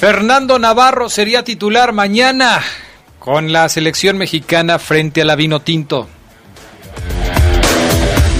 Fernando 0.00 0.58
Navarro 0.58 1.10
sería 1.10 1.44
titular 1.44 1.92
mañana 1.92 2.62
con 3.18 3.52
la 3.52 3.68
selección 3.68 4.16
mexicana 4.16 4.78
frente 4.78 5.20
a 5.20 5.26
la 5.26 5.36
Vino 5.36 5.60
Tinto. 5.60 6.08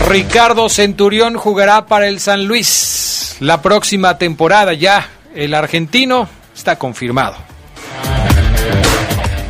Ricardo 0.09 0.71
Centurión 0.71 1.37
jugará 1.37 1.85
para 1.85 2.09
el 2.09 2.19
San 2.19 2.47
Luis 2.47 3.37
la 3.41 3.61
próxima 3.61 4.17
temporada 4.17 4.73
ya. 4.73 5.07
El 5.35 5.53
argentino 5.53 6.31
está 6.57 6.77
confirmado. 6.77 7.37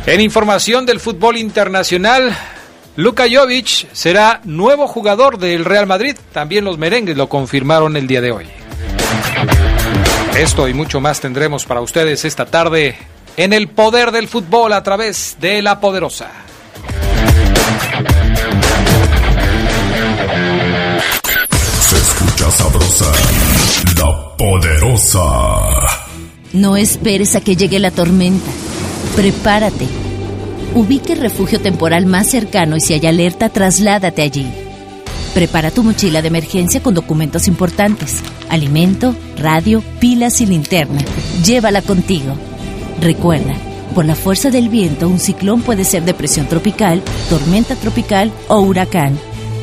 En 0.05 0.19
información 0.19 0.85
del 0.85 0.99
fútbol 0.99 1.37
internacional, 1.37 2.37
Luka 2.97 3.23
Jovic 3.31 3.87
será 3.93 4.41
nuevo 4.43 4.85
jugador 4.85 5.37
del 5.37 5.63
Real 5.63 5.87
Madrid. 5.87 6.17
También 6.33 6.65
los 6.65 6.77
merengues 6.77 7.15
lo 7.15 7.29
confirmaron 7.29 7.95
el 7.95 8.05
día 8.05 8.19
de 8.19 8.33
hoy. 8.33 8.60
Esto 10.37 10.67
y 10.67 10.73
mucho 10.73 11.01
más 11.01 11.19
tendremos 11.19 11.65
para 11.65 11.81
ustedes 11.81 12.23
esta 12.25 12.45
tarde 12.45 12.95
en 13.37 13.53
el 13.53 13.67
poder 13.67 14.11
del 14.11 14.27
fútbol 14.27 14.73
a 14.73 14.81
través 14.81 15.37
de 15.39 15.61
la 15.61 15.79
poderosa. 15.79 16.31
Se 21.81 21.95
escucha 21.97 22.49
sabrosa, 22.51 23.11
la 23.97 24.37
poderosa. 24.37 25.21
No 26.53 26.77
esperes 26.77 27.35
a 27.35 27.41
que 27.41 27.55
llegue 27.55 27.79
la 27.79 27.91
tormenta. 27.91 28.51
Prepárate. 29.15 29.87
Ubique 30.73 31.13
el 31.13 31.19
refugio 31.19 31.59
temporal 31.59 32.05
más 32.05 32.27
cercano 32.27 32.77
y 32.77 32.81
si 32.81 32.93
hay 32.93 33.05
alerta, 33.05 33.49
trasládate 33.49 34.21
allí. 34.21 34.70
Prepara 35.33 35.71
tu 35.71 35.83
mochila 35.83 36.21
de 36.21 36.27
emergencia 36.27 36.83
con 36.83 36.93
documentos 36.93 37.47
importantes, 37.47 38.21
alimento, 38.49 39.15
radio, 39.37 39.81
pilas 39.99 40.41
y 40.41 40.45
linterna. 40.45 40.99
Llévala 41.45 41.81
contigo. 41.81 42.33
Recuerda, 42.99 43.55
por 43.95 44.05
la 44.05 44.15
fuerza 44.15 44.49
del 44.49 44.69
viento, 44.69 45.07
un 45.07 45.19
ciclón 45.19 45.61
puede 45.61 45.85
ser 45.85 46.03
depresión 46.03 46.47
tropical, 46.47 47.01
tormenta 47.29 47.75
tropical 47.75 48.31
o 48.49 48.59
huracán. 48.59 49.17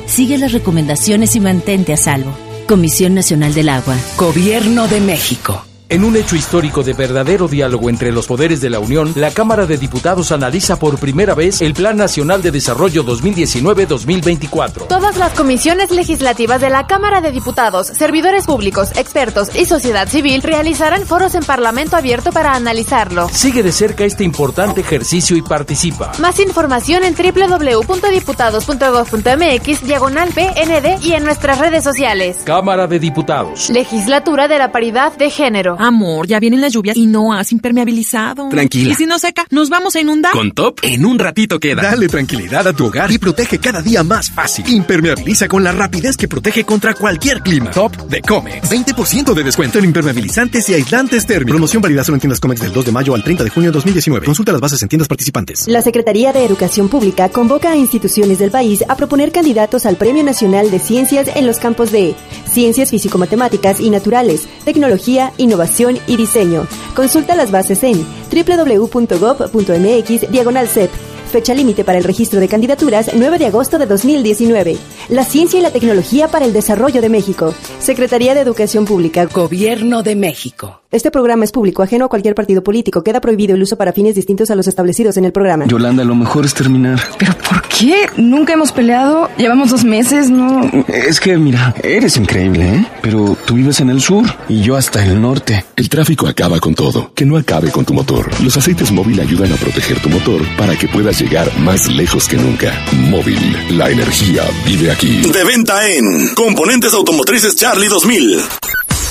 Sigue 0.06 0.38
las 0.38 0.52
recomendaciones 0.52 1.36
y 1.36 1.40
mantente 1.40 1.92
a 1.92 1.96
salvo. 1.98 2.32
Comisión 2.66 3.14
Nacional 3.14 3.54
del 3.54 3.68
Agua. 3.68 3.96
Gobierno 4.16 4.88
de 4.88 5.00
México. 5.00 5.67
En 5.90 6.04
un 6.04 6.18
hecho 6.18 6.36
histórico 6.36 6.82
de 6.82 6.92
verdadero 6.92 7.48
diálogo 7.48 7.88
entre 7.88 8.12
los 8.12 8.26
poderes 8.26 8.60
de 8.60 8.68
la 8.68 8.78
Unión, 8.78 9.14
la 9.16 9.30
Cámara 9.30 9.64
de 9.64 9.78
Diputados 9.78 10.32
analiza 10.32 10.76
por 10.76 10.98
primera 10.98 11.34
vez 11.34 11.62
el 11.62 11.72
Plan 11.72 11.96
Nacional 11.96 12.42
de 12.42 12.50
Desarrollo 12.50 13.04
2019-2024. 13.04 14.88
Todas 14.88 15.16
las 15.16 15.32
comisiones 15.32 15.90
legislativas 15.90 16.60
de 16.60 16.68
la 16.68 16.86
Cámara 16.86 17.22
de 17.22 17.32
Diputados, 17.32 17.86
servidores 17.86 18.44
públicos, 18.44 18.90
expertos 18.98 19.48
y 19.56 19.64
sociedad 19.64 20.06
civil 20.08 20.42
realizarán 20.42 21.06
foros 21.06 21.34
en 21.34 21.42
Parlamento 21.42 21.96
abierto 21.96 22.32
para 22.32 22.52
analizarlo. 22.52 23.26
Sigue 23.30 23.62
de 23.62 23.72
cerca 23.72 24.04
este 24.04 24.24
importante 24.24 24.82
ejercicio 24.82 25.38
y 25.38 25.42
participa. 25.42 26.12
Más 26.18 26.38
información 26.38 27.02
en 27.02 27.14
www.diputados.gov.mx, 27.14 29.86
diagonal 29.86 30.28
PND 30.34 31.02
y 31.02 31.14
en 31.14 31.24
nuestras 31.24 31.58
redes 31.58 31.82
sociales. 31.82 32.42
Cámara 32.44 32.86
de 32.86 32.98
Diputados. 32.98 33.70
Legislatura 33.70 34.48
de 34.48 34.58
la 34.58 34.70
Paridad 34.70 35.16
de 35.16 35.30
Género. 35.30 35.77
Amor, 35.78 36.26
ya 36.26 36.40
vienen 36.40 36.60
las 36.60 36.72
lluvias 36.72 36.96
y 36.96 37.06
no 37.06 37.32
has 37.32 37.52
impermeabilizado. 37.52 38.48
Tranquila. 38.48 38.92
Y 38.92 38.94
si 38.96 39.06
no 39.06 39.16
seca, 39.20 39.46
nos 39.50 39.68
vamos 39.68 39.94
a 39.94 40.00
inundar. 40.00 40.32
Con 40.32 40.50
Top, 40.50 40.80
en 40.82 41.06
un 41.06 41.20
ratito 41.20 41.60
queda. 41.60 41.82
Dale 41.82 42.08
tranquilidad 42.08 42.66
a 42.66 42.72
tu 42.72 42.86
hogar 42.86 43.12
y 43.12 43.18
protege 43.18 43.60
cada 43.60 43.80
día 43.80 44.02
más 44.02 44.28
fácil. 44.28 44.68
Impermeabiliza 44.68 45.46
con 45.46 45.62
la 45.62 45.70
rapidez 45.70 46.16
que 46.16 46.26
protege 46.26 46.64
contra 46.64 46.94
cualquier 46.94 47.42
clima. 47.42 47.70
Top 47.70 47.96
de 48.08 48.20
Comex. 48.22 48.68
20% 48.68 49.34
de 49.34 49.42
descuento 49.44 49.78
en 49.78 49.84
impermeabilizantes 49.84 50.68
y 50.68 50.74
aislantes 50.74 51.24
térmicos. 51.26 51.52
Promoción 51.52 51.80
válida 51.80 52.02
solo 52.02 52.16
en 52.16 52.22
tiendas 52.22 52.40
Comex 52.40 52.60
del 52.60 52.72
2 52.72 52.86
de 52.86 52.92
mayo 52.92 53.14
al 53.14 53.22
30 53.22 53.44
de 53.44 53.50
junio 53.50 53.70
de 53.70 53.74
2019. 53.74 54.26
Consulta 54.26 54.50
las 54.50 54.60
bases 54.60 54.82
en 54.82 54.88
tiendas 54.88 55.06
participantes. 55.06 55.68
La 55.68 55.82
Secretaría 55.82 56.32
de 56.32 56.44
Educación 56.44 56.88
Pública 56.88 57.28
convoca 57.28 57.70
a 57.70 57.76
instituciones 57.76 58.40
del 58.40 58.50
país 58.50 58.82
a 58.88 58.96
proponer 58.96 59.30
candidatos 59.30 59.86
al 59.86 59.94
Premio 59.94 60.24
Nacional 60.24 60.72
de 60.72 60.80
Ciencias 60.80 61.28
en 61.36 61.46
los 61.46 61.58
campos 61.58 61.92
de 61.92 62.16
Ciencias 62.50 62.90
Físico-Matemáticas 62.90 63.78
y 63.78 63.90
Naturales, 63.90 64.48
Tecnología, 64.64 65.32
Innovación 65.36 65.67
y 66.06 66.16
Diseño. 66.16 66.66
Consulta 66.94 67.34
las 67.34 67.50
bases 67.50 67.82
en 67.82 68.04
www.gov.mx 68.32 70.30
diagonal 70.30 70.68
CEP. 70.68 70.90
Fecha 71.30 71.54
límite 71.54 71.84
para 71.84 71.98
el 71.98 72.04
registro 72.04 72.40
de 72.40 72.48
candidaturas 72.48 73.10
9 73.14 73.38
de 73.38 73.46
agosto 73.46 73.78
de 73.78 73.86
2019. 73.86 74.78
La 75.10 75.24
ciencia 75.24 75.58
y 75.58 75.62
la 75.62 75.70
tecnología 75.70 76.28
para 76.28 76.46
el 76.46 76.52
desarrollo 76.52 77.02
de 77.02 77.10
México. 77.10 77.54
Secretaría 77.78 78.34
de 78.34 78.40
Educación 78.40 78.86
Pública. 78.86 79.26
Gobierno 79.26 80.02
de 80.02 80.16
México. 80.16 80.80
Este 80.90 81.10
programa 81.10 81.44
es 81.44 81.52
público, 81.52 81.82
ajeno 81.82 82.06
a 82.06 82.08
cualquier 82.08 82.34
partido 82.34 82.64
político. 82.64 83.04
Queda 83.04 83.20
prohibido 83.20 83.54
el 83.54 83.60
uso 83.60 83.76
para 83.76 83.92
fines 83.92 84.14
distintos 84.14 84.50
a 84.50 84.54
los 84.54 84.66
establecidos 84.68 85.18
en 85.18 85.26
el 85.26 85.32
programa. 85.32 85.66
Yolanda, 85.66 86.02
lo 86.02 86.14
mejor 86.14 86.46
es 86.46 86.54
terminar. 86.54 86.98
¿Pero 87.18 87.34
por 87.46 87.60
qué? 87.68 88.06
Nunca 88.16 88.54
hemos 88.54 88.72
peleado. 88.72 89.28
Llevamos 89.36 89.68
dos 89.68 89.84
meses, 89.84 90.30
¿no? 90.30 90.62
Es 90.88 91.20
que, 91.20 91.36
mira, 91.36 91.74
eres 91.82 92.16
increíble, 92.16 92.76
¿eh? 92.76 92.86
Pero 93.02 93.36
tú 93.44 93.56
vives 93.56 93.80
en 93.80 93.90
el 93.90 94.00
sur 94.00 94.24
y 94.48 94.62
yo 94.62 94.76
hasta 94.76 95.04
el 95.04 95.20
norte. 95.20 95.62
El 95.76 95.90
tráfico 95.90 96.26
acaba 96.26 96.58
con 96.58 96.74
todo. 96.74 97.12
Que 97.14 97.26
no 97.26 97.36
acabe 97.36 97.70
con 97.70 97.84
tu 97.84 97.92
motor. 97.92 98.30
Los 98.42 98.56
aceites 98.56 98.90
móvil 98.90 99.20
ayudan 99.20 99.52
a 99.52 99.56
proteger 99.56 100.00
tu 100.00 100.08
motor 100.08 100.40
para 100.56 100.74
que 100.74 100.88
puedas 100.88 101.20
llegar 101.20 101.54
más 101.58 101.86
lejos 101.90 102.26
que 102.26 102.38
nunca. 102.38 102.72
Móvil, 103.10 103.38
la 103.76 103.90
energía 103.90 104.44
vive 104.64 104.90
aquí. 104.90 105.20
De 105.20 105.44
venta 105.44 105.86
en 105.86 106.34
Componentes 106.34 106.94
Automotrices 106.94 107.56
Charlie 107.56 107.88
2000. 107.88 108.40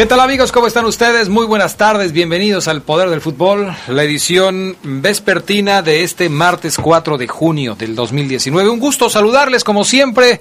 ¿Qué 0.00 0.06
tal 0.06 0.20
amigos? 0.20 0.50
¿Cómo 0.50 0.66
están 0.66 0.86
ustedes? 0.86 1.28
Muy 1.28 1.44
buenas 1.44 1.76
tardes, 1.76 2.12
bienvenidos 2.12 2.68
al 2.68 2.80
Poder 2.80 3.10
del 3.10 3.20
Fútbol, 3.20 3.76
la 3.86 4.02
edición 4.02 4.74
vespertina 4.82 5.82
de 5.82 6.04
este 6.04 6.30
martes 6.30 6.78
4 6.78 7.18
de 7.18 7.28
junio 7.28 7.74
del 7.74 7.94
2019. 7.94 8.70
Un 8.70 8.80
gusto 8.80 9.10
saludarles 9.10 9.62
como 9.62 9.84
siempre 9.84 10.40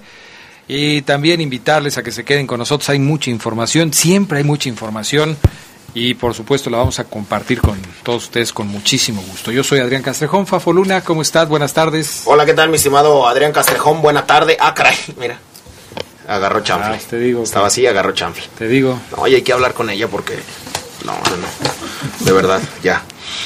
y 0.66 1.02
también 1.02 1.42
invitarles 1.42 1.98
a 1.98 2.04
que 2.04 2.14
se 2.14 2.24
queden 2.24 2.48
con 2.48 2.60
nosotros. 2.60 2.88
Hay 2.88 3.00
mucha 3.00 3.32
información, 3.32 3.92
siempre 3.92 4.38
hay 4.38 4.46
mucha 4.46 4.70
información 4.70 5.36
y 5.94 6.14
por 6.14 6.34
supuesto 6.34 6.70
la 6.70 6.78
vamos 6.78 7.00
a 7.00 7.04
compartir 7.04 7.60
con 7.60 7.82
todos 8.04 8.24
ustedes 8.24 8.54
con 8.54 8.70
muchísimo 8.70 9.22
gusto. 9.24 9.52
Yo 9.52 9.66
soy 9.66 9.80
Adrián 9.80 10.04
Castrejón, 10.04 10.48
Fafoluna, 10.48 11.02
¿cómo 11.02 11.22
estás? 11.22 11.50
Buenas 11.50 11.74
tardes. 11.74 12.22
Hola, 12.24 12.46
¿qué 12.46 12.54
tal 12.54 12.70
mi 12.70 12.78
estimado 12.78 13.28
Adrián 13.28 13.52
Castrejón? 13.52 14.02
Buena 14.02 14.26
tarde. 14.26 14.56
Ah, 14.58 14.74
mira. 15.20 15.38
Agarró 16.30 16.62
chanfle. 16.62 16.96
Ah, 16.96 17.00
te 17.10 17.18
digo. 17.18 17.44
Estaba 17.44 17.68
así, 17.68 17.86
agarró 17.88 18.12
chanfle. 18.14 18.46
Te 18.58 18.68
digo. 18.68 19.00
No, 19.18 19.28
y 19.28 19.36
hay 19.36 19.42
que 19.42 19.52
hablar 19.52 19.74
con 19.74 19.90
ella 19.90 20.08
porque... 20.08 20.38
No, 21.06 21.14
no, 21.14 21.38
no. 21.38 22.26
De 22.26 22.32
verdad, 22.32 22.62
ya. 22.84 23.02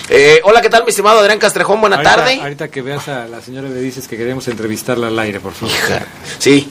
Eh, 0.09 0.41
hola, 0.43 0.61
¿qué 0.61 0.69
tal 0.69 0.83
mi 0.83 0.89
estimado 0.89 1.19
Adrián 1.19 1.39
Castrejón? 1.39 1.79
Buena 1.79 1.97
ahorita, 1.97 2.15
tarde. 2.15 2.39
Ahorita 2.41 2.67
que 2.69 2.81
veas 2.81 3.07
a 3.07 3.27
la 3.27 3.41
señora 3.41 3.69
le 3.69 3.79
dices 3.79 4.07
que 4.07 4.17
queremos 4.17 4.47
entrevistarla 4.47 5.07
al 5.07 5.17
aire, 5.19 5.39
por 5.39 5.53
favor. 5.53 5.73
Hija, 5.73 6.05
sí. 6.39 6.67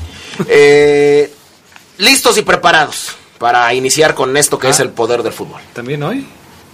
Eh, 0.48 1.32
listos 1.98 2.36
y 2.36 2.42
preparados 2.42 3.12
para 3.38 3.72
iniciar 3.74 4.14
con 4.14 4.36
esto 4.36 4.58
que 4.58 4.66
Ah. 4.66 4.70
es 4.70 4.80
el 4.80 4.90
poder 4.90 5.22
del 5.22 5.32
fútbol. 5.32 5.60
¿También 5.72 6.02
hoy? 6.02 6.26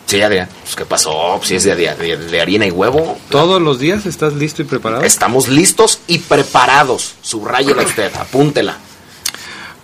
Sí, 0.06 0.22
Adrián. 0.22 0.48
Pues, 0.62 0.74
¿Qué 0.74 0.84
pasó? 0.86 1.34
Pues, 1.36 1.48
si 1.48 1.56
es 1.56 1.64
de, 1.64 1.76
de, 1.76 2.16
de, 2.16 2.40
harina 2.40 2.66
y 2.66 2.70
huevo. 2.70 3.18
¿Todos 3.28 3.60
los 3.60 3.78
días 3.78 4.06
estás 4.06 4.32
listo 4.32 4.62
y 4.62 4.64
preparado? 4.64 5.02
Estamos 5.02 5.48
listos 5.48 6.00
y 6.06 6.18
preparados. 6.20 7.14
Subráyela 7.20 7.82
usted, 7.82 8.10
apúntela. 8.16 8.78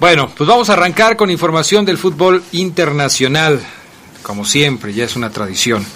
Bueno, 0.00 0.29
pues 0.37 0.49
vamos 0.49 0.69
a 0.70 0.73
arrancar 0.73 1.17
con 1.17 1.31
información 1.31 1.85
del 1.85 1.99
fútbol 1.99 2.43
internacional. 2.52 3.61
Como 4.23 4.44
siempre, 4.44 4.93
ya 4.93 5.05
es 5.05 5.14
una 5.14 5.31
tradición. 5.31 5.87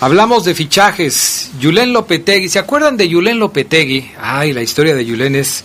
Hablamos 0.00 0.44
de 0.44 0.54
fichajes. 0.54 1.50
Julen 1.60 1.92
Lopetegui. 1.92 2.50
¿Se 2.50 2.58
acuerdan 2.58 2.96
de 2.96 3.10
Julen 3.10 3.38
Lopetegui? 3.38 4.12
Ay, 4.20 4.52
la 4.52 4.60
historia 4.60 4.94
de 4.94 5.04
Julen 5.04 5.34
es, 5.34 5.64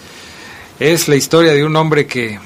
es 0.79 1.07
la 1.09 1.15
historia 1.15 1.51
de 1.53 1.65
un 1.65 1.75
hombre 1.75 2.07
que 2.07 2.39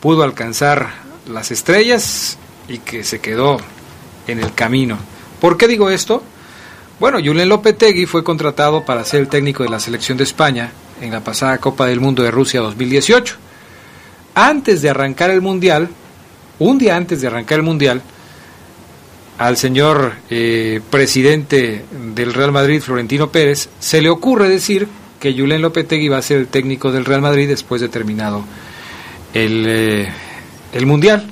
pudo 0.00 0.22
alcanzar 0.22 0.90
las 1.28 1.50
estrellas 1.50 2.38
y 2.68 2.78
que 2.78 3.02
se 3.02 3.20
quedó 3.20 3.58
en 4.28 4.38
el 4.38 4.54
camino. 4.54 4.96
¿Por 5.40 5.56
qué 5.56 5.66
digo 5.66 5.90
esto? 5.90 6.22
Bueno, 7.00 7.18
Julen 7.18 7.48
Lopetegui 7.48 8.06
fue 8.06 8.22
contratado 8.22 8.84
para 8.84 9.04
ser 9.04 9.20
el 9.20 9.28
técnico 9.28 9.64
de 9.64 9.70
la 9.70 9.80
selección 9.80 10.16
de 10.16 10.24
España 10.24 10.70
en 11.00 11.10
la 11.10 11.20
pasada 11.20 11.58
Copa 11.58 11.86
del 11.86 12.00
Mundo 12.00 12.22
de 12.22 12.30
Rusia 12.30 12.60
2018. 12.60 13.47
Antes 14.40 14.82
de 14.82 14.88
arrancar 14.88 15.30
el 15.30 15.40
Mundial, 15.40 15.88
un 16.60 16.78
día 16.78 16.94
antes 16.94 17.20
de 17.20 17.26
arrancar 17.26 17.58
el 17.58 17.64
Mundial, 17.64 18.00
al 19.36 19.56
señor 19.56 20.12
eh, 20.30 20.80
presidente 20.90 21.84
del 22.14 22.32
Real 22.32 22.52
Madrid, 22.52 22.80
Florentino 22.80 23.32
Pérez, 23.32 23.68
se 23.80 24.00
le 24.00 24.08
ocurre 24.08 24.48
decir 24.48 24.86
que 25.18 25.34
Julen 25.34 25.60
Lopetegui 25.60 26.08
va 26.08 26.18
a 26.18 26.22
ser 26.22 26.36
el 26.36 26.46
técnico 26.46 26.92
del 26.92 27.04
Real 27.04 27.20
Madrid 27.20 27.48
después 27.48 27.80
de 27.80 27.88
terminado 27.88 28.44
el, 29.34 29.64
eh, 29.66 30.08
el 30.72 30.86
Mundial. 30.86 31.28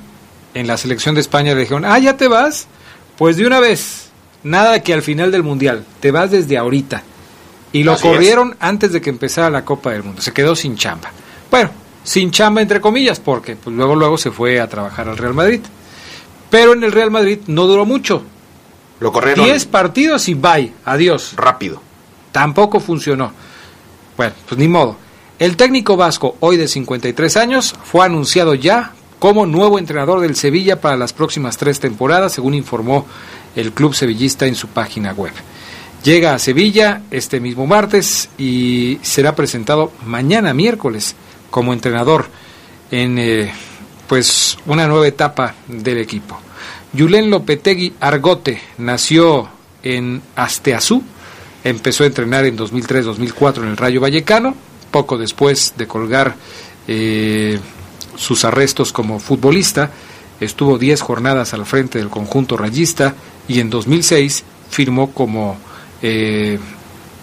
En 0.54 0.66
la 0.66 0.76
selección 0.76 1.14
de 1.14 1.20
España 1.20 1.54
le 1.54 1.60
dijeron, 1.60 1.84
ah, 1.84 2.00
ya 2.00 2.16
te 2.16 2.26
vas, 2.26 2.66
pues 3.16 3.36
de 3.36 3.46
una 3.46 3.60
vez, 3.60 4.08
nada 4.42 4.82
que 4.82 4.92
al 4.92 5.02
final 5.02 5.30
del 5.30 5.44
Mundial, 5.44 5.84
te 6.00 6.10
vas 6.10 6.32
desde 6.32 6.58
ahorita. 6.58 7.04
Y 7.70 7.84
lo 7.84 7.92
Así 7.92 8.02
corrieron 8.02 8.56
antes 8.58 8.90
de 8.90 9.00
que 9.00 9.10
empezara 9.10 9.48
la 9.48 9.64
Copa 9.64 9.92
del 9.92 10.02
Mundo, 10.02 10.22
se 10.22 10.32
quedó 10.32 10.56
sin 10.56 10.74
chamba. 10.74 11.12
Bueno, 11.52 11.85
sin 12.06 12.30
chamba 12.30 12.62
entre 12.62 12.80
comillas, 12.80 13.18
porque 13.18 13.56
pues, 13.56 13.74
luego, 13.74 13.96
luego 13.96 14.16
se 14.16 14.30
fue 14.30 14.60
a 14.60 14.68
trabajar 14.68 15.08
al 15.08 15.18
Real 15.18 15.34
Madrid. 15.34 15.60
Pero 16.48 16.72
en 16.72 16.84
el 16.84 16.92
Real 16.92 17.10
Madrid 17.10 17.40
no 17.48 17.66
duró 17.66 17.84
mucho. 17.84 18.22
Lo 19.00 19.12
corrieron. 19.12 19.44
10 19.44 19.66
partidos 19.66 20.28
y 20.28 20.34
bye, 20.34 20.72
adiós. 20.84 21.34
Rápido. 21.36 21.82
Tampoco 22.30 22.78
funcionó. 22.78 23.32
Bueno, 24.16 24.34
pues 24.48 24.58
ni 24.58 24.68
modo. 24.68 24.96
El 25.40 25.56
técnico 25.56 25.96
vasco, 25.96 26.36
hoy 26.40 26.56
de 26.56 26.68
53 26.68 27.36
años, 27.36 27.74
fue 27.82 28.06
anunciado 28.06 28.54
ya 28.54 28.92
como 29.18 29.44
nuevo 29.44 29.78
entrenador 29.78 30.20
del 30.20 30.36
Sevilla 30.36 30.80
para 30.80 30.96
las 30.96 31.12
próximas 31.12 31.56
tres 31.56 31.80
temporadas, 31.80 32.32
según 32.32 32.54
informó 32.54 33.04
el 33.56 33.72
club 33.72 33.94
sevillista 33.94 34.46
en 34.46 34.54
su 34.54 34.68
página 34.68 35.12
web. 35.12 35.32
Llega 36.04 36.34
a 36.34 36.38
Sevilla 36.38 37.02
este 37.10 37.40
mismo 37.40 37.66
martes 37.66 38.28
y 38.38 39.00
será 39.02 39.34
presentado 39.34 39.90
mañana 40.06 40.54
miércoles 40.54 41.16
como 41.56 41.72
entrenador 41.72 42.26
en 42.90 43.18
eh, 43.18 43.50
pues 44.06 44.58
una 44.66 44.86
nueva 44.86 45.08
etapa 45.08 45.54
del 45.66 45.96
equipo. 45.96 46.38
Julen 46.94 47.30
Lopetegui 47.30 47.94
Argote 47.98 48.60
nació 48.76 49.48
en 49.82 50.20
Asteazú, 50.34 51.02
empezó 51.64 52.04
a 52.04 52.08
entrenar 52.08 52.44
en 52.44 52.58
2003-2004 52.58 53.62
en 53.62 53.68
el 53.68 53.78
Rayo 53.78 54.02
Vallecano, 54.02 54.54
poco 54.90 55.16
después 55.16 55.72
de 55.78 55.86
colgar 55.86 56.36
eh, 56.88 57.58
sus 58.16 58.44
arrestos 58.44 58.92
como 58.92 59.18
futbolista, 59.18 59.90
estuvo 60.38 60.76
10 60.76 61.00
jornadas 61.00 61.54
al 61.54 61.64
frente 61.64 61.98
del 61.98 62.10
conjunto 62.10 62.58
rayista 62.58 63.14
y 63.48 63.60
en 63.60 63.70
2006 63.70 64.44
firmó 64.68 65.10
como 65.10 65.56
eh, 66.02 66.58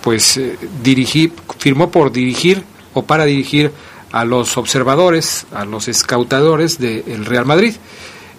pues 0.02 0.42
dirigir, 0.82 1.34
firmó 1.60 1.92
por 1.92 2.12
dirigir 2.12 2.64
o 2.96 3.04
para 3.04 3.26
dirigir 3.26 3.72
a 4.14 4.26
los 4.26 4.58
observadores, 4.58 5.48
a 5.52 5.66
los 5.66 5.88
escautadores 5.88 6.78
del 6.78 7.26
Real 7.26 7.46
Madrid. 7.46 7.76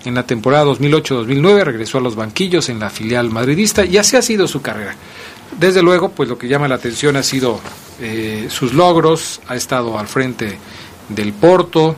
En 0.04 0.14
la 0.14 0.24
temporada 0.24 0.64
2008-2009 0.66 1.64
regresó 1.64 1.98
a 1.98 2.00
los 2.00 2.14
banquillos 2.14 2.68
en 2.68 2.78
la 2.78 2.90
filial 2.90 3.28
madridista 3.30 3.84
y 3.84 3.98
así 3.98 4.16
ha 4.16 4.22
sido 4.22 4.46
su 4.46 4.62
carrera. 4.62 4.94
Desde 5.58 5.82
luego, 5.82 6.10
pues 6.10 6.28
lo 6.28 6.38
que 6.38 6.46
llama 6.46 6.68
la 6.68 6.76
atención 6.76 7.16
ha 7.16 7.24
sido 7.24 7.60
eh, 8.00 8.46
sus 8.50 8.72
logros, 8.72 9.40
ha 9.48 9.56
estado 9.56 9.98
al 9.98 10.06
frente 10.06 10.58
del 11.08 11.32
Porto, 11.32 11.96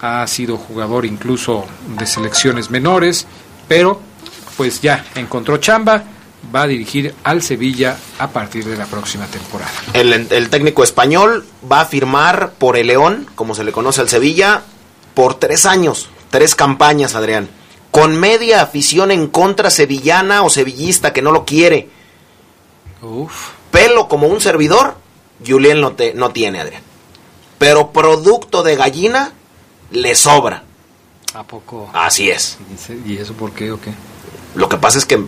ha 0.00 0.24
sido 0.28 0.56
jugador 0.56 1.04
incluso 1.04 1.66
de 1.98 2.06
selecciones 2.06 2.70
menores, 2.70 3.26
pero 3.66 4.00
pues 4.56 4.80
ya 4.80 5.04
encontró 5.16 5.56
chamba, 5.56 6.04
va 6.54 6.62
a 6.62 6.66
dirigir 6.66 7.14
al 7.24 7.42
Sevilla 7.42 7.98
a 8.18 8.28
partir 8.28 8.64
de 8.64 8.76
la 8.76 8.86
próxima 8.86 9.26
temporada. 9.26 9.70
El, 9.92 10.12
el, 10.12 10.50
técnico 10.50 10.82
español 10.82 11.44
va 11.70 11.80
a 11.80 11.84
firmar 11.84 12.52
por 12.58 12.76
el 12.76 12.86
León, 12.88 13.26
como 13.34 13.54
se 13.54 13.64
le 13.64 13.72
conoce 13.72 14.00
al 14.00 14.08
Sevilla, 14.08 14.62
por 15.14 15.34
tres 15.34 15.66
años, 15.66 16.08
tres 16.30 16.54
campañas, 16.54 17.14
Adrián. 17.14 17.48
Con 17.90 18.18
media 18.18 18.62
afición 18.62 19.10
en 19.10 19.28
contra 19.28 19.70
sevillana 19.70 20.42
o 20.42 20.50
sevillista 20.50 21.12
que 21.12 21.22
no 21.22 21.32
lo 21.32 21.44
quiere. 21.44 21.88
Uf. 23.02 23.50
Pelo 23.70 24.08
como 24.08 24.28
un 24.28 24.40
servidor, 24.40 24.96
Julián 25.46 25.80
no, 25.80 25.92
te, 25.92 26.14
no 26.14 26.30
tiene, 26.30 26.60
Adrián. 26.60 26.82
Pero 27.58 27.92
producto 27.92 28.62
de 28.62 28.76
gallina, 28.76 29.32
le 29.90 30.14
sobra. 30.14 30.64
¿A 31.34 31.42
poco? 31.42 31.90
Así 31.92 32.30
es. 32.30 32.58
¿Y 33.04 33.16
eso 33.16 33.34
por 33.34 33.52
qué 33.52 33.72
o 33.72 33.80
qué? 33.80 33.92
Lo 34.54 34.68
que 34.68 34.78
pasa 34.78 34.98
es 34.98 35.04
que 35.04 35.22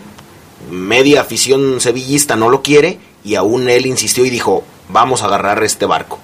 media 0.71 1.23
afición 1.23 1.81
sevillista 1.81 2.37
no 2.37 2.49
lo 2.49 2.63
quiere 2.63 2.99
y 3.25 3.35
aún 3.35 3.69
él 3.69 3.87
insistió 3.87 4.25
y 4.25 4.31
dijo, 4.31 4.65
vamos 4.89 5.23
a 5.23 5.27
agarrar 5.27 5.63
este 5.63 5.87
barco. 5.87 6.19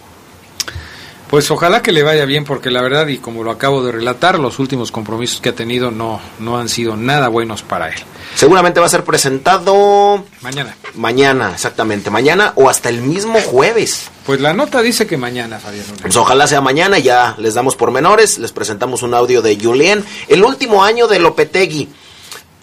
Pues 1.28 1.50
ojalá 1.50 1.82
que 1.82 1.90
le 1.90 2.04
vaya 2.04 2.24
bien 2.24 2.44
porque 2.44 2.70
la 2.70 2.80
verdad 2.80 3.08
y 3.08 3.18
como 3.18 3.42
lo 3.42 3.50
acabo 3.50 3.82
de 3.82 3.90
relatar, 3.90 4.38
los 4.38 4.60
últimos 4.60 4.92
compromisos 4.92 5.40
que 5.40 5.48
ha 5.48 5.54
tenido 5.54 5.90
no, 5.90 6.20
no 6.38 6.56
han 6.56 6.68
sido 6.68 6.96
nada 6.96 7.26
buenos 7.26 7.62
para 7.62 7.88
él. 7.88 7.96
Seguramente 8.36 8.78
va 8.78 8.86
a 8.86 8.90
ser 8.90 9.02
presentado 9.02 10.24
mañana. 10.40 10.76
Mañana, 10.94 11.50
exactamente, 11.52 12.10
mañana 12.10 12.52
o 12.54 12.70
hasta 12.70 12.90
el 12.90 13.00
mismo 13.00 13.40
jueves. 13.40 14.08
Pues 14.24 14.40
la 14.40 14.52
nota 14.52 14.82
dice 14.82 15.08
que 15.08 15.16
mañana, 15.16 15.58
Fabián. 15.58 15.86
Pues 16.00 16.16
ojalá 16.16 16.46
sea 16.46 16.60
mañana, 16.60 17.00
ya 17.00 17.34
les 17.38 17.54
damos 17.54 17.74
pormenores, 17.74 18.38
les 18.38 18.52
presentamos 18.52 19.02
un 19.02 19.12
audio 19.12 19.42
de 19.42 19.58
Julien. 19.60 20.04
El 20.28 20.44
último 20.44 20.84
año 20.84 21.08
de 21.08 21.18
Lopetegui 21.18 21.88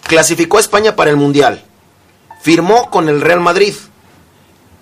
clasificó 0.06 0.56
a 0.56 0.60
España 0.60 0.96
para 0.96 1.10
el 1.10 1.16
Mundial, 1.16 1.64
firmó 2.44 2.90
con 2.90 3.08
el 3.08 3.22
Real 3.22 3.40
Madrid, 3.40 3.72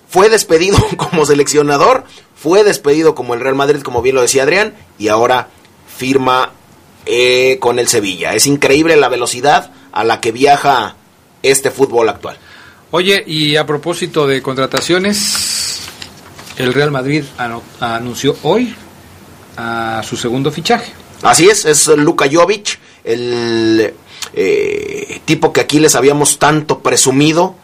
fue 0.09 0.29
despedido 0.29 0.77
como 0.97 1.25
seleccionador, 1.25 2.05
fue 2.35 2.65
despedido 2.65 3.15
como 3.15 3.35
el 3.35 3.41
Real 3.41 3.55
Madrid, 3.55 3.83
como 3.83 4.03
bien 4.03 4.17
lo 4.17 4.23
decía 4.23 4.43
Adrián, 4.43 4.75
y 4.99 5.07
ahora 5.07 5.49
firma 5.97 6.51
eh, 7.07 7.59
con 7.61 7.79
el 7.79 7.87
Sevilla. 7.87 8.35
Es 8.35 8.49
increíble 8.49 8.97
la 8.97 9.09
velocidad 9.09 9.71
a 9.93 10.03
la 10.03 10.21
que 10.21 10.33
viaja 10.33 10.97
este 11.45 11.71
fútbol 11.71 12.09
actual. 12.09 12.37
Oye, 12.91 13.23
y 13.25 13.55
a 13.55 13.65
propósito 13.65 14.27
de 14.27 14.43
contrataciones, 14.43 15.83
el 16.57 16.75
Real 16.75 16.91
Madrid 16.91 17.23
anunció 17.79 18.37
hoy 18.43 18.75
a 19.57 20.03
su 20.05 20.17
segundo 20.17 20.51
fichaje. 20.51 20.93
Así 21.23 21.49
es, 21.49 21.65
es 21.65 21.87
Luka 21.87 22.27
Jovic, 22.31 22.81
el 23.05 23.95
eh, 24.35 25.21
tipo 25.25 25.53
que 25.53 25.61
aquí 25.61 25.79
les 25.79 25.95
habíamos 25.95 26.39
tanto 26.39 26.81
presumido, 26.81 27.55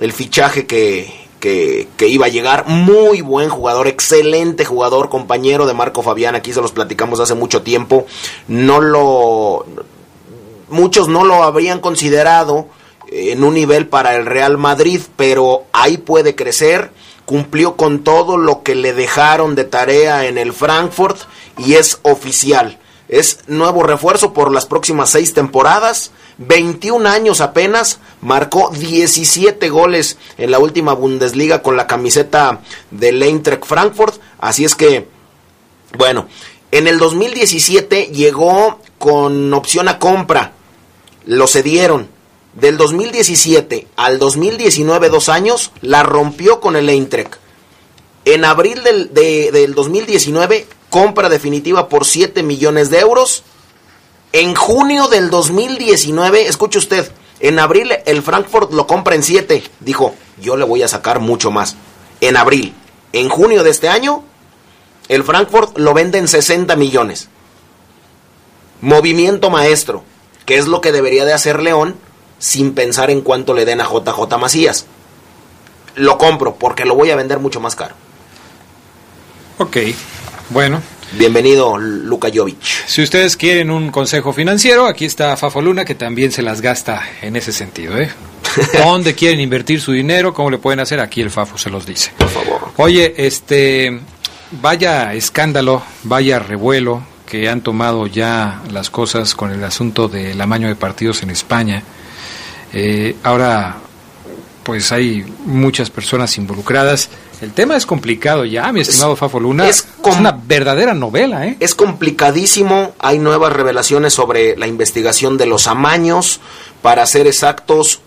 el 0.00 0.12
fichaje 0.12 0.66
que, 0.66 1.12
que, 1.40 1.88
que, 1.96 2.08
iba 2.08 2.26
a 2.26 2.30
llegar. 2.30 2.66
Muy 2.66 3.20
buen 3.20 3.48
jugador, 3.48 3.86
excelente 3.86 4.64
jugador, 4.64 5.08
compañero 5.08 5.66
de 5.66 5.74
Marco 5.74 6.02
Fabián. 6.02 6.34
Aquí 6.34 6.52
se 6.52 6.60
los 6.60 6.72
platicamos 6.72 7.20
hace 7.20 7.34
mucho 7.34 7.62
tiempo. 7.62 8.06
No 8.48 8.80
lo. 8.80 9.66
Muchos 10.68 11.08
no 11.08 11.24
lo 11.24 11.44
habrían 11.44 11.80
considerado 11.80 12.66
en 13.08 13.44
un 13.44 13.54
nivel 13.54 13.86
para 13.86 14.16
el 14.16 14.26
Real 14.26 14.58
Madrid, 14.58 15.00
pero 15.16 15.64
ahí 15.72 15.96
puede 15.96 16.34
crecer. 16.34 16.90
Cumplió 17.24 17.76
con 17.76 18.04
todo 18.04 18.36
lo 18.36 18.62
que 18.62 18.74
le 18.74 18.92
dejaron 18.92 19.54
de 19.54 19.64
tarea 19.64 20.26
en 20.26 20.38
el 20.38 20.52
Frankfurt 20.52 21.18
y 21.58 21.74
es 21.74 21.98
oficial. 22.02 22.78
Es 23.08 23.38
nuevo 23.46 23.82
refuerzo 23.82 24.32
por 24.32 24.50
las 24.50 24.66
próximas 24.66 25.10
seis 25.10 25.32
temporadas. 25.32 26.10
21 26.38 27.08
años 27.08 27.40
apenas, 27.40 28.00
marcó 28.20 28.70
17 28.70 29.68
goles 29.68 30.18
en 30.38 30.50
la 30.50 30.58
última 30.58 30.92
Bundesliga 30.92 31.62
con 31.62 31.76
la 31.76 31.86
camiseta 31.86 32.60
del 32.90 33.22
Eintracht 33.22 33.64
Frankfurt. 33.64 34.20
Así 34.38 34.64
es 34.64 34.74
que, 34.74 35.08
bueno, 35.96 36.26
en 36.72 36.88
el 36.88 36.98
2017 36.98 38.06
llegó 38.06 38.80
con 38.98 39.54
opción 39.54 39.88
a 39.88 39.98
compra. 39.98 40.52
Lo 41.24 41.46
cedieron. 41.46 42.08
Del 42.54 42.78
2017 42.78 43.86
al 43.96 44.18
2019, 44.18 45.10
dos 45.10 45.28
años, 45.28 45.72
la 45.82 46.02
rompió 46.02 46.60
con 46.60 46.74
el 46.74 46.88
Eintracht. 46.88 47.34
En 48.26 48.44
abril 48.44 48.82
del, 48.82 49.14
de, 49.14 49.52
del 49.52 49.74
2019, 49.74 50.66
compra 50.90 51.28
definitiva 51.28 51.88
por 51.88 52.04
7 52.04 52.42
millones 52.42 52.90
de 52.90 52.98
euros. 52.98 53.44
En 54.32 54.56
junio 54.56 55.06
del 55.06 55.30
2019, 55.30 56.48
escuche 56.48 56.78
usted, 56.78 57.10
En 57.38 57.60
abril 57.60 57.92
el 58.04 58.22
Frankfurt 58.22 58.72
lo 58.72 58.88
compra 58.88 59.14
en 59.14 59.22
7. 59.22 59.62
Dijo, 59.78 60.12
yo 60.40 60.56
le 60.56 60.64
voy 60.64 60.82
a 60.82 60.88
sacar 60.88 61.20
mucho 61.20 61.52
más. 61.52 61.76
En 62.20 62.36
abril. 62.36 62.74
En 63.12 63.28
junio 63.28 63.62
de 63.62 63.70
este 63.70 63.88
año, 63.88 64.24
el 65.08 65.22
Frankfurt 65.22 65.78
lo 65.78 65.94
vende 65.94 66.18
en 66.18 66.26
60 66.26 66.74
millones. 66.74 67.28
Movimiento 68.80 69.50
maestro, 69.50 70.02
que 70.46 70.58
es 70.58 70.66
lo 70.66 70.80
que 70.80 70.90
debería 70.90 71.24
de 71.24 71.32
hacer 71.32 71.62
León 71.62 71.94
sin 72.40 72.74
pensar 72.74 73.10
en 73.10 73.20
cuánto 73.20 73.54
le 73.54 73.64
den 73.64 73.80
a 73.80 73.88
JJ 73.88 74.36
Macías. 74.36 74.86
Lo 75.94 76.18
compro 76.18 76.56
porque 76.56 76.84
lo 76.84 76.96
voy 76.96 77.12
a 77.12 77.16
vender 77.16 77.38
mucho 77.38 77.60
más 77.60 77.76
caro. 77.76 77.94
Ok, 79.58 79.78
bueno. 80.50 80.82
Bienvenido, 81.12 81.78
Luka 81.78 82.28
Jovic. 82.34 82.60
Si 82.60 83.00
ustedes 83.00 83.36
quieren 83.38 83.70
un 83.70 83.90
consejo 83.90 84.34
financiero, 84.34 84.86
aquí 84.86 85.06
está 85.06 85.34
Fafo 85.36 85.62
Luna, 85.62 85.84
que 85.84 85.94
también 85.94 86.30
se 86.30 86.42
las 86.42 86.60
gasta 86.60 87.02
en 87.22 87.36
ese 87.36 87.52
sentido. 87.52 87.96
¿eh? 87.96 88.10
¿Dónde 88.84 89.14
quieren 89.14 89.40
invertir 89.40 89.80
su 89.80 89.92
dinero? 89.92 90.34
¿Cómo 90.34 90.50
le 90.50 90.58
pueden 90.58 90.80
hacer? 90.80 91.00
Aquí 91.00 91.22
el 91.22 91.30
Fafo 91.30 91.56
se 91.56 91.70
los 91.70 91.86
dice. 91.86 92.12
Por 92.18 92.28
favor. 92.28 92.72
Oye, 92.76 93.14
este, 93.16 93.98
vaya 94.60 95.14
escándalo, 95.14 95.82
vaya 96.02 96.38
revuelo 96.38 97.02
que 97.26 97.48
han 97.48 97.62
tomado 97.62 98.06
ya 98.06 98.62
las 98.70 98.90
cosas 98.90 99.34
con 99.34 99.50
el 99.52 99.64
asunto 99.64 100.08
del 100.08 100.38
amaño 100.38 100.68
de 100.68 100.76
partidos 100.76 101.22
en 101.22 101.30
España. 101.30 101.82
Eh, 102.74 103.16
ahora, 103.22 103.76
pues 104.64 104.92
hay 104.92 105.24
muchas 105.44 105.88
personas 105.90 106.36
involucradas. 106.36 107.08
El 107.40 107.52
tema 107.52 107.76
es 107.76 107.84
complicado 107.84 108.44
ya, 108.44 108.72
mi 108.72 108.80
estimado 108.80 109.14
Fafo 109.16 109.38
Luna. 109.38 109.68
Es, 109.68 109.86
una 110.02 110.32
verdadera 110.32 110.94
novela, 110.94 111.46
¿eh? 111.46 111.56
Es 111.60 111.74
complicadísimo. 111.74 112.94
Hay 112.98 113.18
nuevas 113.18 113.52
revelaciones 113.52 114.14
sobre 114.14 114.56
la 114.56 114.66
investigación 114.66 115.36
de 115.36 115.46
los 115.46 115.66
amaños. 115.66 116.40
Para 116.80 117.04
ser 117.06 117.26
exactos, 117.26 118.00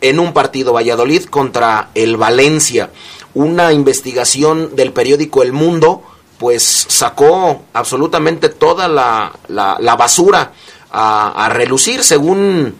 en 0.00 0.18
un 0.18 0.32
partido 0.32 0.72
Valladolid 0.72 1.24
contra 1.24 1.90
el 1.94 2.16
Valencia. 2.16 2.90
Una 3.32 3.72
investigación 3.72 4.76
del 4.76 4.92
periódico 4.92 5.42
El 5.42 5.52
Mundo, 5.52 6.02
pues 6.38 6.86
sacó 6.88 7.62
absolutamente 7.72 8.48
toda 8.50 8.86
la, 8.88 9.32
la, 9.48 9.96
basura 9.96 10.52
a, 10.90 11.46
a 11.46 11.48
relucir, 11.48 12.04
según 12.04 12.74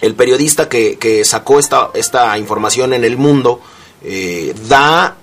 el 0.00 0.14
periodista 0.14 0.68
que, 0.68 1.22
sacó 1.24 1.58
esta, 1.58 1.90
esta, 1.94 2.38
información 2.38 2.92
en 2.92 3.04
el 3.04 3.16
mundo 3.16 3.60
eh, 4.02 4.54
da 4.68 5.16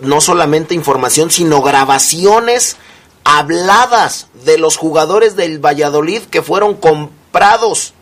no 0.00 0.20
solamente 0.20 0.74
información, 0.74 1.30
sino 1.30 1.62
grabaciones 1.62 2.76
habladas 3.24 4.28
de 4.44 4.58
los 4.58 4.76
jugadores 4.76 5.36
del 5.36 5.64
Valladolid 5.64 6.22
que 6.22 6.42
fueron 6.42 6.74
comprados. 6.74 7.92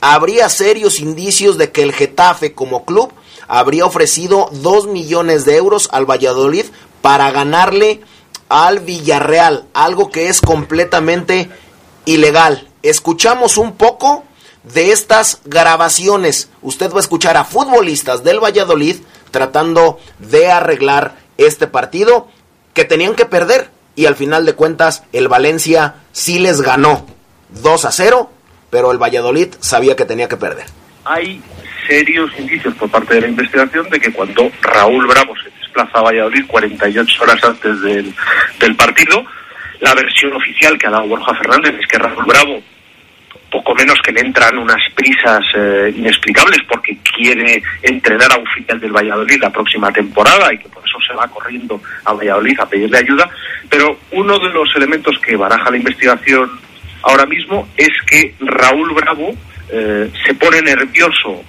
Habría 0.00 0.48
serios 0.48 1.00
indicios 1.00 1.58
de 1.58 1.72
que 1.72 1.82
el 1.82 1.92
Getafe 1.92 2.54
como 2.54 2.84
club 2.84 3.12
habría 3.46 3.86
ofrecido 3.86 4.48
2 4.52 4.86
millones 4.88 5.44
de 5.44 5.56
euros 5.56 5.88
al 5.92 6.08
Valladolid 6.08 6.66
para 7.02 7.30
ganarle 7.30 8.00
al 8.48 8.80
Villarreal, 8.80 9.66
algo 9.74 10.10
que 10.10 10.28
es 10.28 10.40
completamente 10.40 11.50
ilegal. 12.04 12.68
Escuchamos 12.82 13.58
un 13.58 13.72
poco 13.72 14.24
de 14.62 14.92
estas 14.92 15.40
grabaciones. 15.44 16.50
Usted 16.62 16.90
va 16.90 16.98
a 16.98 17.00
escuchar 17.00 17.36
a 17.36 17.44
futbolistas 17.44 18.24
del 18.24 18.42
Valladolid 18.42 18.96
tratando 19.30 19.98
de 20.18 20.50
arreglar 20.50 21.16
este 21.36 21.66
partido 21.66 22.28
que 22.74 22.84
tenían 22.84 23.14
que 23.14 23.26
perder 23.26 23.70
y 23.94 24.06
al 24.06 24.16
final 24.16 24.46
de 24.46 24.54
cuentas 24.54 25.04
el 25.12 25.28
Valencia 25.28 25.96
sí 26.12 26.38
les 26.38 26.60
ganó 26.60 27.06
2 27.62 27.84
a 27.84 27.92
0, 27.92 28.30
pero 28.70 28.92
el 28.92 28.98
Valladolid 28.98 29.48
sabía 29.60 29.96
que 29.96 30.04
tenía 30.04 30.28
que 30.28 30.36
perder. 30.36 30.66
Hay 31.04 31.42
serios 31.86 32.30
indicios 32.38 32.74
por 32.74 32.90
parte 32.90 33.14
de 33.14 33.22
la 33.22 33.28
investigación 33.28 33.88
de 33.88 33.98
que 33.98 34.12
cuando 34.12 34.50
Raúl 34.60 35.06
Bravo 35.06 35.34
se 35.42 35.50
desplaza 35.58 35.98
a 35.98 36.02
Valladolid 36.02 36.46
48 36.46 37.22
horas 37.22 37.42
antes 37.42 37.80
del, 37.80 38.14
del 38.60 38.76
partido, 38.76 39.24
la 39.80 39.94
versión 39.94 40.32
oficial 40.34 40.76
que 40.78 40.86
ha 40.86 40.90
dado 40.90 41.08
Borja 41.08 41.34
Fernández 41.34 41.74
es 41.80 41.86
que 41.86 41.98
Raúl 41.98 42.24
Bravo 42.24 42.60
poco 43.50 43.74
menos 43.74 43.98
que 44.02 44.12
le 44.12 44.20
entran 44.20 44.58
unas 44.58 44.80
prisas 44.94 45.40
eh, 45.54 45.92
inexplicables 45.96 46.58
porque 46.68 46.96
quiere 46.98 47.62
entrenar 47.82 48.32
a 48.32 48.38
un 48.38 48.46
final 48.46 48.80
del 48.80 48.92
Valladolid 48.92 49.40
la 49.40 49.50
próxima 49.50 49.90
temporada 49.92 50.52
y 50.52 50.58
que 50.58 50.68
por 50.68 50.82
eso 50.84 50.98
se 51.06 51.14
va 51.14 51.26
corriendo 51.28 51.80
a 52.04 52.12
Valladolid 52.12 52.60
a 52.60 52.68
pedirle 52.68 52.98
ayuda. 52.98 53.28
Pero 53.68 53.98
uno 54.12 54.38
de 54.38 54.50
los 54.50 54.68
elementos 54.76 55.18
que 55.20 55.36
baraja 55.36 55.70
la 55.70 55.76
investigación 55.76 56.50
ahora 57.02 57.26
mismo 57.26 57.68
es 57.76 57.90
que 58.06 58.34
Raúl 58.40 58.92
Bravo 58.94 59.34
eh, 59.70 60.10
se 60.26 60.34
pone 60.34 60.60
nervioso 60.62 61.42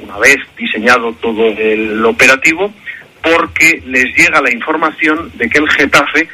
una 0.00 0.18
vez 0.18 0.36
diseñado 0.56 1.12
todo 1.14 1.46
el 1.48 2.04
operativo 2.04 2.72
porque 3.22 3.82
les 3.86 4.04
llega 4.16 4.40
la 4.40 4.52
información 4.52 5.30
de 5.34 5.48
que 5.48 5.58
el 5.58 5.70
Getafe 5.70 6.28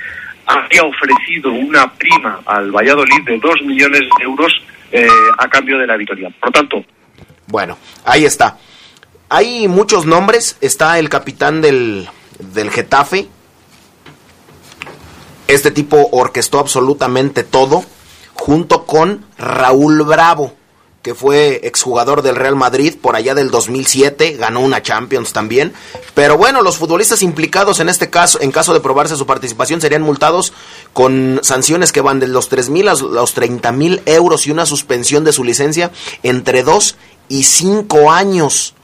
había 0.47 0.83
ofrecido 0.83 1.53
una 1.53 1.93
prima 1.93 2.41
al 2.47 2.71
Valladolid 2.73 3.23
de 3.25 3.39
dos 3.39 3.55
millones 3.63 4.01
de 4.19 4.25
euros 4.25 4.53
eh, 4.93 5.09
a 5.39 5.49
cambio 5.49 5.79
de 5.79 5.87
la 5.87 5.97
victoria. 5.97 6.31
Por 6.41 6.51
tanto. 6.53 6.85
Bueno, 7.47 7.79
ahí 8.05 8.25
está. 8.25 8.59
Hay 9.29 9.69
muchos 9.69 10.07
nombres. 10.07 10.57
Está 10.61 10.99
el 10.99 11.09
capitán 11.09 11.61
del, 11.61 12.09
del 12.39 12.71
Getafe. 12.71 13.29
Este 15.49 15.71
tipo 15.71 16.09
orquestó 16.13 16.59
absolutamente 16.59 17.45
todo. 17.45 17.85
Junto 18.35 18.87
con 18.87 19.27
Raúl 19.37 20.03
Bravo 20.03 20.60
que 21.03 21.15
fue 21.15 21.61
exjugador 21.65 22.21
del 22.23 22.37
Real 22.37 22.57
Madrid 22.57 22.95
por 23.01 23.17
allá 23.17 23.35
del 23.35 23.51
2007, 23.51 24.37
ganó 24.37 24.61
una 24.61 24.83
Champions 24.83 25.33
también. 25.33 25.73
Pero 26.15 26.37
bueno, 26.37 26.61
los 26.61 26.77
futbolistas 26.77 27.23
implicados 27.23 27.81
en 27.81 27.89
este 27.89 28.11
caso, 28.11 28.41
en 28.41 28.53
caso 28.53 28.75
de 28.75 28.81
probarse 28.81 29.17
su 29.17 29.27
participación, 29.27 29.81
serían 29.81 30.03
multados 30.03 30.53
con 30.93 31.41
sanciones 31.43 31.93
que 31.93 32.03
van 32.03 32.21
de 32.21 32.29
los 32.29 32.49
3 32.49 32.69
mil 32.69 32.89
a 32.89 32.95
los 32.95 33.33
30 33.33 33.73
mil 33.73 34.03
euros 34.05 34.47
y 34.47 34.51
una 34.51 34.67
suspensión 34.67 35.25
de 35.25 35.33
su 35.33 35.43
licencia 35.43 35.91
entre 36.23 36.63
2 36.63 36.97
y 37.29 37.45
5 37.45 38.11
años. 38.11 38.75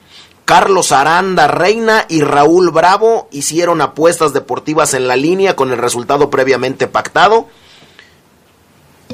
Carlos 0.46 0.92
Aranda 0.92 1.48
Reina 1.48 2.06
y 2.08 2.22
Raúl 2.22 2.70
Bravo 2.70 3.28
hicieron 3.32 3.80
apuestas 3.80 4.32
deportivas 4.32 4.94
en 4.94 5.08
la 5.08 5.16
línea 5.16 5.56
con 5.56 5.72
el 5.72 5.78
resultado 5.78 6.30
previamente 6.30 6.86
pactado 6.86 7.48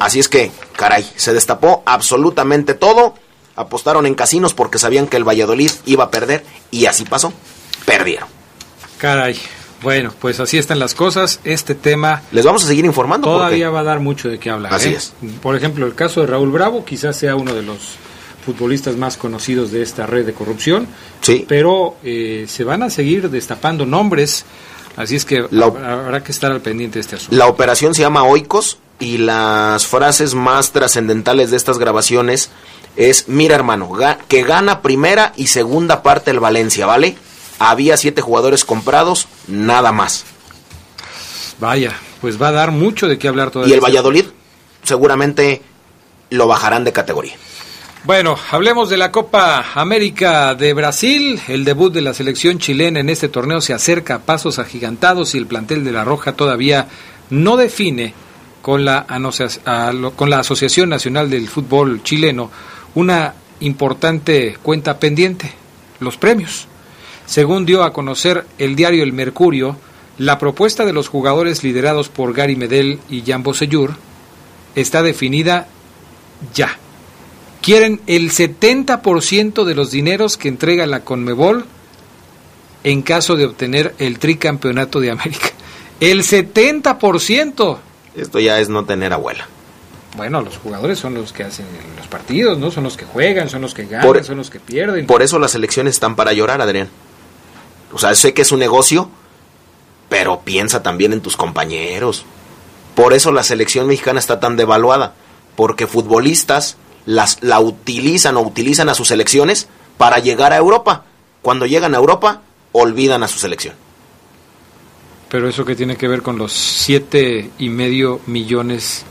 Así 0.00 0.18
es 0.18 0.28
que, 0.28 0.50
caray, 0.76 1.08
se 1.16 1.32
destapó 1.32 1.82
absolutamente 1.86 2.74
todo. 2.74 3.14
Apostaron 3.54 4.06
en 4.06 4.14
casinos 4.14 4.54
porque 4.54 4.78
sabían 4.78 5.06
que 5.06 5.16
el 5.16 5.28
Valladolid 5.28 5.70
iba 5.84 6.04
a 6.04 6.10
perder 6.10 6.44
y 6.70 6.86
así 6.86 7.04
pasó. 7.04 7.32
Perdieron. 7.84 8.28
Caray. 8.98 9.38
Bueno, 9.82 10.12
pues 10.20 10.38
así 10.40 10.58
están 10.58 10.78
las 10.78 10.94
cosas. 10.94 11.40
Este 11.44 11.74
tema. 11.74 12.22
Les 12.30 12.44
vamos 12.44 12.64
a 12.64 12.66
seguir 12.66 12.84
informando. 12.84 13.28
Todavía 13.28 13.68
va 13.68 13.80
a 13.80 13.84
dar 13.84 14.00
mucho 14.00 14.28
de 14.28 14.38
qué 14.38 14.48
hablar. 14.48 14.72
Así 14.72 14.90
¿eh? 14.90 14.96
es. 14.96 15.12
Por 15.42 15.56
ejemplo, 15.56 15.86
el 15.86 15.94
caso 15.94 16.20
de 16.20 16.28
Raúl 16.28 16.50
Bravo 16.50 16.84
quizás 16.84 17.16
sea 17.16 17.34
uno 17.34 17.52
de 17.52 17.62
los 17.62 17.96
futbolistas 18.46 18.96
más 18.96 19.16
conocidos 19.16 19.70
de 19.72 19.82
esta 19.82 20.06
red 20.06 20.24
de 20.24 20.32
corrupción. 20.32 20.86
Sí. 21.20 21.44
Pero 21.48 21.96
eh, 22.04 22.46
se 22.48 22.64
van 22.64 22.82
a 22.82 22.90
seguir 22.90 23.28
destapando 23.28 23.84
nombres. 23.84 24.44
Así 24.96 25.16
es 25.16 25.24
que 25.24 25.38
habrá 25.38 26.22
que 26.22 26.32
estar 26.32 26.52
al 26.52 26.60
pendiente 26.60 26.94
de 26.94 27.00
este 27.00 27.16
asunto. 27.16 27.36
La 27.36 27.46
operación 27.46 27.94
se 27.94 28.02
llama 28.02 28.24
Oikos 28.24 28.78
y 29.02 29.18
las 29.18 29.88
frases 29.88 30.34
más 30.34 30.70
trascendentales 30.70 31.50
de 31.50 31.56
estas 31.56 31.78
grabaciones 31.78 32.50
es, 32.94 33.26
mira 33.26 33.56
hermano, 33.56 33.90
que 34.28 34.44
gana 34.44 34.80
primera 34.80 35.32
y 35.36 35.48
segunda 35.48 36.04
parte 36.04 36.30
el 36.30 36.38
Valencia, 36.38 36.86
¿vale? 36.86 37.16
Había 37.58 37.96
siete 37.96 38.22
jugadores 38.22 38.64
comprados, 38.64 39.26
nada 39.48 39.90
más. 39.90 40.24
Vaya, 41.58 41.94
pues 42.20 42.40
va 42.40 42.48
a 42.48 42.52
dar 42.52 42.70
mucho 42.70 43.08
de 43.08 43.18
qué 43.18 43.26
hablar 43.26 43.50
todavía. 43.50 43.74
Y 43.74 43.76
el 43.76 43.84
Valladolid 43.84 44.26
seguramente 44.84 45.62
lo 46.30 46.46
bajarán 46.46 46.84
de 46.84 46.92
categoría. 46.92 47.34
Bueno, 48.04 48.36
hablemos 48.52 48.88
de 48.88 48.98
la 48.98 49.10
Copa 49.10 49.64
América 49.74 50.54
de 50.54 50.74
Brasil. 50.74 51.40
El 51.48 51.64
debut 51.64 51.92
de 51.92 52.02
la 52.02 52.14
selección 52.14 52.58
chilena 52.58 53.00
en 53.00 53.08
este 53.08 53.28
torneo 53.28 53.60
se 53.60 53.74
acerca 53.74 54.14
a 54.14 54.18
pasos 54.20 54.60
agigantados 54.60 55.34
y 55.34 55.38
el 55.38 55.46
plantel 55.46 55.82
de 55.82 55.92
la 55.92 56.04
Roja 56.04 56.34
todavía 56.34 56.86
no 57.30 57.56
define 57.56 58.14
con 58.62 58.84
la, 58.84 59.06
con 60.16 60.30
la 60.30 60.38
Asociación 60.38 60.88
Nacional 60.88 61.28
del 61.28 61.48
Fútbol 61.48 62.02
Chileno 62.02 62.50
una 62.94 63.34
importante 63.60 64.56
cuenta 64.62 64.98
pendiente, 64.98 65.52
los 66.00 66.16
premios. 66.16 66.66
Según 67.26 67.66
dio 67.66 67.84
a 67.84 67.92
conocer 67.92 68.46
el 68.58 68.76
diario 68.76 69.02
El 69.02 69.12
Mercurio, 69.12 69.76
la 70.18 70.38
propuesta 70.38 70.84
de 70.84 70.92
los 70.92 71.08
jugadores 71.08 71.64
liderados 71.64 72.08
por 72.08 72.34
Gary 72.34 72.56
Medel 72.56 73.00
y 73.08 73.22
Jan 73.22 73.42
Bosellur 73.42 73.94
está 74.74 75.02
definida 75.02 75.68
ya. 76.54 76.78
Quieren 77.60 78.00
el 78.06 78.30
70% 78.30 79.64
de 79.64 79.74
los 79.74 79.90
dineros 79.90 80.36
que 80.36 80.48
entrega 80.48 80.86
la 80.86 81.00
Conmebol 81.00 81.66
en 82.84 83.02
caso 83.02 83.36
de 83.36 83.46
obtener 83.46 83.94
el 83.98 84.18
tricampeonato 84.18 85.00
de 85.00 85.10
América. 85.10 85.50
El 86.00 86.24
70%. 86.24 87.78
Esto 88.16 88.38
ya 88.40 88.58
es 88.60 88.68
no 88.68 88.84
tener 88.84 89.12
abuela. 89.12 89.46
Bueno, 90.16 90.42
los 90.42 90.58
jugadores 90.58 90.98
son 90.98 91.14
los 91.14 91.32
que 91.32 91.44
hacen 91.44 91.66
los 91.96 92.06
partidos, 92.06 92.58
¿no? 92.58 92.70
Son 92.70 92.84
los 92.84 92.96
que 92.98 93.06
juegan, 93.06 93.48
son 93.48 93.62
los 93.62 93.72
que 93.72 93.86
ganan, 93.86 94.06
Por- 94.06 94.22
son 94.24 94.36
los 94.36 94.50
que 94.50 94.60
pierden. 94.60 95.06
Por 95.06 95.22
eso 95.22 95.38
las 95.38 95.54
elecciones 95.54 95.94
están 95.94 96.16
para 96.16 96.32
llorar, 96.34 96.60
Adrián. 96.60 96.90
O 97.92 97.98
sea, 97.98 98.14
sé 98.14 98.34
que 98.34 98.42
es 98.42 98.52
un 98.52 98.58
negocio, 98.58 99.08
pero 100.08 100.40
piensa 100.40 100.82
también 100.82 101.12
en 101.14 101.22
tus 101.22 101.36
compañeros. 101.36 102.24
Por 102.94 103.14
eso 103.14 103.32
la 103.32 103.42
selección 103.42 103.86
mexicana 103.86 104.18
está 104.18 104.38
tan 104.38 104.56
devaluada, 104.56 105.14
porque 105.56 105.86
futbolistas 105.86 106.76
las, 107.06 107.38
la 107.42 107.60
utilizan 107.60 108.36
o 108.36 108.40
utilizan 108.42 108.90
a 108.90 108.94
sus 108.94 109.08
selecciones 109.08 109.68
para 109.96 110.18
llegar 110.18 110.52
a 110.52 110.56
Europa. 110.58 111.04
Cuando 111.40 111.64
llegan 111.64 111.94
a 111.94 111.98
Europa, 111.98 112.42
olvidan 112.72 113.22
a 113.22 113.28
su 113.28 113.38
selección. 113.38 113.74
Pero 115.32 115.48
eso 115.48 115.64
que 115.64 115.74
tiene 115.74 115.96
que 115.96 116.06
ver 116.06 116.22
con 116.22 116.38
los 116.38 116.52
siete 116.52 117.50
y 117.58 117.68
medio 117.70 118.20
millones 118.26 119.04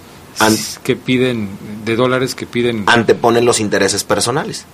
que 0.84 0.96
piden 0.96 1.50
de 1.84 1.96
dólares 1.96 2.34
que 2.36 2.46
piden 2.46 2.84
Anteponen 2.88 3.44
los 3.44 3.60
intereses 3.60 4.04
personales. 4.06 4.66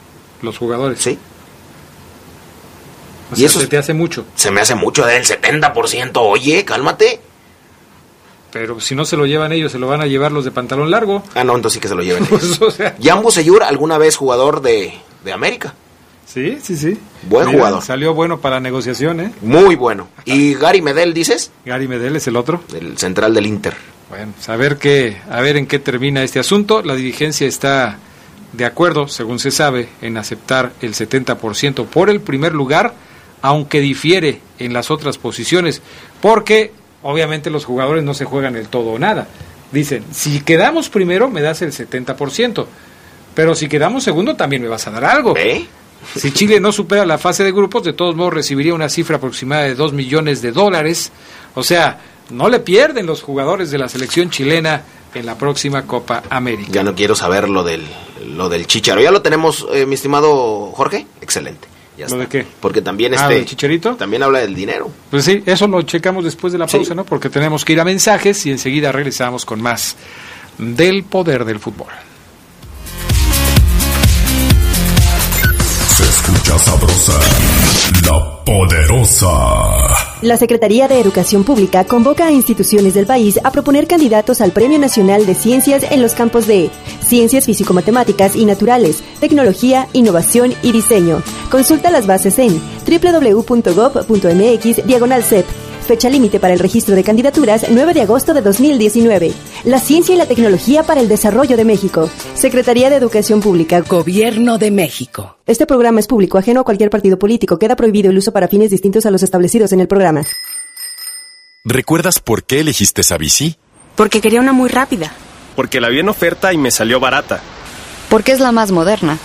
los 0.43 0.57
jugadores. 0.59 0.99
Sí. 0.99 1.17
O 3.31 3.33
Y 3.33 3.37
sea, 3.37 3.45
eso- 3.47 3.59
se 3.61 3.67
te 3.67 3.77
hace 3.77 3.93
mucho. 3.93 4.25
Se 4.35 4.51
me 4.51 4.61
hace 4.61 4.75
mucho 4.75 5.05
del 5.05 5.23
70%. 5.25 6.11
Oye, 6.21 6.63
cálmate. 6.63 7.19
Pero 8.51 8.79
si 8.79 8.93
no 8.95 9.03
se 9.05 9.17
lo 9.17 9.25
llevan 9.25 9.51
ellos, 9.51 9.71
se 9.71 9.79
lo 9.79 9.87
van 9.87 10.01
a 10.01 10.05
llevar 10.05 10.31
los 10.31 10.45
de 10.45 10.51
pantalón 10.51 10.89
largo. 10.91 11.23
Ah, 11.33 11.43
no, 11.43 11.55
entonces 11.55 11.75
sí 11.75 11.79
que 11.81 11.87
se 11.87 11.95
lo 11.95 12.03
lleven. 12.03 12.25
Pues, 12.29 12.61
o 12.61 12.71
sea, 12.71 12.95
Jan 13.01 13.21
Buseyur, 13.23 13.63
alguna 13.63 13.97
vez 13.97 14.15
jugador 14.15 14.61
de, 14.61 14.93
de 15.25 15.33
América. 15.33 15.73
Sí, 16.27 16.59
sí, 16.61 16.77
sí. 16.77 16.97
Buen 17.23 17.47
Mira, 17.47 17.57
jugador. 17.57 17.83
Salió 17.83 18.13
bueno 18.13 18.39
para 18.39 18.57
la 18.57 18.61
negociación, 18.61 19.19
¿eh? 19.19 19.31
Muy 19.41 19.75
bueno. 19.75 20.07
¿Y 20.25 20.53
Gary 20.53 20.81
Medel, 20.81 21.13
dices? 21.13 21.51
Gary 21.65 21.87
Medel 21.87 22.15
es 22.15 22.27
el 22.27 22.35
otro. 22.35 22.61
El 22.79 22.97
central 22.97 23.33
del 23.33 23.45
Inter. 23.45 23.75
Bueno, 24.09 24.33
pues 24.35 24.47
a 24.49 24.55
ver 24.55 24.77
qué, 24.77 25.17
a 25.29 25.41
ver 25.41 25.57
en 25.57 25.65
qué 25.67 25.79
termina 25.79 26.23
este 26.23 26.39
asunto. 26.39 26.81
La 26.81 26.95
dirigencia 26.95 27.47
está 27.47 27.97
de 28.53 28.65
acuerdo, 28.65 29.07
según 29.07 29.39
se 29.39 29.51
sabe, 29.51 29.89
en 30.01 30.17
aceptar 30.17 30.71
el 30.81 30.93
70% 30.93 31.85
por 31.85 32.09
el 32.09 32.21
primer 32.21 32.53
lugar, 32.53 32.93
aunque 33.41 33.81
difiere 33.81 34.41
en 34.59 34.73
las 34.73 34.89
otras 34.89 35.17
posiciones, 35.17 35.81
porque 36.21 36.71
obviamente 37.03 37.49
los 37.49 37.65
jugadores 37.65 38.03
no 38.03 38.13
se 38.13 38.25
juegan 38.25 38.55
el 38.55 38.67
todo 38.67 38.91
o 38.91 38.99
nada. 38.99 39.27
Dicen, 39.71 40.03
si 40.11 40.39
quedamos 40.41 40.89
primero 40.89 41.29
me 41.29 41.41
das 41.41 41.61
el 41.61 41.71
70%, 41.71 42.65
pero 43.35 43.53
si 43.53 43.67
quedamos 43.67 44.03
segundo 44.03 44.35
también 44.35 44.61
me 44.61 44.69
vas 44.69 44.87
a 44.87 44.91
dar 44.91 45.05
algo. 45.05 45.33
¿Ve? 45.33 45.67
Si 46.15 46.31
Chile 46.31 46.59
no 46.59 46.71
supera 46.71 47.05
la 47.05 47.17
fase 47.17 47.43
de 47.43 47.51
grupos, 47.51 47.83
de 47.83 47.93
todos 47.93 48.15
modos 48.15 48.33
recibiría 48.33 48.73
una 48.73 48.89
cifra 48.89 49.17
aproximada 49.17 49.63
de 49.63 49.75
2 49.75 49.93
millones 49.93 50.41
de 50.41 50.51
dólares. 50.51 51.11
O 51.55 51.63
sea, 51.63 51.99
no 52.29 52.49
le 52.49 52.59
pierden 52.59 53.05
los 53.05 53.21
jugadores 53.21 53.71
de 53.71 53.77
la 53.77 53.89
selección 53.89 54.29
chilena 54.29 54.83
en 55.13 55.25
la 55.25 55.37
próxima 55.37 55.83
Copa 55.83 56.23
América. 56.29 56.69
Ya 56.71 56.83
no 56.83 56.93
quiero 56.95 57.15
saber 57.15 57.49
lo 57.49 57.63
del, 57.63 57.83
lo 58.35 58.49
del 58.49 58.67
chicharo. 58.67 59.01
¿Ya 59.01 59.11
lo 59.11 59.21
tenemos, 59.21 59.65
eh, 59.73 59.85
mi 59.85 59.95
estimado 59.95 60.71
Jorge? 60.73 61.07
Excelente. 61.21 61.67
Ya 61.97 62.05
¿Lo 62.07 62.07
está. 62.07 62.17
de 62.19 62.27
qué? 62.27 62.47
Porque 62.59 62.81
también 62.81 63.13
Ah, 63.15 63.23
este... 63.23 63.33
¿del 63.35 63.45
chicharito? 63.45 63.95
También 63.95 64.21
habla 64.21 64.39
del 64.39 64.53
dinero. 64.53 64.91
Pues 65.09 65.25
sí, 65.25 65.41
eso 65.47 65.67
lo 65.67 65.81
checamos 65.81 66.23
después 66.23 66.53
de 66.53 66.59
la 66.59 66.67
Sí. 66.67 66.77
pausa, 66.77 66.93
¿no? 66.93 67.03
Porque 67.05 67.29
tenemos 67.29 67.65
que 67.65 67.73
ir 67.73 67.79
a 67.79 67.85
mensajes 67.85 68.45
y 68.45 68.51
enseguida 68.51 68.91
regresamos 68.91 69.45
con 69.45 69.61
más 69.61 69.95
del 70.59 71.03
poder 71.05 71.43
del 71.43 71.59
fútbol. 71.59 71.87
Escucha 76.47 76.59
sabrosa, 76.59 77.19
la 78.05 78.43
poderosa. 78.43 79.27
La 80.21 80.37
Secretaría 80.37 80.87
de 80.87 80.99
Educación 80.99 81.43
Pública 81.43 81.83
convoca 81.83 82.27
a 82.27 82.31
instituciones 82.31 82.93
del 82.93 83.05
país 83.05 83.39
a 83.43 83.51
proponer 83.51 83.87
candidatos 83.87 84.41
al 84.41 84.51
Premio 84.51 84.79
Nacional 84.79 85.25
de 85.25 85.35
Ciencias 85.35 85.83
en 85.91 86.01
los 86.01 86.13
campos 86.13 86.47
de 86.47 86.69
Ciencias 87.01 87.45
Físico-Matemáticas 87.45 88.35
y 88.35 88.45
Naturales, 88.45 89.03
Tecnología, 89.19 89.87
Innovación 89.93 90.53
y 90.63 90.71
Diseño. 90.71 91.21
Consulta 91.51 91.91
las 91.91 92.07
bases 92.07 92.39
en 92.39 92.61
www.gov.mx 92.87 94.87
diagonal. 94.87 95.23
Fecha 95.87 96.09
límite 96.09 96.41
para 96.41 96.53
el 96.53 96.59
registro 96.59 96.95
de 96.95 97.03
candidaturas 97.03 97.67
9 97.69 97.93
de 97.93 98.01
agosto 98.01 98.33
de 98.33 98.41
2019. 98.41 99.31
La 99.63 99.79
ciencia 99.79 100.13
y 100.13 100.17
la 100.17 100.25
tecnología 100.25 100.83
para 100.83 100.99
el 100.99 101.07
desarrollo 101.07 101.55
de 101.55 101.63
México. 101.63 102.09
Secretaría 102.33 102.89
de 102.89 102.97
Educación 102.97 103.39
Pública. 103.39 103.79
Gobierno 103.79 104.57
de 104.57 104.69
México. 104.69 105.37
Este 105.45 105.65
programa 105.65 106.01
es 106.01 106.07
público, 106.07 106.37
ajeno 106.37 106.59
a 106.59 106.63
cualquier 106.65 106.89
partido 106.89 107.17
político. 107.17 107.57
Queda 107.57 107.77
prohibido 107.77 108.11
el 108.11 108.17
uso 108.17 108.33
para 108.33 108.49
fines 108.49 108.69
distintos 108.69 109.05
a 109.05 109.11
los 109.11 109.23
establecidos 109.23 109.71
en 109.71 109.79
el 109.79 109.87
programa. 109.87 110.23
¿Recuerdas 111.63 112.19
por 112.19 112.43
qué 112.43 112.59
elegiste 112.59 112.99
esa 112.99 113.17
bici? 113.17 113.55
Porque 113.95 114.19
quería 114.19 114.41
una 114.41 114.51
muy 114.51 114.67
rápida. 114.67 115.13
Porque 115.55 115.79
la 115.79 115.87
vi 115.87 115.99
en 115.99 116.09
oferta 116.09 116.51
y 116.51 116.57
me 116.57 116.69
salió 116.69 116.99
barata. 116.99 117.39
Porque 118.09 118.33
es 118.33 118.41
la 118.41 118.51
más 118.51 118.71
moderna. 118.71 119.17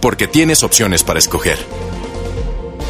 Porque 0.00 0.28
tienes 0.28 0.62
opciones 0.62 1.02
para 1.02 1.18
escoger. 1.18 1.58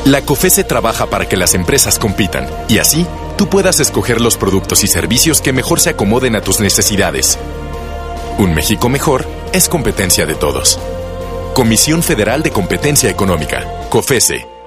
La 0.04 0.22
COFESE 0.22 0.64
trabaja 0.64 1.06
para 1.06 1.28
que 1.28 1.36
las 1.36 1.54
empresas 1.54 1.98
compitan 1.98 2.48
y 2.68 2.78
así 2.78 3.06
tú 3.36 3.48
puedas 3.48 3.80
escoger 3.80 4.20
los 4.20 4.36
productos 4.36 4.82
y 4.84 4.88
servicios 4.88 5.40
que 5.40 5.52
mejor 5.52 5.80
se 5.80 5.90
acomoden 5.90 6.36
a 6.36 6.40
tus 6.40 6.60
necesidades. 6.60 7.38
Un 8.38 8.54
México 8.54 8.88
mejor 8.88 9.26
es 9.52 9.68
competencia 9.68 10.26
de 10.26 10.34
todos. 10.34 10.78
Comisión 11.54 12.02
Federal 12.02 12.42
de 12.42 12.52
Competencia 12.52 13.10
Económica, 13.10 13.66
COFESE. 13.90 14.57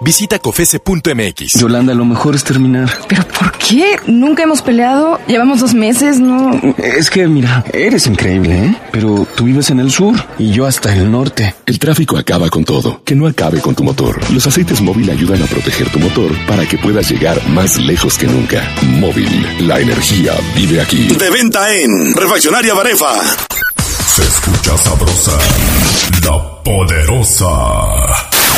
Visita 0.00 0.38
cofese.mx. 0.38 1.54
Yolanda, 1.58 1.94
lo 1.94 2.04
mejor 2.04 2.34
es 2.34 2.44
terminar. 2.44 2.90
¿Pero 3.08 3.26
por 3.28 3.52
qué? 3.52 3.96
Nunca 4.06 4.42
hemos 4.42 4.60
peleado. 4.60 5.18
Llevamos 5.28 5.60
dos 5.60 5.72
meses, 5.72 6.18
¿no? 6.20 6.50
Es 6.78 7.10
que, 7.10 7.26
mira, 7.26 7.64
eres 7.72 8.06
increíble, 8.06 8.66
¿eh? 8.66 8.76
Pero 8.92 9.26
tú 9.34 9.44
vives 9.44 9.70
en 9.70 9.80
el 9.80 9.90
sur 9.90 10.14
y 10.38 10.50
yo 10.50 10.66
hasta 10.66 10.92
el 10.94 11.10
norte. 11.10 11.54
El 11.64 11.78
tráfico 11.78 12.18
acaba 12.18 12.50
con 12.50 12.64
todo. 12.64 13.02
Que 13.04 13.14
no 13.14 13.26
acabe 13.26 13.60
con 13.60 13.74
tu 13.74 13.84
motor. 13.84 14.18
Los 14.30 14.46
aceites 14.46 14.80
móvil 14.80 15.08
ayudan 15.08 15.42
a 15.42 15.46
proteger 15.46 15.88
tu 15.90 15.98
motor 16.00 16.30
para 16.46 16.66
que 16.66 16.76
puedas 16.76 17.08
llegar 17.08 17.40
más 17.48 17.78
lejos 17.78 18.18
que 18.18 18.26
nunca. 18.26 18.62
Móvil, 18.98 19.66
la 19.66 19.80
energía 19.80 20.32
vive 20.54 20.80
aquí. 20.80 21.06
De 21.06 21.30
venta 21.30 21.72
en 21.72 22.14
Refaccionaria 22.14 22.74
Barefa. 22.74 23.12
Se 24.06 24.22
escucha 24.22 24.76
sabrosa, 24.76 25.38
la 26.24 26.62
poderosa. 26.62 28.33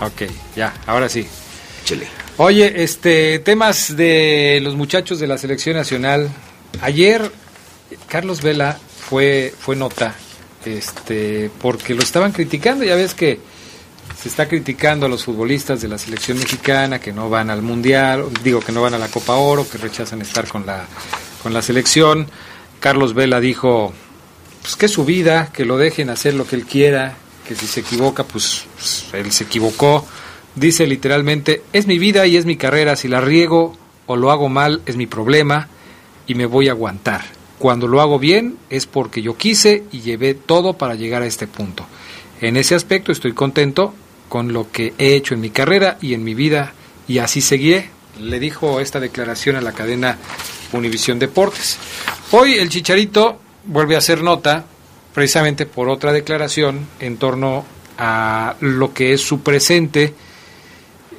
Ok, 0.00 0.22
ya, 0.56 0.74
ahora 0.86 1.08
sí. 1.08 1.26
Chile. 1.84 2.06
Oye, 2.36 2.82
este, 2.82 3.38
temas 3.40 3.96
de 3.96 4.60
los 4.62 4.74
muchachos 4.74 5.18
de 5.18 5.26
la 5.26 5.38
selección 5.38 5.76
nacional. 5.76 6.30
Ayer 6.80 7.30
Carlos 8.08 8.42
Vela 8.42 8.78
fue, 9.08 9.52
fue 9.58 9.76
nota, 9.76 10.14
este, 10.64 11.50
porque 11.60 11.94
lo 11.94 12.02
estaban 12.02 12.32
criticando. 12.32 12.84
Ya 12.84 12.94
ves 12.94 13.14
que 13.14 13.40
se 14.20 14.28
está 14.28 14.48
criticando 14.48 15.06
a 15.06 15.08
los 15.08 15.24
futbolistas 15.24 15.80
de 15.80 15.88
la 15.88 15.98
selección 15.98 16.38
mexicana 16.38 16.98
que 16.98 17.12
no 17.12 17.30
van 17.30 17.50
al 17.50 17.62
mundial, 17.62 18.26
digo 18.42 18.60
que 18.60 18.72
no 18.72 18.82
van 18.82 18.94
a 18.94 18.98
la 18.98 19.08
Copa 19.08 19.34
Oro, 19.36 19.68
que 19.68 19.78
rechazan 19.78 20.20
estar 20.20 20.46
con 20.46 20.66
la, 20.66 20.84
con 21.42 21.52
la 21.54 21.62
selección. 21.62 22.26
Carlos 22.80 23.14
Vela 23.14 23.40
dijo, 23.40 23.92
pues 24.62 24.76
que 24.76 24.86
es 24.86 24.92
su 24.92 25.04
vida, 25.04 25.50
que 25.52 25.64
lo 25.64 25.78
dejen 25.78 26.10
hacer 26.10 26.34
lo 26.34 26.46
que 26.46 26.56
él 26.56 26.64
quiera, 26.64 27.16
que 27.50 27.56
si 27.56 27.66
se 27.66 27.80
equivoca, 27.80 28.22
pues, 28.22 28.64
pues, 28.76 29.06
él 29.12 29.32
se 29.32 29.42
equivocó. 29.42 30.06
Dice 30.54 30.86
literalmente, 30.86 31.64
es 31.72 31.88
mi 31.88 31.98
vida 31.98 32.24
y 32.28 32.36
es 32.36 32.46
mi 32.46 32.56
carrera, 32.56 32.94
si 32.94 33.08
la 33.08 33.20
riego 33.20 33.76
o 34.06 34.14
lo 34.14 34.30
hago 34.30 34.48
mal 34.48 34.82
es 34.86 34.96
mi 34.96 35.08
problema 35.08 35.66
y 36.28 36.36
me 36.36 36.46
voy 36.46 36.68
a 36.68 36.72
aguantar. 36.72 37.24
cuando 37.58 37.88
lo 37.88 38.00
hago 38.00 38.18
bien 38.18 38.56
es 38.70 38.86
porque 38.86 39.20
yo 39.20 39.36
quise 39.36 39.82
y 39.92 40.00
llevé 40.00 40.32
todo 40.32 40.78
para 40.78 40.94
llegar 40.94 41.22
a 41.22 41.26
este 41.26 41.46
punto. 41.46 41.84
En 42.40 42.56
ese 42.56 42.74
aspecto 42.76 43.12
estoy 43.12 43.32
contento 43.32 43.92
con 44.28 44.52
lo 44.52 44.70
que 44.70 44.94
he 44.96 45.14
hecho 45.14 45.34
en 45.34 45.40
mi 45.40 45.50
carrera 45.50 45.98
y 46.00 46.14
en 46.14 46.24
mi 46.24 46.34
vida 46.34 46.72
y 47.06 47.18
así 47.18 47.40
seguiré, 47.42 47.90
le 48.18 48.40
dijo 48.40 48.80
esta 48.80 48.98
declaración 49.00 49.56
a 49.56 49.60
la 49.60 49.72
cadena 49.72 50.16
Univisión 50.72 51.18
Deportes. 51.18 51.78
Hoy 52.30 52.54
el 52.54 52.70
Chicharito 52.70 53.40
vuelve 53.66 53.96
a 53.96 53.98
hacer 53.98 54.22
nota 54.22 54.64
precisamente 55.14 55.66
por 55.66 55.88
otra 55.88 56.12
declaración 56.12 56.86
en 57.00 57.16
torno 57.16 57.64
a 57.98 58.54
lo 58.60 58.92
que 58.94 59.12
es 59.12 59.20
su 59.20 59.40
presente 59.40 60.14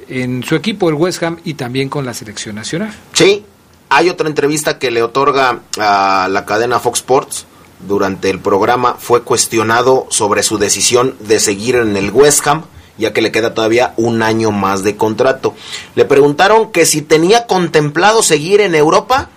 en 0.08 0.42
su 0.42 0.56
equipo, 0.56 0.88
el 0.88 0.94
West 0.94 1.22
Ham, 1.22 1.38
y 1.44 1.54
también 1.54 1.88
con 1.88 2.04
la 2.04 2.12
selección 2.12 2.56
nacional. 2.56 2.92
Sí, 3.12 3.44
hay 3.88 4.08
otra 4.08 4.28
entrevista 4.28 4.78
que 4.78 4.90
le 4.90 5.02
otorga 5.02 5.60
a 5.78 6.28
la 6.30 6.44
cadena 6.44 6.80
Fox 6.80 7.00
Sports. 7.00 7.46
Durante 7.86 8.30
el 8.30 8.38
programa 8.38 8.96
fue 8.98 9.22
cuestionado 9.22 10.06
sobre 10.10 10.42
su 10.42 10.58
decisión 10.58 11.16
de 11.20 11.40
seguir 11.40 11.76
en 11.76 11.96
el 11.96 12.10
West 12.10 12.46
Ham, 12.46 12.64
ya 12.98 13.12
que 13.12 13.22
le 13.22 13.32
queda 13.32 13.54
todavía 13.54 13.94
un 13.96 14.22
año 14.22 14.50
más 14.50 14.82
de 14.82 14.96
contrato. 14.96 15.54
Le 15.94 16.04
preguntaron 16.04 16.72
que 16.72 16.86
si 16.86 17.02
tenía 17.02 17.46
contemplado 17.46 18.22
seguir 18.22 18.60
en 18.60 18.74
Europa, 18.74 19.30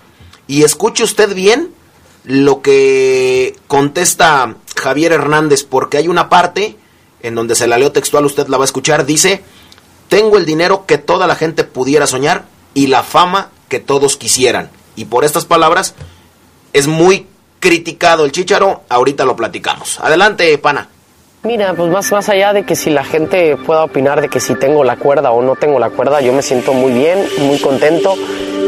y 0.46 0.62
escuche 0.62 1.02
usted 1.02 1.34
bien 1.34 1.70
lo 2.26 2.60
que 2.60 3.56
contesta 3.68 4.56
Javier 4.76 5.12
Hernández, 5.12 5.62
porque 5.64 5.96
hay 5.96 6.08
una 6.08 6.28
parte 6.28 6.76
en 7.22 7.34
donde 7.34 7.54
se 7.54 7.66
la 7.66 7.78
leo 7.78 7.92
textual, 7.92 8.26
usted 8.26 8.48
la 8.48 8.58
va 8.58 8.64
a 8.64 8.66
escuchar, 8.66 9.06
dice, 9.06 9.42
tengo 10.08 10.36
el 10.36 10.44
dinero 10.44 10.86
que 10.86 10.98
toda 10.98 11.26
la 11.26 11.36
gente 11.36 11.64
pudiera 11.64 12.06
soñar 12.06 12.46
y 12.74 12.88
la 12.88 13.02
fama 13.02 13.50
que 13.68 13.78
todos 13.78 14.16
quisieran. 14.16 14.70
Y 14.96 15.06
por 15.06 15.24
estas 15.24 15.44
palabras 15.44 15.94
es 16.72 16.88
muy 16.88 17.26
criticado 17.60 18.24
el 18.24 18.32
Chicharo, 18.32 18.82
ahorita 18.88 19.24
lo 19.24 19.36
platicamos. 19.36 20.00
Adelante, 20.00 20.56
pana. 20.58 20.88
Mira, 21.46 21.74
pues 21.74 21.88
más, 21.92 22.10
más 22.10 22.28
allá 22.28 22.52
de 22.52 22.64
que 22.64 22.74
si 22.74 22.90
la 22.90 23.04
gente 23.04 23.56
pueda 23.56 23.84
opinar 23.84 24.20
de 24.20 24.28
que 24.28 24.40
si 24.40 24.56
tengo 24.56 24.82
la 24.82 24.96
cuerda 24.96 25.30
o 25.30 25.42
no 25.42 25.54
tengo 25.54 25.78
la 25.78 25.90
cuerda, 25.90 26.20
yo 26.20 26.32
me 26.32 26.42
siento 26.42 26.72
muy 26.72 26.92
bien, 26.92 27.24
muy 27.38 27.60
contento 27.60 28.16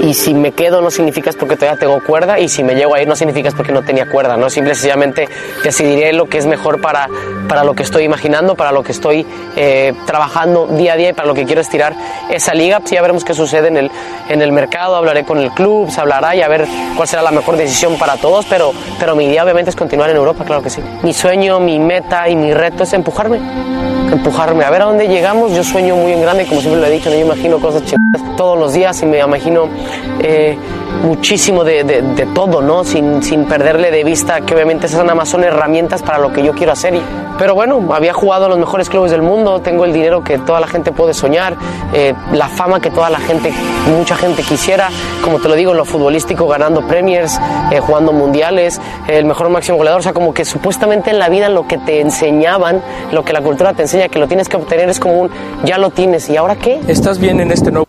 y 0.02 0.14
si 0.14 0.34
me 0.34 0.52
quedo 0.52 0.80
no 0.80 0.90
significa 0.90 1.30
es 1.30 1.36
porque 1.36 1.56
todavía 1.56 1.78
tengo 1.78 2.02
cuerda 2.02 2.38
y 2.38 2.48
si 2.48 2.62
me 2.62 2.74
llego 2.74 2.94
a 2.94 3.02
ir 3.02 3.08
no 3.08 3.16
significa 3.16 3.48
es 3.48 3.54
porque 3.54 3.72
no 3.72 3.82
tenía 3.82 4.08
cuerda, 4.08 4.36
¿no? 4.36 4.48
Simple 4.50 4.74
sencillamente 4.74 5.28
decidiré 5.64 6.12
lo 6.12 6.26
que 6.26 6.38
es 6.38 6.46
mejor 6.46 6.80
para, 6.80 7.08
para 7.48 7.64
lo 7.64 7.74
que 7.74 7.82
estoy 7.82 8.04
imaginando, 8.04 8.54
para 8.54 8.72
lo 8.72 8.82
que 8.82 8.92
estoy 8.92 9.26
eh, 9.56 9.92
trabajando 10.06 10.66
día 10.66 10.92
a 10.92 10.96
día 10.96 11.10
y 11.10 11.12
para 11.12 11.26
lo 11.26 11.34
que 11.34 11.44
quiero 11.44 11.60
estirar 11.60 11.94
esa 12.30 12.54
liga. 12.54 12.80
Pues 12.80 12.92
ya 12.92 13.02
veremos 13.02 13.24
qué 13.24 13.34
sucede 13.34 13.68
en 13.68 13.76
el, 13.76 13.90
en 14.28 14.42
el 14.42 14.52
mercado, 14.52 14.96
hablaré 14.96 15.24
con 15.24 15.38
el 15.38 15.50
club, 15.50 15.90
se 15.90 16.00
hablará 16.00 16.34
y 16.36 16.42
a 16.42 16.48
ver 16.48 16.66
cuál 16.96 17.08
será 17.08 17.22
la 17.22 17.30
mejor 17.30 17.56
decisión 17.56 17.98
para 17.98 18.16
todos, 18.16 18.46
pero, 18.46 18.72
pero 19.00 19.16
mi 19.16 19.24
idea 19.24 19.42
obviamente 19.42 19.70
es 19.70 19.76
continuar 19.76 20.10
en 20.10 20.16
Europa, 20.16 20.44
claro 20.44 20.62
que 20.62 20.70
sí. 20.70 20.80
Mi 21.02 21.12
sueño, 21.12 21.58
mi 21.60 21.78
meta 21.78 22.28
y 22.28 22.36
mi 22.36 22.54
reto 22.54 22.67
es 22.78 22.92
empujarme, 22.92 23.40
empujarme, 24.10 24.64
a 24.64 24.70
ver 24.70 24.82
a 24.82 24.84
dónde 24.86 25.08
llegamos. 25.08 25.52
Yo 25.52 25.62
sueño 25.64 25.96
muy 25.96 26.12
en 26.12 26.22
grande, 26.22 26.46
como 26.46 26.60
siempre 26.60 26.80
lo 26.80 26.86
he 26.86 26.90
dicho, 26.90 27.10
¿no? 27.10 27.16
yo 27.16 27.22
imagino 27.22 27.58
cosas 27.58 27.84
chingadas 27.84 28.36
todos 28.36 28.58
los 28.58 28.72
días 28.72 29.02
y 29.02 29.06
me 29.06 29.18
imagino 29.18 29.68
eh, 30.20 30.56
muchísimo 31.02 31.64
de, 31.64 31.84
de, 31.84 32.02
de, 32.02 32.26
todo, 32.26 32.60
¿no? 32.62 32.84
Sin, 32.84 33.22
sin 33.22 33.44
perderle 33.44 33.90
de 33.90 34.04
vista 34.04 34.40
que 34.40 34.54
obviamente 34.54 34.86
esas 34.86 35.02
nada 35.02 35.14
más 35.14 35.28
son 35.28 35.44
herramientas 35.44 36.02
para 36.02 36.18
lo 36.18 36.32
que 36.32 36.42
yo 36.42 36.52
quiero 36.52 36.72
hacer. 36.72 36.94
Y, 36.94 37.02
pero 37.38 37.54
bueno, 37.54 37.80
había 37.92 38.12
jugado 38.12 38.44
en 38.46 38.50
los 38.50 38.58
mejores 38.58 38.88
clubes 38.90 39.12
del 39.12 39.22
mundo, 39.22 39.60
tengo 39.60 39.84
el 39.84 39.92
dinero 39.92 40.24
que 40.24 40.38
toda 40.38 40.60
la 40.60 40.66
gente 40.66 40.90
puede 40.90 41.14
soñar, 41.14 41.56
eh, 41.92 42.12
la 42.32 42.48
fama 42.48 42.80
que 42.80 42.90
toda 42.90 43.10
la 43.10 43.20
gente, 43.20 43.52
mucha 43.96 44.16
gente 44.16 44.42
quisiera, 44.42 44.88
como 45.22 45.38
te 45.38 45.48
lo 45.48 45.54
digo, 45.54 45.70
en 45.70 45.76
lo 45.76 45.84
futbolístico, 45.84 46.48
ganando 46.48 46.86
premiers, 46.86 47.38
eh, 47.70 47.78
jugando 47.78 48.12
mundiales, 48.12 48.80
el 49.06 49.24
mejor 49.24 49.48
máximo 49.50 49.78
goleador, 49.78 50.00
o 50.00 50.02
sea, 50.02 50.12
como 50.12 50.34
que 50.34 50.44
supuestamente 50.44 51.10
en 51.10 51.18
la 51.18 51.28
vida 51.28 51.48
lo 51.48 51.66
que 51.66 51.78
te 51.78 52.00
enseñaban, 52.00 52.82
lo 53.12 53.24
que 53.24 53.32
la 53.32 53.40
cultura 53.40 53.72
te 53.72 53.82
enseña, 53.82 53.97
que 54.08 54.20
lo 54.20 54.28
tienes 54.28 54.48
que 54.48 54.56
obtener 54.56 54.88
es 54.88 55.00
como 55.00 55.22
un, 55.22 55.30
ya 55.64 55.78
lo 55.78 55.90
tienes, 55.90 56.28
¿y 56.28 56.36
ahora 56.36 56.56
qué? 56.56 56.80
Estás 56.86 57.18
bien 57.18 57.40
en 57.40 57.50
este 57.50 57.72
nuevo 57.72 57.88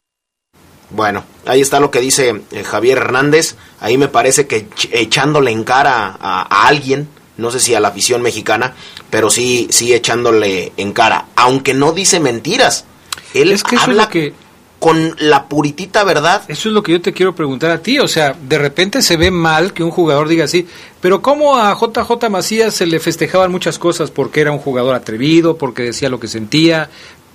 bueno, 0.91 1.23
ahí 1.45 1.61
está 1.61 1.79
lo 1.79 1.91
que 1.91 1.99
dice 1.99 2.41
eh, 2.51 2.63
Javier 2.63 2.97
Hernández. 2.97 3.55
Ahí 3.79 3.97
me 3.97 4.07
parece 4.07 4.47
que 4.47 4.67
echándole 4.91 5.51
en 5.51 5.63
cara 5.63 6.17
a, 6.19 6.41
a, 6.41 6.67
alguien, 6.67 7.07
no 7.37 7.51
sé 7.51 7.59
si 7.59 7.75
a 7.75 7.79
la 7.79 7.89
afición 7.89 8.21
mexicana, 8.21 8.73
pero 9.09 9.29
sí, 9.29 9.67
sí 9.69 9.93
echándole 9.93 10.73
en 10.77 10.91
cara. 10.93 11.27
Aunque 11.35 11.73
no 11.73 11.91
dice 11.91 12.19
mentiras. 12.19 12.85
Él 13.33 13.51
es 13.51 13.63
que 13.63 13.77
habla 13.77 14.03
es 14.03 14.07
lo 14.07 14.11
que, 14.11 14.33
con 14.79 15.15
la 15.19 15.47
puritita 15.47 16.03
verdad. 16.03 16.43
Eso 16.47 16.69
es 16.69 16.73
lo 16.73 16.81
que 16.81 16.93
yo 16.93 17.01
te 17.01 17.13
quiero 17.13 17.35
preguntar 17.35 17.69
a 17.71 17.81
ti. 17.81 17.99
O 17.99 18.07
sea, 18.07 18.35
de 18.41 18.57
repente 18.57 19.01
se 19.01 19.17
ve 19.17 19.29
mal 19.29 19.73
que 19.73 19.83
un 19.83 19.91
jugador 19.91 20.27
diga 20.27 20.45
así, 20.45 20.67
pero 21.01 21.21
¿cómo 21.21 21.57
a 21.57 21.73
JJ 21.75 22.29
Macías 22.29 22.73
se 22.73 22.85
le 22.85 22.99
festejaban 22.99 23.51
muchas 23.51 23.77
cosas 23.77 24.09
porque 24.09 24.41
era 24.41 24.51
un 24.51 24.59
jugador 24.59 24.95
atrevido, 24.95 25.57
porque 25.57 25.83
decía 25.83 26.09
lo 26.09 26.19
que 26.19 26.27
sentía? 26.27 26.89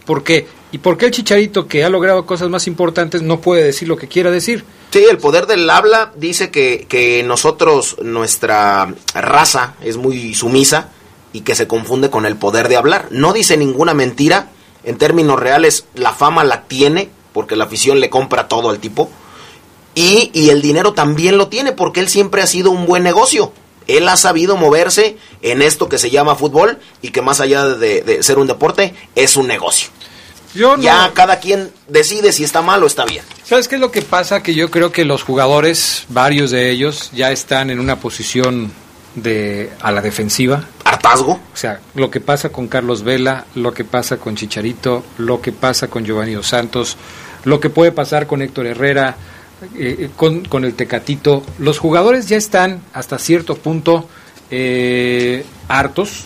¿Por 0.06 0.22
qué? 0.24 0.46
¿Y 0.72 0.78
por 0.78 0.96
qué 0.96 1.06
el 1.06 1.12
Chicharito, 1.12 1.66
que 1.68 1.84
ha 1.84 1.88
logrado 1.88 2.26
cosas 2.26 2.48
más 2.48 2.66
importantes, 2.66 3.22
no 3.22 3.40
puede 3.40 3.62
decir 3.62 3.88
lo 3.88 3.96
que 3.96 4.08
quiera 4.08 4.30
decir? 4.30 4.64
Sí, 4.90 5.04
el 5.08 5.18
poder 5.18 5.46
del 5.46 5.68
habla 5.70 6.12
dice 6.16 6.50
que, 6.50 6.86
que 6.88 7.22
nosotros, 7.22 7.96
nuestra 8.02 8.92
raza 9.14 9.74
es 9.82 9.96
muy 9.96 10.34
sumisa 10.34 10.90
y 11.32 11.40
que 11.40 11.54
se 11.54 11.66
confunde 11.66 12.10
con 12.10 12.26
el 12.26 12.36
poder 12.36 12.68
de 12.68 12.76
hablar. 12.76 13.08
No 13.10 13.32
dice 13.32 13.56
ninguna 13.56 13.94
mentira, 13.94 14.50
en 14.84 14.98
términos 14.98 15.40
reales 15.40 15.86
la 15.94 16.12
fama 16.12 16.44
la 16.44 16.62
tiene, 16.62 17.08
porque 17.34 17.56
la 17.56 17.64
afición 17.64 18.00
le 18.00 18.08
compra 18.08 18.48
todo 18.48 18.70
al 18.70 18.78
tipo, 18.78 19.10
y, 19.94 20.30
y 20.32 20.48
el 20.48 20.62
dinero 20.62 20.94
también 20.94 21.36
lo 21.36 21.48
tiene, 21.48 21.72
porque 21.72 22.00
él 22.00 22.08
siempre 22.08 22.40
ha 22.40 22.46
sido 22.46 22.70
un 22.70 22.86
buen 22.86 23.02
negocio. 23.02 23.52
Él 23.86 24.08
ha 24.08 24.16
sabido 24.16 24.56
moverse 24.56 25.18
en 25.42 25.60
esto 25.60 25.90
que 25.90 25.98
se 25.98 26.10
llama 26.10 26.36
fútbol 26.36 26.78
y 27.02 27.10
que 27.10 27.20
más 27.20 27.40
allá 27.40 27.66
de, 27.66 28.00
de 28.00 28.22
ser 28.22 28.38
un 28.38 28.46
deporte, 28.46 28.94
es 29.14 29.36
un 29.36 29.46
negocio. 29.46 29.90
Yo 30.54 30.76
no. 30.76 30.82
Ya 30.82 31.10
cada 31.12 31.40
quien 31.40 31.70
decide 31.88 32.32
si 32.32 32.44
está 32.44 32.62
mal 32.62 32.82
o 32.82 32.86
está 32.86 33.04
bien. 33.04 33.24
¿Sabes 33.44 33.68
qué 33.68 33.74
es 33.74 33.80
lo 33.80 33.90
que 33.90 34.02
pasa? 34.02 34.42
Que 34.42 34.54
yo 34.54 34.70
creo 34.70 34.90
que 34.90 35.04
los 35.04 35.22
jugadores, 35.22 36.04
varios 36.08 36.50
de 36.50 36.70
ellos, 36.70 37.10
ya 37.12 37.30
están 37.32 37.70
en 37.70 37.80
una 37.80 38.00
posición 38.00 38.72
de 39.16 39.70
a 39.80 39.92
la 39.92 40.00
defensiva. 40.00 40.64
¿Hartazgo? 40.84 41.32
O 41.32 41.56
sea, 41.56 41.80
lo 41.94 42.10
que 42.10 42.20
pasa 42.20 42.50
con 42.50 42.68
Carlos 42.68 43.02
Vela, 43.02 43.46
lo 43.54 43.72
que 43.72 43.84
pasa 43.84 44.18
con 44.18 44.36
Chicharito, 44.36 45.04
lo 45.18 45.40
que 45.40 45.52
pasa 45.52 45.88
con 45.88 46.04
Giovanni 46.04 46.34
Dos 46.34 46.48
Santos, 46.48 46.96
lo 47.44 47.60
que 47.60 47.70
puede 47.70 47.92
pasar 47.92 48.26
con 48.26 48.42
Héctor 48.42 48.66
Herrera, 48.66 49.16
eh, 49.76 50.10
con, 50.16 50.44
con, 50.44 50.64
el 50.64 50.74
Tecatito. 50.74 51.42
Los 51.58 51.78
jugadores 51.78 52.28
ya 52.28 52.36
están 52.36 52.82
hasta 52.92 53.18
cierto 53.18 53.56
punto 53.56 54.08
eh, 54.50 55.44
hartos 55.68 56.24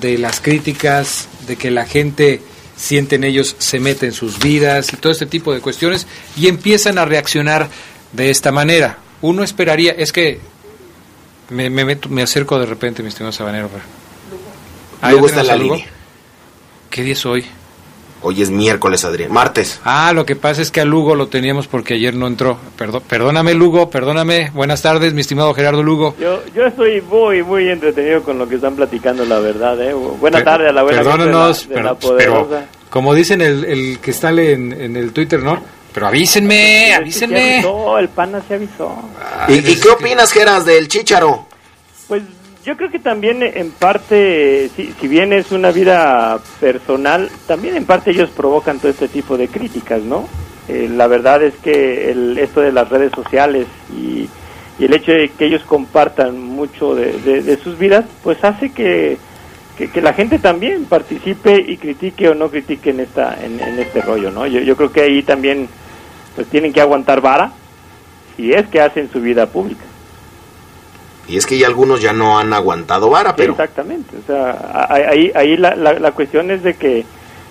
de 0.00 0.18
las 0.18 0.40
críticas, 0.40 1.28
de 1.46 1.56
que 1.56 1.70
la 1.70 1.84
gente 1.86 2.42
sienten 2.76 3.24
ellos 3.24 3.56
se 3.58 3.80
mete 3.80 4.06
en 4.06 4.12
sus 4.12 4.38
vidas 4.38 4.92
y 4.92 4.96
todo 4.96 5.12
este 5.12 5.26
tipo 5.26 5.52
de 5.52 5.60
cuestiones 5.60 6.06
y 6.36 6.46
empiezan 6.46 6.96
a 6.98 7.04
reaccionar 7.04 7.68
de 8.12 8.30
esta 8.30 8.52
manera. 8.52 8.98
Uno 9.20 9.42
esperaría, 9.42 9.92
es 9.92 10.12
que 10.12 10.40
me, 11.50 11.70
me, 11.70 11.84
meto, 11.84 12.08
me 12.08 12.22
acerco 12.22 12.58
de 12.58 12.66
repente, 12.66 13.02
mi 13.02 13.08
estimado 13.08 13.32
Sabanero. 13.32 13.68
Ah, 15.00 15.10
Luego 15.10 15.26
está 15.26 15.42
la 15.42 15.56
línea. 15.56 15.86
¿Qué 16.90 17.02
día 17.02 17.12
es 17.12 17.24
hoy? 17.26 17.44
Hoy 18.20 18.42
es 18.42 18.50
miércoles, 18.50 19.04
Adrián. 19.04 19.32
Martes. 19.32 19.80
Ah, 19.84 20.12
lo 20.12 20.26
que 20.26 20.34
pasa 20.34 20.60
es 20.60 20.72
que 20.72 20.80
a 20.80 20.84
Lugo 20.84 21.14
lo 21.14 21.28
teníamos 21.28 21.68
porque 21.68 21.94
ayer 21.94 22.14
no 22.14 22.26
entró. 22.26 22.58
Perdón, 22.76 23.02
perdóname, 23.08 23.54
Lugo, 23.54 23.90
perdóname. 23.90 24.50
Buenas 24.54 24.82
tardes, 24.82 25.14
mi 25.14 25.20
estimado 25.20 25.54
Gerardo 25.54 25.84
Lugo. 25.84 26.16
Yo, 26.18 26.42
yo 26.52 26.66
estoy 26.66 27.00
muy, 27.00 27.44
muy 27.44 27.68
entretenido 27.68 28.24
con 28.24 28.38
lo 28.38 28.48
que 28.48 28.56
están 28.56 28.74
platicando, 28.74 29.24
la 29.24 29.38
verdad. 29.38 29.80
¿eh? 29.80 29.94
Buenas 29.94 30.42
tardes 30.42 30.70
a 30.70 30.72
la 30.72 30.82
buena 30.82 30.98
Perdónanos, 30.98 31.68
de 31.68 31.74
la, 31.76 31.94
de 31.94 31.96
pero, 32.16 32.40
la 32.40 32.48
pero, 32.48 32.66
como 32.90 33.14
dicen 33.14 33.40
el, 33.40 33.64
el 33.64 33.98
que 34.00 34.10
está 34.10 34.30
en, 34.30 34.72
en 34.72 34.96
el 34.96 35.12
Twitter, 35.12 35.40
¿no? 35.40 35.62
Pero 35.92 36.06
avísenme, 36.06 36.94
avísenme. 36.94 37.38
Se 37.38 37.54
avisó, 37.54 37.98
el 37.98 38.08
pana 38.08 38.42
se 38.46 38.54
avisó. 38.54 38.96
¿Y, 39.48 39.54
¿y 39.54 39.80
qué 39.80 39.88
opinas, 39.88 40.32
Geras, 40.32 40.64
del 40.64 40.88
Chicharo? 40.88 41.46
Pues 42.06 42.22
yo 42.64 42.76
creo 42.76 42.90
que 42.90 42.98
también 42.98 43.42
en 43.42 43.70
parte, 43.70 44.70
si, 44.76 44.92
si, 45.00 45.08
bien 45.08 45.32
es 45.32 45.52
una 45.52 45.70
vida 45.70 46.38
personal, 46.60 47.30
también 47.46 47.76
en 47.76 47.86
parte 47.86 48.10
ellos 48.10 48.30
provocan 48.30 48.78
todo 48.78 48.90
este 48.90 49.08
tipo 49.08 49.38
de 49.38 49.48
críticas, 49.48 50.02
¿no? 50.02 50.28
Eh, 50.68 50.86
la 50.90 51.06
verdad 51.06 51.42
es 51.42 51.54
que 51.56 52.10
el, 52.10 52.36
esto 52.36 52.60
de 52.60 52.72
las 52.72 52.90
redes 52.90 53.10
sociales 53.14 53.66
y, 53.90 54.28
y, 54.78 54.84
el 54.84 54.92
hecho 54.92 55.12
de 55.12 55.30
que 55.30 55.46
ellos 55.46 55.62
compartan 55.62 56.38
mucho 56.42 56.94
de, 56.94 57.12
de, 57.20 57.42
de 57.42 57.56
sus 57.56 57.78
vidas, 57.78 58.04
pues 58.22 58.44
hace 58.44 58.70
que, 58.70 59.16
que, 59.78 59.88
que, 59.90 60.00
la 60.02 60.12
gente 60.12 60.38
también 60.40 60.86
participe 60.86 61.56
y 61.56 61.76
critique 61.76 62.28
o 62.28 62.34
no 62.34 62.50
critique 62.50 62.90
en, 62.90 63.00
esta, 63.00 63.38
en, 63.42 63.60
en 63.60 63.78
este 63.78 64.02
rollo, 64.02 64.30
¿no? 64.32 64.46
Yo, 64.46 64.60
yo 64.60 64.76
creo 64.76 64.90
que 64.90 65.02
ahí 65.02 65.22
también 65.22 65.68
pues 66.34 66.48
tienen 66.48 66.72
que 66.72 66.80
aguantar 66.80 67.20
vara 67.20 67.52
si 68.36 68.52
es 68.52 68.66
que 68.66 68.80
hacen 68.80 69.10
su 69.10 69.20
vida 69.20 69.46
pública. 69.46 69.84
Y 71.28 71.36
es 71.36 71.46
que 71.46 71.58
ya 71.58 71.66
algunos 71.66 72.00
ya 72.00 72.12
no 72.12 72.38
han 72.38 72.52
aguantado 72.52 73.10
vara, 73.10 73.36
pero... 73.36 73.52
Exactamente, 73.52 74.16
o 74.16 74.26
sea, 74.26 74.86
ahí, 74.88 75.30
ahí 75.34 75.56
la, 75.56 75.76
la, 75.76 75.92
la 75.92 76.12
cuestión 76.12 76.50
es 76.50 76.62
de 76.62 76.74
que, 76.74 77.04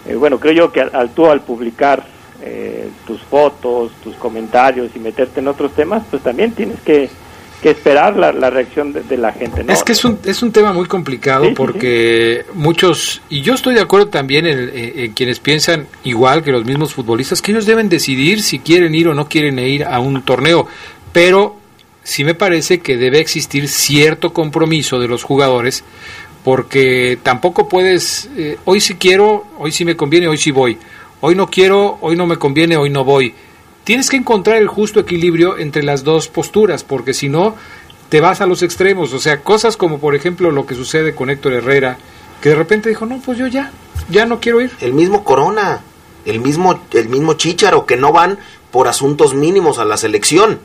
eh, 0.08 0.16
bueno, 0.16 0.40
creo 0.40 0.54
yo 0.54 0.72
que 0.72 0.82
al, 0.82 0.92
al 0.96 1.12
tú 1.12 1.28
al 1.28 1.42
publicar 1.42 2.04
eh, 2.42 2.90
tus 3.06 3.22
fotos, 3.22 3.92
tus 4.04 4.16
comentarios 4.16 4.92
y 4.96 5.00
meterte 5.00 5.40
en 5.40 5.48
otros 5.48 5.74
temas, 5.74 6.04
pues 6.10 6.24
también 6.24 6.52
tienes 6.52 6.80
que, 6.82 7.10
que 7.62 7.72
esperar 7.72 8.16
la, 8.16 8.32
la 8.32 8.50
reacción 8.52 8.94
de, 8.94 9.02
de 9.02 9.18
la 9.18 9.32
gente. 9.34 9.64
¿no? 9.64 9.74
Es 9.74 9.84
que 9.84 9.94
es 9.94 10.06
un, 10.06 10.20
es 10.26 10.44
un 10.44 10.52
tema 10.52 10.74
muy 10.74 10.86
complicado 10.86 11.44
Sí, 11.46 11.50
sí, 11.50 11.56
porque 11.56 12.46
muchos, 12.54 13.22
y 13.30 13.42
yo 13.42 13.56
estoy 13.56 13.74
de 13.74 13.82
acuerdo 13.82 14.10
también 14.10 14.46
en, 14.46 14.60
en- 14.70 15.00
en 15.00 15.14
quienes 15.14 15.40
piensan 15.40 15.88
igual 16.04 16.44
que 16.44 16.52
los 16.52 16.66
mismos 16.66 16.94
futbolistas, 16.94 17.42
que 17.42 17.52
ellos 17.52 17.66
deben 17.66 17.90
decidir 17.90 18.44
si 18.44 18.60
quieren 18.60 18.94
ir 18.94 19.08
o 19.08 19.14
no 19.16 19.28
quieren 19.28 19.58
ir 19.58 19.86
a 19.86 20.00
un 20.00 20.22
torneo, 20.22 20.68
pero 21.12 21.56
sí 22.04 22.24
me 22.24 22.36
parece 22.36 22.80
que 22.80 22.96
debe 22.96 23.20
existir 23.20 23.68
cierto 23.68 24.34
compromiso 24.34 25.00
de 25.00 25.08
los 25.08 25.24
jugadores 25.24 25.84
porque 26.44 27.18
tampoco 27.24 27.68
puedes, 27.68 28.30
eh, 28.38 28.58
hoy 28.66 28.80
sí 28.80 28.96
quiero, 28.96 29.46
hoy 29.58 29.72
sí 29.72 29.84
me 29.84 29.96
conviene, 29.96 30.28
hoy 30.28 30.38
sí 30.38 30.52
voy, 30.52 30.78
hoy 31.22 31.36
no 31.36 31.48
quiero, 31.48 31.98
hoy 32.02 32.16
no 32.16 32.26
me 32.28 32.38
conviene, 32.38 32.78
hoy 32.78 32.90
no 32.90 33.04
voy. 33.04 33.34
Tienes 33.88 34.10
que 34.10 34.18
encontrar 34.18 34.58
el 34.58 34.68
justo 34.68 35.00
equilibrio 35.00 35.58
entre 35.58 35.82
las 35.82 36.04
dos 36.04 36.28
posturas, 36.28 36.84
porque 36.84 37.14
si 37.14 37.30
no, 37.30 37.56
te 38.10 38.20
vas 38.20 38.42
a 38.42 38.46
los 38.46 38.62
extremos. 38.62 39.14
O 39.14 39.20
sea, 39.20 39.40
cosas 39.40 39.78
como 39.78 39.98
por 39.98 40.14
ejemplo 40.14 40.52
lo 40.52 40.66
que 40.66 40.76
sucede 40.76 41.16
con 41.16 41.30
Héctor 41.30 41.54
Herrera, 41.54 41.98
que 42.42 42.50
de 42.50 42.56
repente 42.56 42.90
dijo, 42.90 43.06
no, 43.06 43.22
pues 43.22 43.38
yo 43.38 43.48
ya, 43.48 43.72
ya 44.10 44.26
no 44.26 44.42
quiero 44.42 44.60
ir. 44.60 44.74
El 44.82 44.92
mismo 44.92 45.24
Corona, 45.24 45.84
el 46.26 46.42
mismo, 46.42 46.82
el 46.92 47.08
mismo 47.08 47.36
Chicharo, 47.36 47.86
que 47.86 47.96
no 47.96 48.12
van 48.12 48.40
por 48.72 48.90
asuntos 48.90 49.34
mínimos 49.34 49.80
a 49.80 49.86
la 49.86 49.96
selección. 49.96 50.60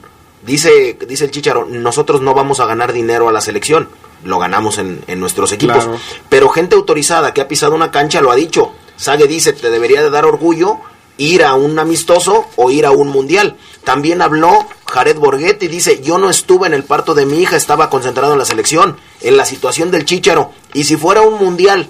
Dice, 0.45 0.99
dice 1.07 1.27
el 1.27 1.31
Chicharo, 1.31 1.65
nosotros 1.65 2.23
no 2.23 2.35
vamos 2.35 2.59
a 2.59 2.67
ganar 2.67 2.93
dinero 2.93 3.29
a 3.29 3.33
la 3.33 3.41
selección, 3.41 3.89
lo 4.25 4.41
ganamos 4.41 4.79
en, 4.79 5.01
en 5.07 5.21
nuestros 5.21 5.53
equipos. 5.53 5.85
Claro. 5.85 6.01
Pero 6.29 6.49
gente 6.49 6.75
autorizada 6.75 7.33
que 7.33 7.41
ha 7.41 7.47
pisado 7.47 7.77
una 7.77 7.93
cancha 7.93 8.21
lo 8.21 8.33
ha 8.33 8.35
dicho. 8.35 8.73
Sague 8.97 9.29
dice, 9.29 9.53
te 9.53 9.71
debería 9.71 10.03
de 10.03 10.11
dar 10.11 10.25
orgullo 10.25 10.81
ir 11.19 11.45
a 11.45 11.55
un 11.55 11.79
amistoso 11.79 12.47
o 12.57 12.71
ir 12.71 12.87
a 12.87 12.91
un 12.91 13.09
mundial. 13.09 13.57
También 13.85 14.23
habló 14.23 14.67
Jared 14.91 15.19
Borghetti, 15.19 15.69
dice, 15.69 16.01
yo 16.03 16.19
no 16.19 16.31
estuve 16.31 16.67
en 16.67 16.75
el 16.75 16.85
parto 16.85 17.15
de 17.15 17.27
mi 17.27 17.41
hija, 17.41 17.57
estaba 17.57 17.91
concentrado 17.91 18.33
en 18.33 18.39
la 18.39 18.45
selección, 18.45 18.97
en 19.21 19.37
la 19.37 19.45
situación 19.45 19.91
del 19.91 20.05
Chicharo. 20.05 20.51
Y 20.75 20.85
si 20.85 20.97
fuera 20.97 21.23
un 21.23 21.39
mundial, 21.39 21.89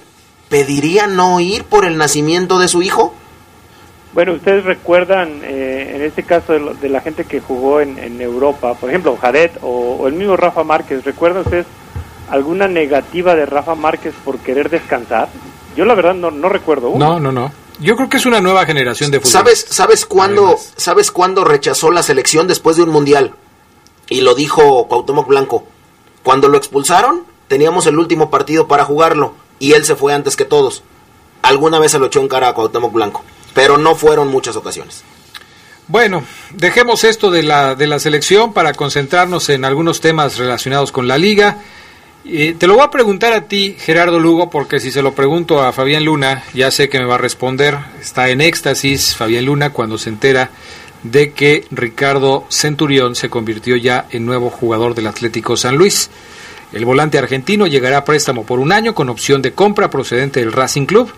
¿pediría 0.48 1.06
no 1.06 1.40
ir 1.40 1.64
por 1.64 1.84
el 1.84 1.96
nacimiento 1.96 2.58
de 2.58 2.68
su 2.68 2.82
hijo? 2.82 3.14
Bueno, 4.14 4.32
ustedes 4.34 4.64
recuerdan, 4.64 5.40
eh, 5.42 5.92
en 5.96 6.02
este 6.02 6.22
caso 6.22 6.52
de, 6.52 6.60
lo- 6.60 6.74
de 6.74 6.88
la 6.90 7.00
gente 7.00 7.24
que 7.24 7.40
jugó 7.40 7.80
en, 7.80 7.98
en 7.98 8.20
Europa, 8.20 8.74
por 8.74 8.90
ejemplo, 8.90 9.16
Jared 9.18 9.52
o, 9.62 9.96
o 10.00 10.06
el 10.06 10.12
mismo 10.14 10.36
Rafa 10.36 10.64
Márquez, 10.64 11.02
¿recuerdan 11.04 11.42
ustedes 11.44 11.64
alguna 12.30 12.68
negativa 12.68 13.34
de 13.34 13.46
Rafa 13.46 13.74
Márquez 13.74 14.14
por 14.22 14.38
querer 14.38 14.68
descansar? 14.68 15.28
Yo 15.76 15.86
la 15.86 15.94
verdad 15.94 16.12
no, 16.14 16.30
no 16.30 16.50
recuerdo 16.50 16.90
una. 16.90 17.06
No, 17.06 17.20
no, 17.20 17.32
no. 17.32 17.50
Yo 17.78 17.96
creo 17.96 18.08
que 18.08 18.16
es 18.16 18.26
una 18.26 18.40
nueva 18.40 18.66
generación 18.66 19.10
de 19.10 19.18
fútbol. 19.18 19.32
¿Sabes, 19.32 19.66
sabes 19.68 20.06
cuándo, 20.06 20.58
sabes 20.76 21.10
cuándo 21.10 21.44
rechazó 21.44 21.90
la 21.90 22.02
selección 22.02 22.46
después 22.46 22.76
de 22.76 22.82
un 22.82 22.90
mundial? 22.90 23.34
Y 24.08 24.20
lo 24.20 24.34
dijo 24.34 24.86
Cuauhtémoc 24.88 25.26
Blanco. 25.26 25.64
Cuando 26.22 26.48
lo 26.48 26.58
expulsaron, 26.58 27.24
teníamos 27.48 27.86
el 27.86 27.98
último 27.98 28.30
partido 28.30 28.68
para 28.68 28.84
jugarlo 28.84 29.34
y 29.58 29.72
él 29.72 29.84
se 29.84 29.96
fue 29.96 30.14
antes 30.14 30.36
que 30.36 30.44
todos. 30.44 30.82
Alguna 31.42 31.78
vez 31.78 31.92
se 31.92 31.98
lo 31.98 32.06
echó 32.06 32.20
en 32.20 32.28
cara 32.28 32.48
a 32.48 32.54
Cuauhtémoc 32.54 32.92
Blanco, 32.92 33.24
pero 33.54 33.78
no 33.78 33.94
fueron 33.94 34.28
muchas 34.28 34.56
ocasiones. 34.56 35.02
Bueno, 35.88 36.24
dejemos 36.54 37.04
esto 37.04 37.30
de 37.30 37.42
la, 37.42 37.74
de 37.74 37.86
la 37.86 37.98
selección 37.98 38.52
para 38.52 38.72
concentrarnos 38.72 39.48
en 39.48 39.64
algunos 39.64 40.00
temas 40.00 40.38
relacionados 40.38 40.92
con 40.92 41.08
la 41.08 41.18
liga. 41.18 41.58
Eh, 42.24 42.54
te 42.56 42.68
lo 42.68 42.74
voy 42.74 42.84
a 42.84 42.90
preguntar 42.90 43.32
a 43.32 43.48
ti, 43.48 43.74
Gerardo 43.78 44.20
Lugo, 44.20 44.48
porque 44.48 44.78
si 44.78 44.92
se 44.92 45.02
lo 45.02 45.12
pregunto 45.12 45.60
a 45.60 45.72
Fabián 45.72 46.04
Luna, 46.04 46.44
ya 46.54 46.70
sé 46.70 46.88
que 46.88 47.00
me 47.00 47.04
va 47.04 47.16
a 47.16 47.18
responder. 47.18 47.76
Está 48.00 48.28
en 48.28 48.40
éxtasis 48.40 49.16
Fabián 49.16 49.46
Luna 49.46 49.70
cuando 49.70 49.98
se 49.98 50.10
entera 50.10 50.50
de 51.02 51.32
que 51.32 51.64
Ricardo 51.72 52.44
Centurión 52.48 53.16
se 53.16 53.28
convirtió 53.28 53.74
ya 53.74 54.06
en 54.10 54.24
nuevo 54.24 54.50
jugador 54.50 54.94
del 54.94 55.08
Atlético 55.08 55.56
San 55.56 55.76
Luis. 55.76 56.10
El 56.72 56.84
volante 56.84 57.18
argentino 57.18 57.66
llegará 57.66 57.98
a 57.98 58.04
préstamo 58.04 58.46
por 58.46 58.60
un 58.60 58.70
año 58.70 58.94
con 58.94 59.08
opción 59.08 59.42
de 59.42 59.52
compra 59.52 59.90
procedente 59.90 60.38
del 60.38 60.52
Racing 60.52 60.86
Club. 60.86 61.12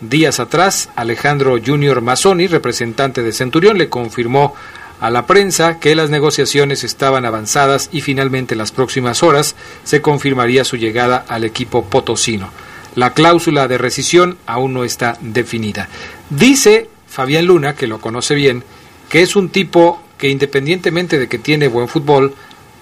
Días 0.00 0.40
atrás, 0.40 0.90
Alejandro 0.96 1.56
Junior 1.64 2.00
Mazzoni, 2.00 2.48
representante 2.48 3.22
de 3.22 3.32
Centurión, 3.32 3.78
le 3.78 3.88
confirmó 3.88 4.54
a 5.00 5.10
la 5.10 5.26
prensa 5.26 5.78
que 5.78 5.94
las 5.94 6.10
negociaciones 6.10 6.84
estaban 6.84 7.24
avanzadas 7.24 7.88
y 7.92 8.00
finalmente 8.00 8.54
en 8.54 8.58
las 8.58 8.72
próximas 8.72 9.22
horas 9.22 9.56
se 9.84 10.02
confirmaría 10.02 10.64
su 10.64 10.76
llegada 10.76 11.24
al 11.28 11.44
equipo 11.44 11.84
potosino. 11.84 12.50
La 12.94 13.14
cláusula 13.14 13.68
de 13.68 13.78
rescisión 13.78 14.38
aún 14.46 14.74
no 14.74 14.84
está 14.84 15.16
definida. 15.20 15.88
Dice 16.30 16.88
Fabián 17.06 17.46
Luna, 17.46 17.74
que 17.74 17.86
lo 17.86 18.00
conoce 18.00 18.34
bien, 18.34 18.64
que 19.08 19.22
es 19.22 19.36
un 19.36 19.50
tipo 19.50 20.02
que 20.18 20.28
independientemente 20.28 21.18
de 21.18 21.28
que 21.28 21.38
tiene 21.38 21.68
buen 21.68 21.88
fútbol, 21.88 22.34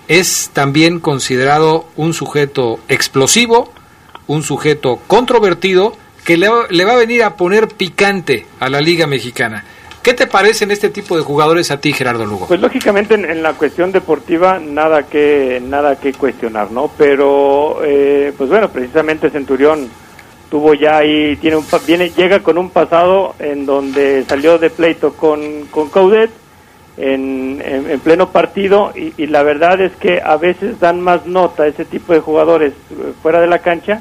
es 0.09 0.51
también 0.53 1.01
considerado 1.01 1.89
un 1.97 2.15
sujeto 2.15 2.81
explosivo, 2.89 3.73
un 4.27 4.43
sujeto 4.43 5.01
controvertido, 5.07 5.97
que 6.25 6.37
le 6.37 6.49
va 6.85 6.93
a 6.93 6.97
venir 6.97 7.23
a 7.23 7.37
poner 7.37 7.69
picante 7.69 8.47
a 8.59 8.69
la 8.69 8.81
Liga 8.81 9.07
Mexicana. 9.07 9.65
¿Qué 10.07 10.15
te 10.15 10.29
parecen 10.29 10.71
este 10.71 10.89
tipo 10.89 11.17
de 11.17 11.25
jugadores 11.25 11.73
a 11.73 11.81
ti, 11.81 11.93
Gerardo 11.93 12.25
Lugo? 12.25 12.47
Pues 12.47 12.61
lógicamente 12.61 13.15
en, 13.15 13.43
la 13.43 13.55
cuestión 13.55 13.91
deportiva 13.91 14.61
nada 14.61 15.03
que 15.03 15.61
nada 15.61 15.97
que 15.99 16.13
cuestionar, 16.13 16.71
¿no? 16.71 16.93
Pero 16.97 17.81
eh, 17.85 18.33
pues 18.39 18.49
bueno, 18.49 18.69
precisamente 18.69 19.31
Centurión 19.31 19.89
tuvo 20.49 20.75
ya 20.75 20.99
ahí 20.99 21.35
tiene 21.39 21.57
un 21.57 21.65
viene 21.85 22.11
llega 22.11 22.39
con 22.39 22.57
un 22.57 22.71
pasado 22.71 23.35
en 23.41 23.67
donde 23.67 24.25
salió 24.29 24.59
de 24.59 24.71
pleito 24.71 25.15
con 25.15 25.63
con 25.73 25.89
Coudet 25.89 26.31
en, 26.97 27.61
en- 27.65 27.91
en 27.91 27.99
pleno 27.99 28.31
partido 28.31 28.93
y, 28.95 29.27
la 29.27 29.43
verdad 29.43 29.81
es 29.81 29.91
que 29.97 30.23
a 30.25 30.37
veces 30.37 30.79
dan 30.79 31.01
más 31.01 31.27
nota 31.27 31.67
ese 31.67 31.85
tipo 31.85 32.13
de 32.13 32.21
jugadores 32.21 32.75
eh, 32.93 33.13
fuera 33.21 33.41
de 33.41 33.49
la 33.49 33.59
cancha 33.59 34.01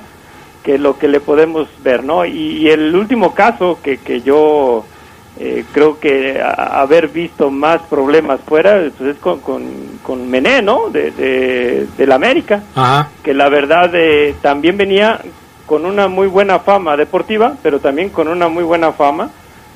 que 0.62 0.78
lo 0.78 1.00
que 1.00 1.08
le 1.08 1.20
podemos 1.20 1.68
ver, 1.84 2.04
¿no? 2.04 2.26
Y, 2.28 2.58
y 2.60 2.70
el 2.70 2.96
último 2.96 3.34
caso 3.34 3.80
que, 3.82 3.98
que 3.98 4.22
yo 4.22 4.86
eh, 5.40 5.66
creo 5.74 6.00
que 6.00 6.40
a- 6.42 6.82
haber 6.82 7.08
visto 7.10 7.50
más 7.52 7.82
problemas 7.90 8.40
fuera 8.46 8.82
pues 8.98 9.16
es 9.16 9.22
con, 9.22 9.40
con, 9.42 9.64
con 10.04 10.30
Mené, 10.30 10.62
¿no? 10.62 10.90
De, 10.90 11.12
de, 11.12 11.88
del 11.98 12.12
América, 12.12 12.64
Ajá. 12.76 13.10
que 13.24 13.34
la 13.34 13.50
verdad 13.50 13.92
eh, 13.94 14.36
también 14.42 14.78
venía 14.78 15.20
con 15.66 15.86
una 15.86 16.08
muy 16.08 16.28
buena 16.28 16.60
fama 16.60 16.96
deportiva, 16.96 17.56
pero 17.64 17.80
también 17.80 18.10
con 18.10 18.28
una 18.28 18.48
muy 18.48 18.64
buena 18.64 18.92
fama 18.94 19.32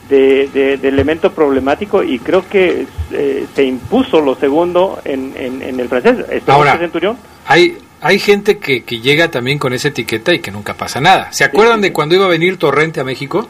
de, 0.08 0.48
de, 0.54 0.78
de 0.78 0.88
elemento 0.88 1.32
problemático 1.32 2.04
y 2.04 2.20
creo 2.20 2.48
que 2.48 2.86
eh, 3.12 3.46
se 3.56 3.64
impuso 3.64 4.22
lo 4.22 4.36
segundo 4.36 5.00
en, 5.06 5.34
en, 5.36 5.62
en 5.62 5.80
el 5.80 5.88
francés. 5.90 6.18
Ahora, 6.48 6.78
Centurión 6.78 7.18
Hay, 7.48 7.78
hay 8.02 8.18
gente 8.20 8.58
que, 8.60 8.84
que 8.84 9.00
llega 9.02 9.30
también 9.30 9.60
con 9.60 9.74
esa 9.74 9.90
etiqueta 9.90 10.34
y 10.34 10.40
que 10.40 10.52
nunca 10.52 10.74
pasa 10.74 11.00
nada. 11.02 11.32
¿Se 11.32 11.44
acuerdan 11.44 11.82
de 11.82 11.92
cuando 11.94 12.16
iba 12.16 12.26
a 12.26 12.30
venir 12.30 12.58
Torrente 12.58 13.00
a 13.00 13.04
México? 13.04 13.48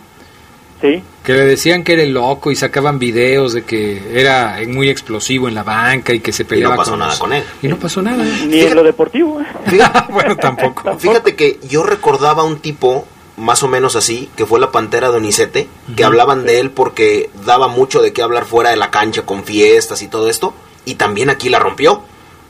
Sí. 0.82 1.04
Que 1.24 1.34
le 1.34 1.46
decían 1.46 1.84
que 1.84 1.94
era 1.94 2.04
el 2.04 2.14
loco 2.14 2.52
y 2.52 2.56
sacaban 2.56 3.00
videos 3.00 3.54
de 3.54 3.64
que 3.64 4.20
era 4.20 4.58
muy 4.68 4.90
explosivo 4.90 5.48
en 5.48 5.56
la 5.56 5.64
banca 5.64 6.14
y 6.14 6.22
que 6.22 6.32
se 6.32 6.46
peleaba 6.46 6.78
pasó 6.78 6.92
con 6.92 7.00
nada 7.00 7.12
los- 7.12 7.20
con 7.20 7.34
él. 7.34 7.44
Y 7.62 7.68
no 7.68 7.78
pasó 7.78 8.02
nada. 8.02 8.24
Ni 8.48 8.62
en 8.62 8.76
lo 8.76 8.84
deportivo. 8.84 9.42
¿eh? 9.42 9.46
bueno, 10.10 10.36
tampoco. 10.42 10.98
Fíjate 10.98 11.36
que 11.36 11.60
yo 11.68 11.84
recordaba 11.84 12.44
un 12.44 12.60
tipo 12.60 13.06
más 13.36 13.64
o 13.64 13.68
menos 13.68 13.96
así, 13.96 14.30
que 14.36 14.46
fue 14.46 14.60
la 14.60 14.72
Pantera 14.72 15.12
de 15.12 15.68
que 15.96 16.04
hablaban 16.04 16.46
de 16.46 16.60
él 16.60 16.72
porque 16.72 17.30
daba 17.46 17.68
mucho 17.70 18.02
de 18.02 18.12
qué 18.14 18.22
hablar 18.22 18.46
fuera 18.46 18.70
de 18.70 18.76
la 18.76 18.92
cancha 18.92 19.22
con 19.24 19.44
fiestas 19.46 20.02
y 20.02 20.08
todo 20.08 20.30
esto, 20.30 20.54
y 20.86 20.96
también 20.96 21.30
aquí 21.30 21.50
la 21.50 21.60
rompió. 21.60 22.02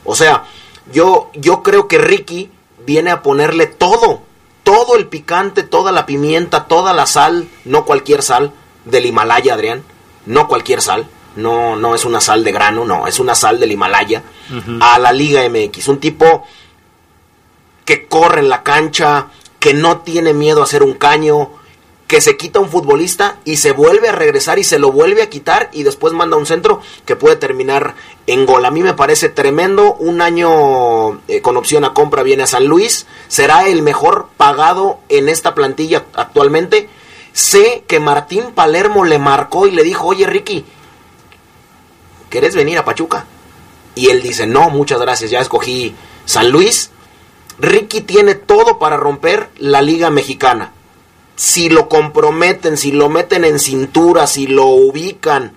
O 0.04 0.16
sea, 0.16 0.44
yo, 0.92 1.30
yo 1.36 1.62
creo 1.62 1.88
que 1.88 2.00
Ricky 2.00 2.50
viene 2.88 3.12
a 3.12 3.22
ponerle 3.22 3.68
todo, 3.68 4.24
todo 4.70 4.98
el 4.98 5.08
picante, 5.08 5.64
toda 5.64 5.92
la 5.92 6.06
pimienta, 6.06 6.66
toda 6.66 6.94
la 6.94 7.08
sal, 7.08 7.48
no 7.66 7.86
cualquier 7.86 8.22
sal 8.22 8.54
del 8.86 9.08
Himalaya, 9.08 9.56
Adrián, 9.56 9.84
no 10.28 10.48
cualquier 10.48 10.84
sal, 10.84 11.08
no, 11.36 11.76
no 11.76 11.96
es 11.96 12.06
una 12.06 12.22
sal 12.22 12.44
de 12.44 12.52
grano, 12.52 12.86
no, 12.86 13.08
es 13.08 13.20
una 13.20 13.34
sal 13.34 13.60
del 13.60 13.72
Himalaya, 13.72 14.22
a 14.80 15.00
la 15.00 15.12
Liga 15.12 15.42
MX, 15.50 15.88
un 15.88 16.00
tipo 16.00 16.46
que 17.84 18.06
corre 18.06 18.42
en 18.42 18.50
la 18.50 18.62
cancha, 18.62 19.30
que 19.58 19.74
no 19.74 20.02
tiene 20.02 20.36
miedo 20.36 20.62
a 20.62 20.66
hacer 20.66 20.84
un 20.84 20.94
caño, 20.94 21.50
que 22.10 22.22
se 22.22 22.38
quita 22.38 22.60
un 22.60 22.70
futbolista 22.70 23.38
y 23.46 23.58
se 23.58 23.72
vuelve 23.72 24.10
a 24.10 24.12
regresar 24.12 24.58
y 24.58 24.64
se 24.64 24.80
lo 24.80 24.92
vuelve 24.92 25.22
a 25.22 25.30
quitar 25.30 25.70
y 25.74 25.84
después 25.84 26.12
manda 26.12 26.38
un 26.38 26.48
centro 26.48 26.82
que 27.06 27.16
puede 27.16 27.36
terminar 27.36 27.94
en 28.26 28.48
gol. 28.48 28.66
A 28.66 28.72
mí 28.72 28.82
me 28.82 28.96
parece 28.96 29.30
tremendo. 29.30 29.94
Un 29.94 30.20
año 30.20 31.22
eh, 31.28 31.42
con 31.44 31.56
opción 31.56 31.86
a 31.86 31.94
compra 31.94 32.24
viene 32.24 32.42
a 32.42 32.48
San 32.48 32.66
Luis. 32.66 33.06
Será 33.28 33.68
el 33.68 33.84
mejor 33.84 34.30
pagado 34.38 34.98
en 35.08 35.30
esta 35.30 35.54
plantilla 35.54 36.06
actualmente. 36.16 36.90
Sé 37.32 37.84
que 37.86 38.00
Martín 38.00 38.54
Palermo 38.56 39.06
le 39.06 39.20
marcó 39.20 39.68
y 39.68 39.72
le 39.72 39.84
dijo, 39.84 40.08
oye 40.08 40.26
Ricky, 40.26 40.66
¿querés 42.32 42.56
venir 42.56 42.80
a 42.80 42.86
Pachuca? 42.86 43.28
Y 43.94 44.10
él 44.10 44.24
dice, 44.24 44.48
no, 44.48 44.72
muchas 44.72 45.00
gracias, 45.00 45.30
ya 45.30 45.42
escogí 45.42 45.94
San 46.26 46.50
Luis. 46.50 46.90
Ricky 47.60 48.02
tiene 48.02 48.34
todo 48.34 48.80
para 48.80 48.98
romper 48.98 49.52
la 49.60 49.84
liga 49.84 50.10
mexicana. 50.10 50.74
Si 51.40 51.70
lo 51.70 51.88
comprometen, 51.88 52.76
si 52.76 52.92
lo 52.92 53.08
meten 53.08 53.46
en 53.46 53.60
cintura, 53.60 54.28
si 54.28 54.46
lo 54.46 54.66
ubican, 54.66 55.54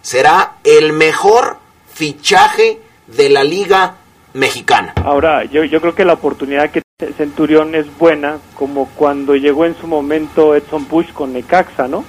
será 0.00 0.54
el 0.64 0.94
mejor 0.94 1.58
fichaje 1.92 2.80
de 3.06 3.28
la 3.28 3.44
liga 3.44 3.96
mexicana. 4.32 4.94
Ahora, 5.04 5.44
yo, 5.44 5.62
yo 5.64 5.82
creo 5.82 5.94
que 5.94 6.06
la 6.06 6.14
oportunidad 6.14 6.70
que 6.70 6.80
Centurión 7.18 7.74
es 7.74 7.84
buena, 7.98 8.38
como 8.54 8.88
cuando 8.96 9.36
llegó 9.36 9.66
en 9.66 9.76
su 9.76 9.86
momento 9.86 10.54
Edson 10.54 10.86
Push 10.86 11.12
con 11.12 11.34
Necaxa, 11.34 11.86
¿no? 11.86 12.06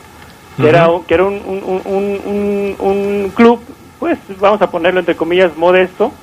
Que 0.56 0.70
era, 0.70 0.88
que 1.06 1.13
era 1.13 1.26
un, 1.26 1.34
un, 1.34 1.82
un, 1.84 2.76
un, 2.80 3.32
club, 3.36 3.60
pues 4.00 4.18
vamos 4.40 4.62
a 4.62 4.72
ponerlo 4.72 5.02
entre 5.02 5.18
comillas, 5.18 5.58
modesto 5.58 6.13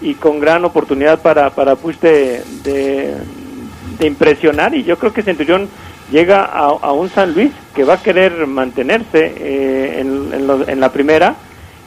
y 0.00 0.14
con 0.14 0.40
gran 0.40 0.64
oportunidad 0.64 1.20
para, 1.20 1.50
para 1.50 1.76
Push 1.76 1.98
de, 1.98 2.42
de, 2.62 4.06
impresionar. 4.06 4.74
Y 4.74 4.82
yo 4.82 4.98
creo 4.98 5.12
que 5.12 5.22
Centurión 5.22 5.68
llega 6.10 6.44
a, 6.44 6.92
un 6.92 7.08
San 7.10 7.34
Luis 7.34 7.50
que 7.74 7.84
va 7.84 7.94
a 7.94 8.02
querer 8.02 8.46
mantenerse 8.46 9.34
eh, 9.36 10.00
en, 10.00 10.32
en, 10.32 10.68
en 10.68 10.80
la 10.80 10.92
primera 10.92 11.36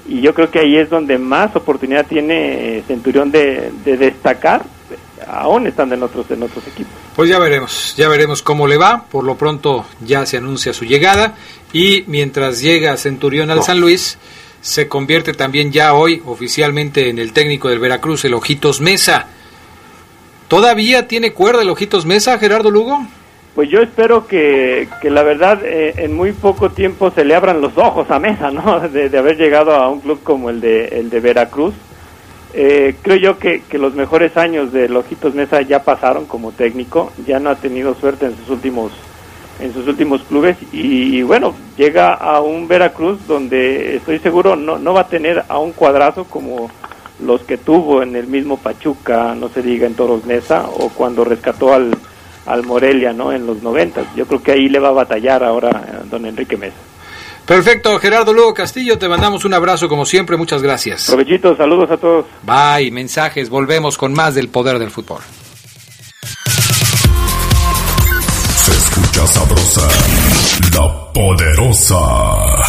y 0.07 0.21
yo 0.21 0.33
creo 0.33 0.49
que 0.49 0.59
ahí 0.59 0.77
es 0.77 0.89
donde 0.89 1.17
más 1.17 1.55
oportunidad 1.55 2.05
tiene 2.05 2.77
eh, 2.77 2.83
Centurión 2.87 3.29
de, 3.29 3.71
destacar, 3.83 4.63
aún 5.27 5.67
estando 5.67 5.95
en 5.95 6.03
otros, 6.03 6.31
en 6.31 6.43
otros 6.43 6.65
equipos. 6.65 6.93
Pues 7.15 7.29
ya 7.29 7.39
veremos, 7.39 7.93
ya 7.97 8.07
veremos 8.07 8.41
cómo 8.41 8.67
le 8.67 8.77
va, 8.77 9.03
por 9.03 9.25
lo 9.25 9.35
pronto 9.35 9.85
ya 10.01 10.25
se 10.25 10.37
anuncia 10.37 10.73
su 10.73 10.85
llegada 10.85 11.35
y 11.73 12.05
mientras 12.07 12.61
llega 12.61 12.95
Centurión 12.95 13.51
al 13.51 13.63
San 13.63 13.81
Luis, 13.81 14.17
se 14.61 14.87
convierte 14.87 15.33
también 15.33 15.71
ya 15.71 15.93
hoy 15.93 16.21
oficialmente 16.25 17.09
en 17.09 17.19
el 17.19 17.33
técnico 17.33 17.67
del 17.67 17.79
Veracruz, 17.79 18.23
el 18.25 18.33
Ojitos 18.33 18.79
Mesa. 18.79 19.27
¿Todavía 20.47 21.07
tiene 21.07 21.33
cuerda 21.33 21.63
el 21.63 21.69
Ojitos 21.69 22.05
Mesa, 22.05 22.39
Gerardo 22.39 22.71
Lugo? 22.71 23.05
Pues 23.57 23.71
yo 23.71 23.81
espero 23.81 24.27
que, 24.27 24.87
que 25.01 25.09
la 25.09 25.23
verdad 25.23 25.65
eh, 25.65 25.95
en 25.97 26.15
muy 26.15 26.31
poco 26.31 26.69
tiempo 26.69 27.09
se 27.09 27.25
le 27.25 27.33
abran 27.33 27.59
los 27.59 27.75
ojos 27.75 28.11
a 28.11 28.19
Mesa, 28.19 28.51
¿no? 28.51 28.79
De, 28.89 29.17
haber 29.17 29.35
llegado 29.35 29.71
a 29.71 29.89
un 29.89 29.99
club 29.99 30.19
como 30.21 30.51
el 30.51 30.61
de, 30.61 30.85
el 30.89 31.09
de 31.09 31.19
Veracruz. 31.19 31.73
Eh, 32.53 32.93
creo 33.01 33.15
yo 33.15 33.39
que, 33.39 33.63
que, 33.67 33.79
los 33.79 33.95
mejores 33.95 34.37
años 34.37 34.71
de 34.71 34.87
Lojitos 34.87 35.33
Mesa 35.33 35.63
ya 35.63 35.81
pasaron 35.81 36.25
como 36.27 36.51
técnico, 36.51 37.11
ya 37.25 37.39
no 37.39 37.49
ha 37.49 37.55
tenido 37.55 37.95
suerte 37.95 38.27
en 38.27 38.37
sus 38.37 38.47
últimos 38.51 38.91
en 39.59 39.73
sus 39.73 39.87
últimos 39.87 40.21
clubes 40.21 40.55
y, 40.71 41.23
bueno, 41.23 41.55
llega 41.77 42.13
a 42.13 42.41
un 42.41 42.67
Veracruz 42.67 43.25
donde 43.25 43.95
estoy 43.95 44.19
seguro 44.19 44.55
no, 44.55 44.77
no 44.77 44.93
va 44.93 45.01
a 45.01 45.07
tener 45.07 45.45
a 45.47 45.57
un 45.57 45.71
cuadrazo 45.71 46.25
como 46.25 46.69
los 47.19 47.41
que 47.41 47.57
tuvo 47.57 48.03
en 48.03 48.15
el 48.15 48.27
mismo 48.27 48.57
Pachuca, 48.57 49.33
no 49.33 49.49
se 49.49 49.63
diga 49.63 49.87
en 49.87 49.95
Toros 49.95 50.25
Mesa 50.25 50.67
o 50.67 50.89
cuando 50.89 51.23
rescató 51.23 51.73
al, 51.73 51.89
al 52.47 52.63
Morelia, 52.63 53.13
¿no? 53.13 53.31
En 53.31 53.45
los 53.45 53.61
90. 53.61 54.15
Yo 54.15 54.25
creo 54.25 54.41
que 54.41 54.53
ahí 54.53 54.69
le 54.69 54.79
va 54.79 54.89
a 54.89 54.93
batallar 54.93 55.43
ahora 55.43 55.69
eh, 55.87 55.97
don 56.09 56.25
Enrique 56.25 56.57
Mesa. 56.57 56.77
Perfecto, 57.45 57.97
Gerardo 57.99 58.33
Lugo 58.33 58.53
Castillo, 58.53 58.97
te 58.97 59.07
mandamos 59.07 59.45
un 59.45 59.53
abrazo 59.53 59.87
como 59.87 60.05
siempre, 60.05 60.35
muchas 60.35 60.61
gracias. 60.61 61.05
Provechito, 61.07 61.55
saludos 61.55 61.89
a 61.91 61.95
todos. 61.95 62.25
Bye, 62.43 62.91
mensajes, 62.91 63.49
volvemos 63.49 63.97
con 63.97 64.11
más 64.11 64.35
del 64.35 64.49
poder 64.49 64.79
del 64.79 64.91
fútbol. 64.91 65.21
Se 68.57 68.71
escucha 68.73 69.27
sabrosa, 69.27 69.87
la 70.73 71.13
poderosa. 71.13 72.66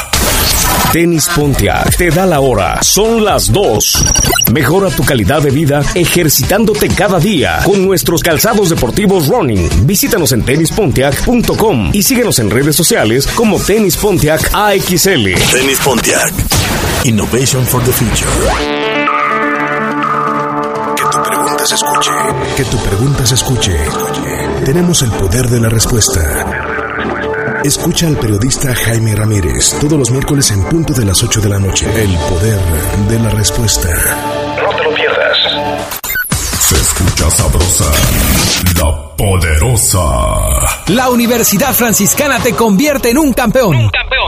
Tenis 0.93 1.29
Pontiac 1.29 1.97
te 1.99 2.11
da 2.11 2.25
la 2.25 2.41
hora. 2.41 2.79
Son 2.83 3.23
las 3.23 3.53
2. 3.53 4.05
Mejora 4.53 4.89
tu 4.89 5.05
calidad 5.05 5.43
de 5.43 5.51
vida 5.51 5.83
ejercitándote 5.95 6.89
cada 6.89 7.21
día 7.21 7.61
con 7.63 7.85
nuestros 7.85 8.23
calzados 8.23 8.71
deportivos 8.71 9.29
running. 9.29 9.87
Visítanos 9.87 10.33
en 10.33 10.45
tenispontiac.com 10.45 11.91
y 11.93 12.03
síguenos 12.03 12.39
en 12.39 12.51
redes 12.51 12.75
sociales 12.75 13.27
como 13.27 13.61
Tenis 13.61 13.99
Pontiac 13.99 14.51
AXL. 14.55 15.35
Tenis 15.53 15.81
Pontiac. 15.85 16.33
Innovation 17.05 17.65
for 17.67 17.85
the 17.85 17.93
future. 17.93 18.31
Que 20.97 21.05
tu 21.05 21.23
pregunta 21.23 21.67
se 21.67 21.75
escuche. 21.75 22.11
Que 22.57 22.65
tu 22.65 22.77
pregunta 22.79 23.27
se 23.27 23.35
escuche. 23.35 23.77
Tenemos 24.65 25.03
el 25.03 25.11
poder 25.11 25.49
de 25.49 25.61
la 25.61 25.69
respuesta. 25.69 26.68
Escucha 27.65 28.07
al 28.07 28.17
periodista 28.17 28.75
Jaime 28.75 29.15
Ramírez 29.15 29.75
todos 29.81 29.99
los 29.99 30.11
miércoles 30.11 30.51
en 30.51 30.63
punto 30.65 30.93
de 30.93 31.05
las 31.05 31.23
8 31.23 31.41
de 31.41 31.49
la 31.49 31.59
noche. 31.59 31.87
El 31.87 32.15
poder 32.17 32.61
de 33.09 33.19
la 33.19 33.31
respuesta. 33.31 33.89
No 34.63 34.77
te 34.77 34.85
lo 34.85 34.95
pierdas. 34.95 35.37
Se 36.61 36.77
escucha 36.77 37.31
sabrosa, 37.31 37.85
la 38.77 39.17
poderosa. 39.17 39.99
La 40.87 41.11
Universidad 41.11 41.73
Franciscana 41.75 42.39
te 42.39 42.53
convierte 42.55 43.11
en 43.11 43.19
un 43.19 43.33
campeón. 43.33 43.75
Un 43.75 43.91
campeón. 43.91 44.28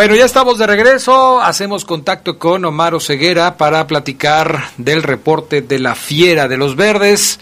Bueno, 0.00 0.14
ya 0.14 0.24
estamos 0.24 0.56
de 0.56 0.66
regreso. 0.66 1.42
Hacemos 1.42 1.84
contacto 1.84 2.38
con 2.38 2.64
Omar 2.64 2.98
Ceguera 3.02 3.58
para 3.58 3.86
platicar 3.86 4.70
del 4.78 5.02
reporte 5.02 5.60
de 5.60 5.78
la 5.78 5.94
fiera 5.94 6.48
de 6.48 6.56
los 6.56 6.74
verdes. 6.74 7.38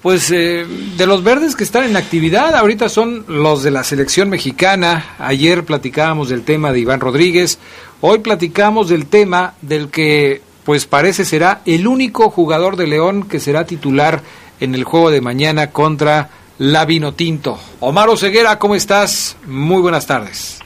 Pues 0.00 0.30
eh, 0.30 0.64
de 0.96 1.06
los 1.08 1.24
verdes 1.24 1.56
que 1.56 1.64
están 1.64 1.82
en 1.82 1.96
actividad, 1.96 2.54
ahorita 2.54 2.88
son 2.88 3.24
los 3.26 3.64
de 3.64 3.72
la 3.72 3.82
selección 3.82 4.30
mexicana. 4.30 5.16
Ayer 5.18 5.64
platicábamos 5.64 6.28
del 6.28 6.44
tema 6.44 6.70
de 6.70 6.78
Iván 6.78 7.00
Rodríguez. 7.00 7.58
Hoy 8.02 8.20
platicamos 8.20 8.88
del 8.88 9.06
tema 9.06 9.54
del 9.60 9.88
que 9.88 10.42
pues 10.62 10.86
parece 10.86 11.24
será 11.24 11.62
el 11.66 11.88
único 11.88 12.30
jugador 12.30 12.76
de 12.76 12.86
León 12.86 13.24
que 13.24 13.40
será 13.40 13.66
titular 13.66 14.22
en 14.60 14.76
el 14.76 14.84
juego 14.84 15.10
de 15.10 15.22
mañana 15.22 15.72
contra 15.72 16.30
la 16.58 16.86
Tinto. 17.16 17.58
Omar 17.80 18.16
Ceguera, 18.16 18.60
¿cómo 18.60 18.76
estás? 18.76 19.36
Muy 19.44 19.82
buenas 19.82 20.06
tardes. 20.06 20.60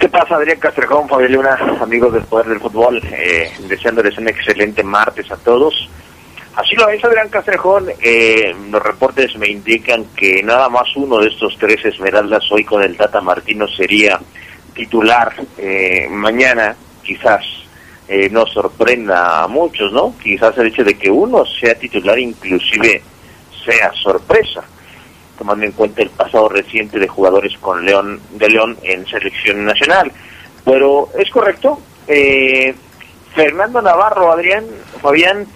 ¿Qué 0.00 0.08
pasa, 0.08 0.36
Adrián 0.36 0.58
Castrejón, 0.58 1.06
Luna, 1.30 1.58
amigos 1.78 2.14
del 2.14 2.22
Poder 2.22 2.46
del 2.46 2.58
Fútbol? 2.58 3.02
Eh, 3.12 3.52
deseándoles 3.68 4.16
un 4.16 4.28
excelente 4.28 4.82
martes 4.82 5.30
a 5.30 5.36
todos. 5.36 5.90
Así 6.56 6.74
lo 6.74 6.88
es, 6.88 7.04
Adrián 7.04 7.28
Castrejón. 7.28 7.90
Eh, 8.00 8.56
los 8.70 8.82
reportes 8.82 9.36
me 9.36 9.48
indican 9.48 10.06
que 10.16 10.42
nada 10.42 10.70
más 10.70 10.96
uno 10.96 11.18
de 11.18 11.28
estos 11.28 11.54
tres 11.58 11.84
Esmeraldas 11.84 12.50
hoy 12.50 12.64
con 12.64 12.82
el 12.82 12.96
Tata 12.96 13.20
Martino 13.20 13.68
sería 13.68 14.18
titular 14.72 15.34
eh, 15.58 16.08
mañana. 16.08 16.74
Quizás 17.02 17.44
eh, 18.08 18.30
nos 18.30 18.50
sorprenda 18.54 19.42
a 19.42 19.48
muchos, 19.48 19.92
¿no? 19.92 20.14
Quizás 20.18 20.56
el 20.56 20.68
hecho 20.68 20.82
de 20.82 20.94
que 20.94 21.10
uno 21.10 21.44
sea 21.44 21.74
titular 21.74 22.18
inclusive 22.18 23.02
sea 23.66 23.92
sorpresa 23.92 24.64
tomando 25.40 25.64
en 25.64 25.72
cuenta 25.72 26.02
el 26.02 26.10
pasado 26.10 26.50
reciente 26.50 26.98
de 26.98 27.08
jugadores 27.08 27.56
con 27.62 27.82
León 27.82 28.20
de 28.32 28.50
León 28.50 28.76
en 28.82 29.06
selección 29.06 29.64
nacional. 29.64 30.12
Pero 30.66 31.08
es 31.18 31.30
correcto. 31.30 31.80
Eh, 32.06 32.74
Fernando 33.34 33.80
Navarro, 33.80 34.30
Adrián, 34.30 34.66
Fabián, 35.00 35.46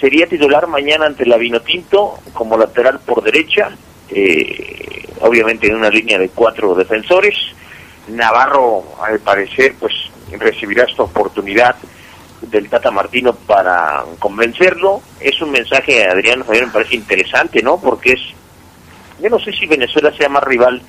sería 0.00 0.26
titular 0.26 0.66
mañana 0.66 1.06
ante 1.06 1.24
la 1.24 1.36
Vinotinto 1.36 2.18
como 2.32 2.58
lateral 2.58 2.98
por 2.98 3.22
derecha, 3.22 3.70
eh, 4.08 5.04
obviamente 5.20 5.68
en 5.68 5.76
una 5.76 5.88
línea 5.88 6.18
de 6.18 6.30
cuatro 6.30 6.74
defensores. 6.74 7.36
Navarro, 8.08 8.82
al 9.00 9.20
parecer, 9.20 9.74
pues 9.78 9.92
recibirá 10.36 10.82
esta 10.82 11.04
oportunidad 11.04 11.76
del 12.40 12.68
Tata 12.68 12.90
Martino 12.90 13.34
para 13.34 14.02
convencerlo. 14.18 15.00
Es 15.20 15.40
un 15.40 15.52
mensaje, 15.52 16.04
Adrián 16.08 16.44
Fabián, 16.44 16.66
me 16.66 16.72
parece 16.72 16.96
interesante, 16.96 17.62
¿no? 17.62 17.80
Porque 17.80 18.14
es 18.14 18.39
yo 19.20 19.28
no 19.28 19.38
sé 19.38 19.52
si 19.52 19.66
Venezuela 19.66 20.12
sea 20.16 20.28
más 20.28 20.42
rival 20.44 20.82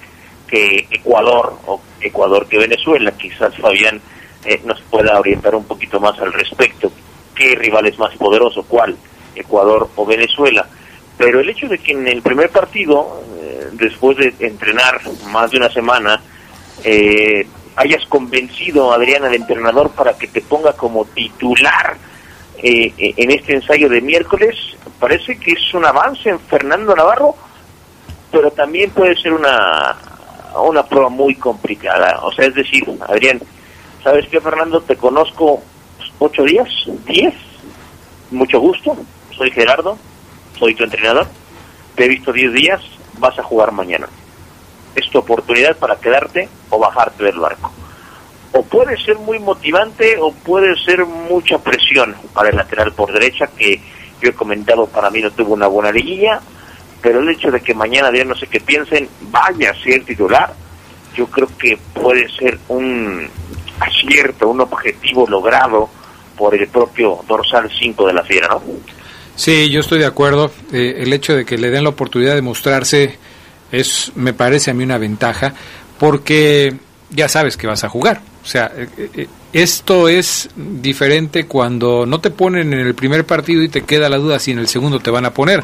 que 0.47 0.87
Ecuador 0.91 1.57
o 1.65 1.81
Ecuador 2.01 2.47
que 2.47 2.57
Venezuela. 2.57 3.11
Quizás 3.11 3.55
Fabián 3.57 4.01
eh, 4.45 4.61
nos 4.65 4.81
pueda 4.81 5.19
orientar 5.19 5.55
un 5.55 5.65
poquito 5.65 5.99
más 5.99 6.19
al 6.19 6.33
respecto. 6.33 6.91
¿Qué 7.33 7.55
rival 7.55 7.87
es 7.87 7.97
más 7.97 8.15
poderoso? 8.17 8.63
¿Cuál? 8.63 8.95
Ecuador 9.35 9.89
o 9.95 10.05
Venezuela. 10.05 10.67
Pero 11.17 11.39
el 11.39 11.49
hecho 11.49 11.67
de 11.67 11.77
que 11.77 11.93
en 11.93 12.07
el 12.07 12.21
primer 12.21 12.49
partido, 12.49 13.23
eh, 13.39 13.69
después 13.73 14.17
de 14.17 14.33
entrenar 14.39 14.99
más 15.31 15.51
de 15.51 15.57
una 15.57 15.69
semana, 15.69 16.21
eh, 16.83 17.47
hayas 17.75 18.05
convencido 18.07 18.91
a 18.91 18.95
Adrián, 18.95 19.23
al 19.23 19.35
entrenador, 19.35 19.91
para 19.91 20.17
que 20.17 20.27
te 20.27 20.41
ponga 20.41 20.73
como 20.73 21.05
titular 21.05 21.95
en 22.63 23.31
este 23.31 23.55
ensayo 23.55 23.89
de 23.89 24.01
miércoles, 24.01 24.55
parece 24.99 25.35
que 25.39 25.53
es 25.53 25.73
un 25.73 25.83
avance 25.83 26.29
en 26.29 26.39
Fernando 26.39 26.95
Navarro 26.95 27.35
pero 28.31 28.51
también 28.51 28.91
puede 28.91 29.15
ser 29.15 29.33
una, 29.33 29.95
una 30.63 30.83
prueba 30.83 31.09
muy 31.09 31.35
complicada. 31.35 32.19
O 32.23 32.31
sea, 32.31 32.45
es 32.45 32.55
decir, 32.55 32.83
Adrián, 33.07 33.41
¿sabes 34.03 34.27
qué, 34.29 34.39
Fernando? 34.39 34.81
Te 34.81 34.95
conozco 34.95 35.61
ocho 36.19 36.43
días, 36.43 36.69
diez, 37.05 37.33
mucho 38.31 38.59
gusto, 38.59 38.95
soy 39.35 39.51
Gerardo, 39.51 39.97
soy 40.57 40.75
tu 40.75 40.83
entrenador, 40.83 41.27
te 41.95 42.05
he 42.05 42.07
visto 42.07 42.31
diez 42.31 42.53
días, 42.53 42.81
vas 43.19 43.37
a 43.37 43.43
jugar 43.43 43.71
mañana. 43.71 44.07
Es 44.95 45.09
tu 45.09 45.19
oportunidad 45.19 45.77
para 45.77 45.95
quedarte 45.95 46.49
o 46.69 46.79
bajarte 46.79 47.23
del 47.23 47.39
barco. 47.39 47.71
O 48.53 48.63
puede 48.63 48.97
ser 48.97 49.17
muy 49.17 49.39
motivante 49.39 50.17
o 50.19 50.33
puede 50.33 50.75
ser 50.83 51.05
mucha 51.05 51.57
presión 51.57 52.15
para 52.33 52.49
el 52.49 52.57
lateral 52.57 52.91
por 52.93 53.11
derecha 53.13 53.47
que 53.47 53.81
yo 54.21 54.29
he 54.29 54.33
comentado 54.33 54.87
para 54.87 55.09
mí 55.09 55.21
no 55.21 55.31
tuvo 55.31 55.53
una 55.53 55.67
buena 55.67 55.91
liguilla, 55.91 56.41
pero 57.01 57.19
el 57.19 57.29
hecho 57.29 57.51
de 57.51 57.61
que 57.61 57.73
mañana 57.73 58.11
ya 58.15 58.23
no 58.23 58.35
sé 58.35 58.47
qué 58.47 58.59
piensen, 58.59 59.07
vaya 59.31 59.71
a 59.71 59.83
ser 59.83 60.03
titular, 60.03 60.53
yo 61.15 61.27
creo 61.27 61.49
que 61.57 61.77
puede 61.93 62.29
ser 62.29 62.59
un 62.67 63.27
acierto, 63.79 64.49
un 64.49 64.61
objetivo 64.61 65.27
logrado 65.27 65.89
por 66.37 66.55
el 66.55 66.67
propio 66.67 67.19
dorsal 67.27 67.69
5 67.77 68.07
de 68.07 68.13
la 68.13 68.23
fiera, 68.23 68.47
¿no? 68.47 68.61
Sí, 69.35 69.69
yo 69.69 69.79
estoy 69.79 69.99
de 69.99 70.05
acuerdo. 70.05 70.51
Eh, 70.71 70.95
el 70.97 71.11
hecho 71.13 71.35
de 71.35 71.45
que 71.45 71.57
le 71.57 71.69
den 71.69 71.83
la 71.83 71.89
oportunidad 71.89 72.35
de 72.35 72.41
mostrarse 72.41 73.17
es, 73.71 74.11
me 74.15 74.33
parece 74.33 74.71
a 74.71 74.73
mí 74.73 74.83
una 74.83 74.97
ventaja, 74.97 75.53
porque 75.97 76.75
ya 77.09 77.27
sabes 77.27 77.57
que 77.57 77.67
vas 77.67 77.83
a 77.83 77.89
jugar. 77.89 78.21
O 78.43 78.45
sea, 78.45 78.71
eh, 78.75 78.87
eh, 78.97 79.27
esto 79.53 80.07
es 80.07 80.49
diferente 80.55 81.45
cuando 81.45 82.05
no 82.05 82.19
te 82.19 82.31
ponen 82.31 82.73
en 82.73 82.79
el 82.79 82.95
primer 82.95 83.25
partido 83.25 83.61
y 83.63 83.69
te 83.69 83.81
queda 83.81 84.09
la 84.09 84.17
duda 84.17 84.39
si 84.39 84.51
en 84.51 84.59
el 84.59 84.67
segundo 84.67 84.99
te 84.99 85.11
van 85.11 85.25
a 85.25 85.33
poner. 85.33 85.63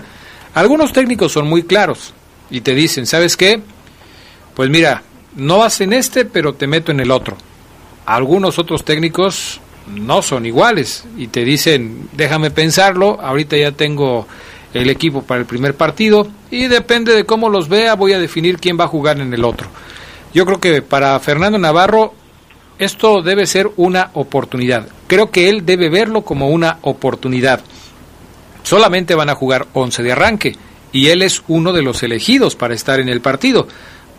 Algunos 0.58 0.92
técnicos 0.92 1.34
son 1.34 1.48
muy 1.48 1.62
claros 1.62 2.16
y 2.50 2.62
te 2.62 2.74
dicen, 2.74 3.06
¿sabes 3.06 3.38
qué? 3.38 3.62
Pues 4.56 4.72
mira, 4.72 5.04
no 5.36 5.60
vas 5.60 5.82
en 5.82 5.94
este, 5.94 6.26
pero 6.26 6.56
te 6.56 6.66
meto 6.66 6.92
en 6.92 7.00
el 7.00 7.12
otro. 7.12 7.38
Algunos 8.08 8.58
otros 8.58 8.84
técnicos 8.84 9.62
no 9.86 10.24
son 10.24 10.48
iguales 10.48 11.04
y 11.16 11.28
te 11.28 11.46
dicen, 11.46 12.10
déjame 12.14 12.50
pensarlo, 12.50 13.22
ahorita 13.22 13.56
ya 13.56 13.72
tengo 13.72 14.28
el 14.74 14.90
equipo 14.90 15.22
para 15.22 15.42
el 15.42 15.46
primer 15.46 15.76
partido 15.76 16.28
y 16.50 16.66
depende 16.66 17.14
de 17.14 17.24
cómo 17.24 17.50
los 17.50 17.70
vea 17.70 17.94
voy 17.94 18.14
a 18.14 18.20
definir 18.20 18.58
quién 18.58 18.80
va 18.80 18.86
a 18.86 18.88
jugar 18.88 19.20
en 19.20 19.32
el 19.32 19.46
otro. 19.46 19.68
Yo 20.34 20.44
creo 20.48 20.60
que 20.60 20.82
para 20.82 21.20
Fernando 21.20 21.60
Navarro 21.60 22.16
esto 22.80 23.22
debe 23.22 23.46
ser 23.46 23.70
una 23.76 24.10
oportunidad. 24.16 24.88
Creo 25.06 25.30
que 25.30 25.50
él 25.50 25.68
debe 25.68 25.90
verlo 25.90 26.24
como 26.24 26.50
una 26.50 26.80
oportunidad. 26.82 27.62
Solamente 28.68 29.16
van 29.16 29.30
a 29.30 29.36
jugar 29.36 29.66
11 29.72 30.04
de 30.04 30.12
arranque 30.12 30.56
y 30.92 31.08
él 31.08 31.22
es 31.22 31.42
uno 31.48 31.72
de 31.72 31.82
los 31.82 32.04
elegidos 32.04 32.58
para 32.58 32.74
estar 32.74 33.00
en 33.00 33.08
el 33.08 33.22
partido. 33.22 33.66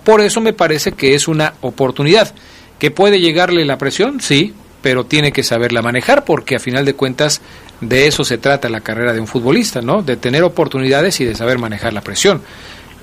Por 0.05 0.23
eso 0.23 0.41
me 0.41 0.55
parece 0.55 0.93
que 0.93 1.15
es 1.15 1.29
una 1.29 1.53
oportunidad. 1.61 2.35
¿Que 2.79 2.91
puede 2.91 3.21
llegarle 3.21 3.67
la 3.67 3.77
presión? 3.77 4.23
Sí, 4.23 4.55
pero 4.81 5.05
tiene 5.05 5.33
que 5.33 5.43
saberla 5.43 5.83
manejar 5.83 6.25
porque 6.25 6.57
a 6.57 6.61
final 6.61 6.87
de 6.87 6.95
cuentas 6.95 7.43
de 7.83 8.07
eso 8.07 8.25
se 8.25 8.39
trata 8.39 8.71
la 8.71 8.81
carrera 8.81 9.13
de 9.13 9.21
un 9.21 9.27
futbolista, 9.27 9.83
¿no? 9.83 10.01
De 10.01 10.17
tener 10.17 10.43
oportunidades 10.45 11.21
y 11.21 11.27
de 11.27 11.35
saber 11.35 11.59
manejar 11.59 11.93
la 11.93 12.01
presión. 12.01 12.41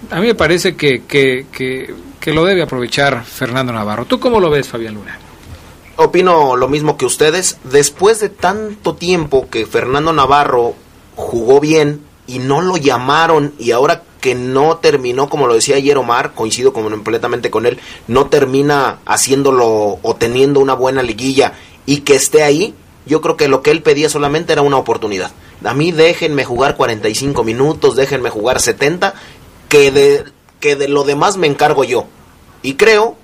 A 0.09 0.21
mí 0.21 0.25
me 0.25 0.33
parece 0.33 0.75
que, 0.75 1.03
que, 1.03 1.45
que, 1.51 1.93
que 2.19 2.33
lo 2.33 2.43
debe 2.43 2.63
aprovechar 2.63 3.23
Fernando 3.23 3.71
Navarro. 3.71 4.05
¿Tú 4.05 4.19
cómo 4.19 4.39
lo 4.39 4.49
ves, 4.49 4.67
Fabián 4.67 4.95
Luna? 4.95 5.19
Opino 5.97 6.55
lo 6.55 6.67
mismo 6.69 6.97
que 6.97 7.05
ustedes. 7.05 7.59
Después 7.65 8.19
de 8.19 8.29
tanto 8.29 8.95
tiempo 8.95 9.47
que 9.47 9.67
Fernando 9.67 10.11
Navarro 10.11 10.73
jugó 11.15 11.59
bien 11.59 12.01
y 12.27 12.39
no 12.39 12.61
lo 12.61 12.77
llamaron 12.77 13.53
y 13.59 13.71
ahora 13.71 14.03
que 14.21 14.35
no 14.35 14.77
terminó, 14.77 15.29
como 15.29 15.47
lo 15.47 15.53
decía 15.53 15.75
ayer 15.75 15.97
Omar, 15.97 16.33
coincido 16.33 16.73
completamente 16.73 17.51
con 17.51 17.65
él, 17.65 17.79
no 18.07 18.25
termina 18.25 18.99
haciéndolo 19.05 19.99
o 20.01 20.15
teniendo 20.15 20.59
una 20.59 20.73
buena 20.73 21.03
liguilla 21.03 21.53
y 21.85 21.97
que 21.97 22.15
esté 22.15 22.41
ahí, 22.41 22.73
yo 23.05 23.21
creo 23.21 23.37
que 23.37 23.47
lo 23.47 23.61
que 23.61 23.71
él 23.71 23.83
pedía 23.83 24.09
solamente 24.09 24.53
era 24.53 24.63
una 24.63 24.77
oportunidad. 24.77 25.31
A 25.63 25.73
mí 25.73 25.91
déjenme 25.91 26.43
jugar 26.43 26.75
45 26.75 27.43
minutos, 27.43 27.95
déjenme 27.95 28.29
jugar 28.29 28.59
70, 28.59 29.13
que 29.69 29.91
de, 29.91 30.23
que 30.59 30.75
de 30.75 30.87
lo 30.87 31.03
demás 31.03 31.37
me 31.37 31.47
encargo 31.47 31.83
yo. 31.83 32.05
Y 32.63 32.75
creo 32.75 33.15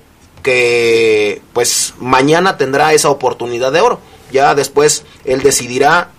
que 0.43 1.41
pues 1.53 1.95
mañana 1.99 2.57
tendrá 2.57 2.93
esa 2.93 3.09
oportunidad 3.09 3.71
de 3.71 3.81
oro. 3.81 3.99
Ya 4.31 4.55
después 4.55 5.03
él 5.25 5.41
decidirá 5.41 6.11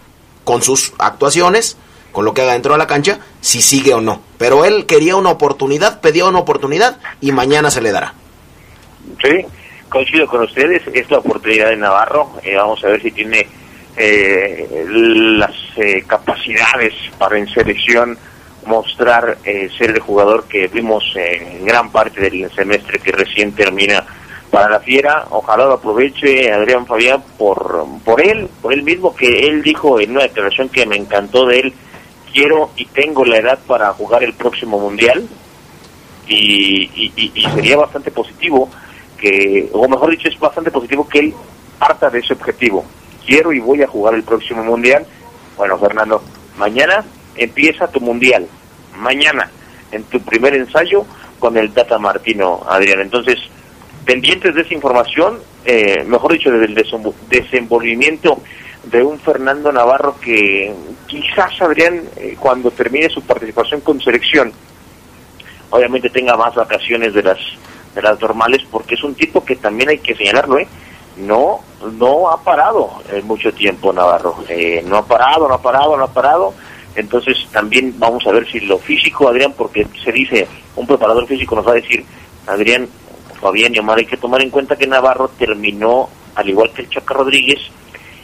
con 0.45 0.62
sus 0.62 0.93
actuaciones, 0.99 1.76
con 2.12 2.24
lo 2.24 2.34
que 2.34 2.43
haga 2.43 2.53
dentro 2.53 2.72
de 2.72 2.78
la 2.78 2.86
cancha, 2.86 3.18
si 3.40 3.62
sigue 3.62 3.95
o 3.95 4.01
no. 4.01 4.20
Pero 4.38 4.64
él 4.64 4.86
quería 4.86 5.16
una 5.16 5.30
oportunidad, 5.30 6.01
pedía 6.01 6.26
una 6.26 6.38
oportunidad 6.38 6.99
y 7.20 7.32
mañana 7.32 7.70
se 7.70 7.80
le 7.80 7.93
dará. 7.93 8.14
Sí, 9.22 9.45
coincido 9.88 10.26
con 10.26 10.43
ustedes, 10.43 10.82
es 10.93 11.11
la 11.11 11.18
oportunidad 11.18 11.68
de 11.70 11.76
Navarro. 11.76 12.32
Eh, 12.43 12.57
vamos 12.57 12.82
a 12.84 12.88
ver 12.88 13.03
si 13.03 13.11
tiene 13.11 13.47
eh, 13.97 14.84
las 14.88 15.55
eh, 15.76 16.03
capacidades 16.07 16.95
para 17.18 17.38
en 17.38 17.49
selección 17.49 18.18
mostrar 18.64 19.38
ser 19.76 19.90
el 19.90 19.99
jugador 19.99 20.45
que 20.45 20.68
vimos 20.68 21.03
en 21.16 21.64
gran 21.66 21.90
parte 21.90 22.20
del 22.20 22.49
semestre 22.53 23.01
que 23.01 23.11
recién 23.11 23.51
termina 23.57 24.07
para 24.53 24.68
la 24.68 24.80
fiera. 24.80 25.26
Ojalá 25.30 25.64
lo 25.64 25.72
aproveche 25.72 26.53
Adrián 26.53 26.86
Fabián 26.86 27.24
por, 27.38 27.86
por 28.05 28.20
él, 28.20 28.48
por 28.61 28.74
él 28.74 28.82
mismo, 28.82 29.16
que 29.16 29.48
él 29.48 29.62
dijo 29.62 29.98
en 29.98 30.11
una 30.12 30.24
declaración 30.24 30.68
que 30.68 30.86
me 30.86 30.96
encantó 30.96 31.46
de 31.46 31.61
él, 31.61 31.74
quiero 32.30 32.70
y 32.76 32.84
tengo 32.84 33.24
la 33.24 33.38
edad 33.38 33.59
para 33.66 33.92
jugar 33.94 34.22
el 34.22 34.34
próximo 34.34 34.78
mundial. 34.78 35.26
Y, 36.28 37.11
y, 37.34 37.42
sería 37.55 37.76
bastante 37.78 38.11
positivo 38.11 38.70
que, 39.18 39.70
o 39.72 39.88
mejor 39.88 40.11
dicho, 40.11 40.28
es 40.28 40.38
bastante 40.38 40.70
positivo 40.70 41.09
que 41.09 41.18
él 41.18 41.34
parta 41.78 42.11
de 42.11 42.20
ese 42.20 42.34
objetivo. 42.34 42.84
Quiero 43.26 43.53
y 43.53 43.59
voy 43.59 43.82
a 43.82 43.88
jugar 43.88 44.14
el 44.14 44.22
próximo 44.22 44.62
mundial. 44.62 45.07
Bueno, 45.57 45.78
Fernando, 45.78 46.22
mañana 46.59 47.05
empieza 47.36 47.88
tu 47.88 48.00
mundial. 48.00 48.46
Mañana, 48.96 49.50
en 49.90 50.05
tu 50.05 50.20
primer 50.20 50.55
ensayo 50.55 51.05
con 51.38 51.57
el 51.57 51.72
Tata 51.72 51.98
Martino, 51.98 52.61
Adrián. 52.68 53.00
Entonces, 53.00 53.38
pendientes 54.05 54.55
de 54.55 54.62
esa 54.62 54.74
información, 54.74 55.38
eh, 55.64 56.05
mejor 56.05 56.32
dicho, 56.32 56.50
del 56.50 56.74
desenvolvimiento 57.28 58.40
de 58.84 59.03
un 59.03 59.18
Fernando 59.20 59.70
Navarro 59.70 60.16
que 60.20 60.72
quizás 61.07 61.61
Adrián, 61.61 62.03
eh, 62.16 62.36
cuando 62.38 62.70
termine 62.70 63.09
su 63.09 63.22
participación 63.22 63.80
con 63.80 64.00
selección, 64.00 64.53
obviamente 65.70 66.11
tenga 66.11 66.36
más 66.36 66.55
vacaciones 66.55 67.14
de 67.14 67.22
las 67.22 67.38
de 67.94 68.03
las 68.03 68.18
normales, 68.20 68.62
porque 68.70 68.94
es 68.94 69.05
un 69.05 69.14
tipo 69.14 69.44
que 69.44 69.57
también 69.57 69.90
hay 69.90 69.98
que 69.98 70.14
señalarlo, 70.14 70.59
¿eh? 70.59 70.66
no 71.16 71.61
no 71.98 72.30
ha 72.30 72.42
parado 72.42 72.90
mucho 73.24 73.53
tiempo 73.53 73.92
Navarro, 73.92 74.36
eh, 74.48 74.82
no 74.86 74.98
ha 74.98 75.07
parado, 75.07 75.48
no 75.48 75.55
ha 75.55 75.62
parado, 75.62 75.96
no 75.96 76.05
ha 76.05 76.12
parado. 76.12 76.55
Entonces 76.94 77.46
también 77.50 77.94
vamos 77.98 78.26
a 78.26 78.32
ver 78.32 78.46
si 78.50 78.61
lo 78.61 78.78
físico, 78.78 79.28
Adrián, 79.28 79.55
porque 79.57 79.86
se 80.05 80.12
dice, 80.12 80.46
un 80.76 80.86
preparador 80.86 81.26
físico 81.26 81.57
nos 81.57 81.66
va 81.66 81.72
a 81.72 81.76
decir, 81.76 82.05
Adrián, 82.46 82.88
Fabián 83.43 83.74
y 83.74 83.80
Omar, 83.80 83.99
hay 83.99 84.07
que 84.07 84.16
tomar 84.16 84.40
en 84.40 84.51
cuenta 84.51 84.76
que 84.76 84.86
Navarro 84.86 85.28
terminó, 85.36 86.09
al 86.36 86.49
igual 86.49 86.70
que 86.72 86.82
el 86.82 86.88
Chaca 86.88 87.12
Rodríguez, 87.12 87.59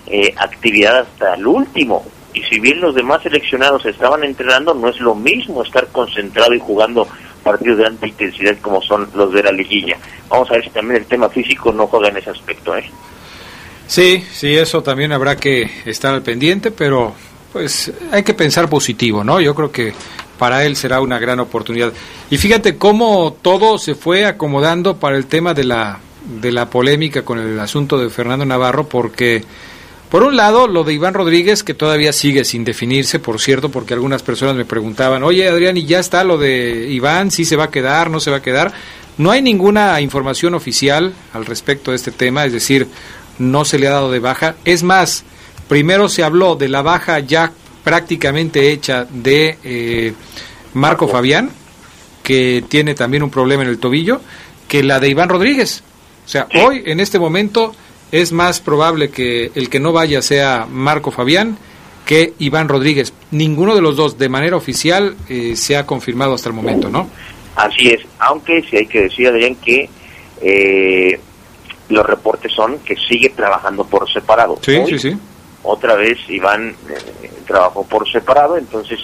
eh, 0.06 0.32
actividad 0.36 1.00
hasta 1.00 1.34
el 1.34 1.44
último. 1.44 2.06
Y 2.32 2.42
si 2.44 2.60
bien 2.60 2.80
los 2.80 2.94
demás 2.94 3.22
seleccionados 3.24 3.84
estaban 3.84 4.22
entrenando, 4.22 4.74
no 4.74 4.88
es 4.88 5.00
lo 5.00 5.16
mismo 5.16 5.64
estar 5.64 5.88
concentrado 5.88 6.54
y 6.54 6.60
jugando 6.60 7.08
partidos 7.42 7.78
de 7.78 7.86
alta 7.86 8.06
intensidad 8.06 8.56
como 8.62 8.80
son 8.80 9.10
los 9.14 9.32
de 9.32 9.42
la 9.42 9.50
liguilla. 9.50 9.98
Vamos 10.28 10.48
a 10.50 10.54
ver 10.54 10.64
si 10.64 10.70
también 10.70 11.00
el 11.00 11.06
tema 11.06 11.28
físico 11.28 11.72
no 11.72 11.88
juega 11.88 12.10
en 12.10 12.18
ese 12.18 12.30
aspecto. 12.30 12.76
¿eh? 12.76 12.88
Sí, 13.88 14.24
sí, 14.30 14.54
eso 14.54 14.84
también 14.84 15.10
habrá 15.10 15.36
que 15.36 15.68
estar 15.84 16.14
al 16.14 16.22
pendiente, 16.22 16.70
pero 16.70 17.12
pues 17.52 17.92
hay 18.12 18.22
que 18.22 18.34
pensar 18.34 18.68
positivo, 18.68 19.24
¿no? 19.24 19.40
Yo 19.40 19.52
creo 19.54 19.72
que 19.72 19.92
para 20.38 20.64
él 20.64 20.76
será 20.76 21.00
una 21.00 21.18
gran 21.18 21.40
oportunidad. 21.40 21.92
Y 22.30 22.38
fíjate 22.38 22.76
cómo 22.76 23.36
todo 23.42 23.78
se 23.78 23.94
fue 23.94 24.24
acomodando 24.24 24.96
para 24.96 25.16
el 25.16 25.26
tema 25.26 25.52
de 25.52 25.64
la, 25.64 25.98
de 26.40 26.52
la 26.52 26.70
polémica 26.70 27.22
con 27.22 27.38
el 27.38 27.58
asunto 27.60 27.98
de 27.98 28.10
Fernando 28.10 28.46
Navarro, 28.46 28.88
porque 28.88 29.44
por 30.08 30.22
un 30.22 30.36
lado 30.36 30.66
lo 30.68 30.84
de 30.84 30.94
Iván 30.94 31.12
Rodríguez, 31.12 31.62
que 31.62 31.74
todavía 31.74 32.14
sigue 32.14 32.44
sin 32.44 32.64
definirse, 32.64 33.18
por 33.18 33.40
cierto, 33.40 33.70
porque 33.70 33.92
algunas 33.92 34.22
personas 34.22 34.56
me 34.56 34.64
preguntaban, 34.64 35.22
oye 35.22 35.48
Adrián, 35.48 35.76
¿y 35.76 35.84
ya 35.84 35.98
está 35.98 36.24
lo 36.24 36.38
de 36.38 36.86
Iván? 36.88 37.30
¿Sí 37.30 37.44
se 37.44 37.56
va 37.56 37.64
a 37.64 37.70
quedar? 37.70 38.08
¿No 38.10 38.20
se 38.20 38.30
va 38.30 38.38
a 38.38 38.42
quedar? 38.42 38.72
No 39.18 39.30
hay 39.30 39.42
ninguna 39.42 40.00
información 40.00 40.54
oficial 40.54 41.12
al 41.34 41.44
respecto 41.44 41.90
de 41.90 41.96
este 41.96 42.12
tema, 42.12 42.46
es 42.46 42.52
decir, 42.52 42.86
no 43.38 43.64
se 43.64 43.78
le 43.78 43.88
ha 43.88 43.92
dado 43.92 44.10
de 44.10 44.20
baja. 44.20 44.54
Es 44.64 44.82
más, 44.82 45.24
primero 45.68 46.08
se 46.08 46.22
habló 46.22 46.56
de 46.56 46.68
la 46.68 46.82
baja 46.82 47.18
ya 47.18 47.52
prácticamente 47.88 48.70
hecha 48.70 49.06
de 49.08 49.56
eh, 49.64 50.12
Marco 50.74 51.08
Fabián, 51.08 51.50
que 52.22 52.62
tiene 52.68 52.94
también 52.94 53.22
un 53.22 53.30
problema 53.30 53.62
en 53.62 53.70
el 53.70 53.78
tobillo, 53.78 54.20
que 54.68 54.82
la 54.82 55.00
de 55.00 55.08
Iván 55.08 55.30
Rodríguez. 55.30 55.82
O 56.26 56.28
sea, 56.28 56.46
hoy, 56.62 56.82
en 56.84 57.00
este 57.00 57.18
momento, 57.18 57.74
es 58.12 58.30
más 58.30 58.60
probable 58.60 59.08
que 59.08 59.52
el 59.54 59.70
que 59.70 59.80
no 59.80 59.92
vaya 59.92 60.20
sea 60.20 60.66
Marco 60.70 61.10
Fabián 61.10 61.56
que 62.04 62.34
Iván 62.38 62.68
Rodríguez. 62.68 63.14
Ninguno 63.30 63.74
de 63.74 63.80
los 63.80 63.96
dos, 63.96 64.18
de 64.18 64.28
manera 64.28 64.56
oficial, 64.56 65.16
eh, 65.30 65.56
se 65.56 65.74
ha 65.74 65.86
confirmado 65.86 66.34
hasta 66.34 66.50
el 66.50 66.54
momento, 66.54 66.90
¿no? 66.90 67.08
Así 67.56 67.88
es, 67.88 68.02
aunque 68.18 68.62
sí 68.68 68.76
hay 68.76 68.86
que 68.86 69.04
decir, 69.04 69.28
Adrián, 69.28 69.54
que 69.54 69.88
eh, 70.42 71.18
los 71.88 72.04
reportes 72.04 72.52
son 72.52 72.80
que 72.80 72.96
sigue 72.96 73.30
trabajando 73.30 73.84
por 73.84 74.06
separado. 74.12 74.58
Sí, 74.60 74.76
Hoy, 74.76 74.90
sí, 74.90 74.98
sí. 74.98 75.16
Otra 75.62 75.94
vez 75.96 76.18
Iván 76.28 76.74
eh, 76.88 77.30
trabajó 77.46 77.84
por 77.84 78.10
separado, 78.10 78.56
entonces 78.56 78.98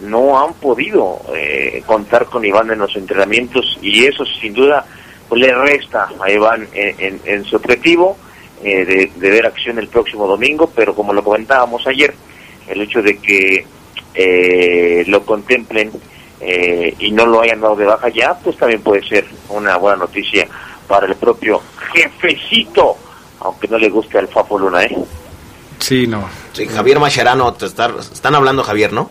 no 0.00 0.38
han 0.38 0.54
podido 0.54 1.20
eh, 1.34 1.82
contar 1.86 2.26
con 2.26 2.44
Iván 2.44 2.70
en 2.70 2.78
los 2.78 2.94
entrenamientos 2.96 3.78
y 3.82 4.04
eso 4.04 4.24
sin 4.40 4.54
duda 4.54 4.84
le 5.32 5.52
resta 5.52 6.08
a 6.20 6.30
Iván 6.30 6.68
en 6.72 7.44
su 7.44 7.56
objetivo 7.56 8.16
eh, 8.64 8.86
de, 8.86 9.12
de 9.14 9.30
ver 9.30 9.44
acción 9.44 9.78
el 9.78 9.88
próximo 9.88 10.26
domingo, 10.26 10.70
pero 10.74 10.94
como 10.94 11.12
lo 11.12 11.22
comentábamos 11.22 11.86
ayer, 11.86 12.14
el 12.66 12.80
hecho 12.80 13.02
de 13.02 13.18
que 13.18 13.66
eh, 14.14 15.04
lo 15.08 15.26
contemplen 15.26 15.92
eh, 16.40 16.94
y 16.98 17.12
no 17.12 17.26
lo 17.26 17.42
hayan 17.42 17.60
dado 17.60 17.76
de 17.76 17.84
baja 17.84 18.08
ya, 18.08 18.32
pues 18.42 18.56
también 18.56 18.80
puede 18.80 19.06
ser 19.06 19.26
una 19.50 19.76
buena 19.76 19.98
noticia 19.98 20.48
para 20.88 21.06
el 21.06 21.16
propio 21.16 21.60
jefecito, 21.92 22.96
aunque 23.40 23.68
no 23.68 23.76
le 23.76 23.90
guste 23.90 24.18
al 24.18 24.28
Fafo 24.28 24.58
Luna, 24.58 24.84
¿eh? 24.84 24.96
Sí, 25.78 26.06
no. 26.06 26.28
Sí, 26.52 26.66
Javier 26.66 26.98
Mascherano, 27.00 27.52
te 27.54 27.66
está- 27.66 27.92
están 28.00 28.34
hablando 28.34 28.62
Javier, 28.62 28.92
¿no? 28.92 29.10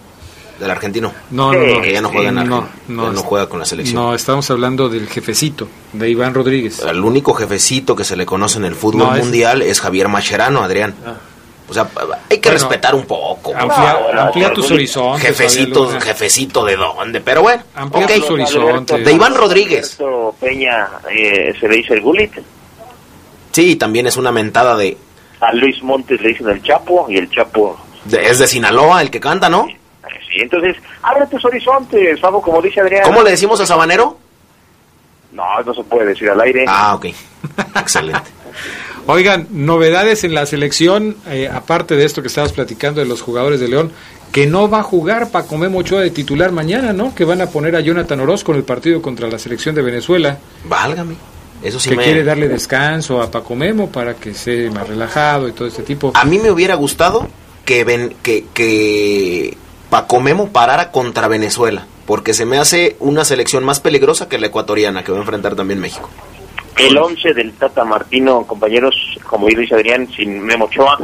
Del 0.59 0.71
argentino. 0.71 1.11
No, 1.31 1.51
no, 1.53 1.59
no. 1.59 1.81
Que 1.81 1.91
ya 1.91 2.01
no 2.01 2.09
juega 2.09 2.29
en 2.29 2.37
Argentina. 2.37 2.69
no, 2.87 3.03
ya 3.03 3.07
no, 3.07 3.11
no 3.13 3.21
juega 3.21 3.49
con 3.49 3.59
la 3.59 3.65
selección. 3.65 3.95
No, 4.01 4.15
estamos 4.15 4.49
hablando 4.49 4.87
del 4.89 5.07
jefecito, 5.09 5.67
de 5.93 6.09
Iván 6.09 6.33
Rodríguez. 6.33 6.79
El 6.79 7.01
único 7.03 7.33
jefecito 7.33 7.95
que 7.95 8.03
se 8.05 8.15
le 8.15 8.25
conoce 8.25 8.57
en 8.59 8.65
el 8.65 8.73
fútbol 8.75 8.99
No, 9.07 9.15
es- 9.15 9.21
mundial 9.23 9.61
es 9.61 9.81
Javier 9.81 10.07
Mascherano, 10.07 10.61
Adrián. 10.63 10.95
Ah. 11.05 11.15
O 11.67 11.73
sea, 11.73 11.89
hay 12.29 12.37
que 12.37 12.49
Bueno, 12.49 12.59
respetar 12.59 12.93
un 12.95 13.05
poco. 13.05 13.51
Amplia, 13.55 13.97
No, 14.13 14.21
amplia 14.21 14.47
no, 14.49 14.53
tus 14.53 14.69
horizontes. 14.71 15.23
Jefecito, 15.25 15.89
jefecito 15.99 16.63
de 16.63 16.75
dónde, 16.77 17.21
pero 17.21 17.41
bueno. 17.41 17.63
Amplia 17.75 18.05
ok. 18.05 18.11
tus 18.13 18.29
horizontes. 18.29 19.03
De 19.03 19.11
Iván 19.11 19.33
Rodríguez. 19.35 19.97
Alberto 19.99 20.35
Peña 20.39 20.87
eh, 21.11 21.53
se 21.59 21.67
le 21.67 21.77
dice 21.77 21.95
el 21.95 22.01
Gulit, 22.01 22.31
Sí, 23.51 23.75
también 23.77 24.05
es 24.07 24.15
una 24.17 24.31
mentada 24.31 24.75
de, 24.77 24.97
a 25.41 25.53
Luis 25.53 25.81
Montes 25.83 26.21
le 26.21 26.29
dicen 26.29 26.49
el 26.49 26.61
Chapo 26.63 27.05
y 27.09 27.17
el 27.17 27.29
Chapo 27.29 27.77
de- 28.05 28.29
es 28.29 28.39
de 28.39 28.47
Sinaloa 28.47 29.01
el 29.01 29.09
que 29.11 29.19
canta, 29.19 29.49
¿no? 29.49 29.65
Sí, 29.67 30.41
entonces, 30.41 30.75
abre 31.01 31.25
tus 31.27 31.43
horizontes, 31.45 32.19
Fabo, 32.19 32.41
como 32.41 32.61
dice 32.61 32.81
Adrián. 32.81 33.03
¿Cómo 33.03 33.23
le 33.23 33.31
decimos 33.31 33.59
al 33.59 33.67
sabanero? 33.67 34.17
No, 35.31 35.43
no 35.65 35.73
se 35.73 35.83
puede 35.83 36.07
decir 36.07 36.29
al 36.29 36.39
aire. 36.41 36.65
Ah, 36.67 36.95
ok. 36.95 37.05
Excelente. 37.75 38.29
Oigan, 39.07 39.47
novedades 39.51 40.23
en 40.23 40.33
la 40.33 40.45
selección, 40.45 41.15
eh, 41.27 41.49
aparte 41.51 41.95
de 41.95 42.05
esto 42.05 42.21
que 42.21 42.27
estabas 42.27 42.53
platicando 42.53 43.01
de 43.01 43.07
los 43.07 43.21
jugadores 43.21 43.59
de 43.59 43.67
León, 43.67 43.91
que 44.31 44.47
no 44.47 44.69
va 44.69 44.79
a 44.79 44.83
jugar 44.83 45.29
Paco 45.29 45.57
Memo 45.57 45.79
Ochoa 45.79 46.01
de 46.01 46.09
titular 46.09 46.51
mañana, 46.51 46.91
¿no? 46.91 47.13
Que 47.13 47.23
van 47.23 47.39
a 47.41 47.45
poner 47.47 47.75
a 47.75 47.81
Jonathan 47.81 48.19
Orozco 48.19 48.51
en 48.51 48.57
el 48.59 48.63
partido 48.63 49.01
contra 49.01 49.27
la 49.29 49.37
selección 49.37 49.75
de 49.75 49.81
Venezuela. 49.83 50.37
Válgame. 50.65 51.15
Eso 51.65 51.79
sí 51.79 51.89
que 51.89 51.95
me... 51.95 52.03
quiere 52.03 52.23
darle 52.23 52.47
descanso 52.47 53.21
a 53.21 53.31
Paco 53.31 53.55
Memo 53.55 53.89
para 53.89 54.13
que 54.15 54.29
esté 54.31 54.69
más 54.69 54.87
relajado 54.87 55.47
y 55.47 55.51
todo 55.51 55.67
este 55.67 55.83
tipo. 55.83 56.11
A 56.15 56.25
mí 56.25 56.37
me 56.39 56.51
hubiera 56.51 56.75
gustado 56.75 57.27
que, 57.65 57.83
ven, 57.83 58.15
que, 58.21 58.45
que 58.53 59.57
Paco 59.89 60.19
Memo 60.19 60.49
parara 60.49 60.91
contra 60.91 61.27
Venezuela, 61.27 61.87
porque 62.05 62.33
se 62.33 62.45
me 62.45 62.57
hace 62.57 62.95
una 62.99 63.25
selección 63.25 63.63
más 63.63 63.79
peligrosa 63.79 64.29
que 64.29 64.37
la 64.37 64.47
ecuatoriana 64.47 65.03
que 65.03 65.11
va 65.11 65.17
a 65.17 65.21
enfrentar 65.21 65.55
también 65.55 65.79
México. 65.79 66.09
El 66.77 66.97
11 66.97 67.33
del 67.33 67.53
Tata 67.53 67.83
Martino, 67.85 68.43
compañeros, 68.45 68.95
como 69.27 69.47
dice 69.47 69.75
Adrián, 69.75 70.07
sin 70.15 70.41
Memo 70.43 70.65
Ochoa, 70.65 70.99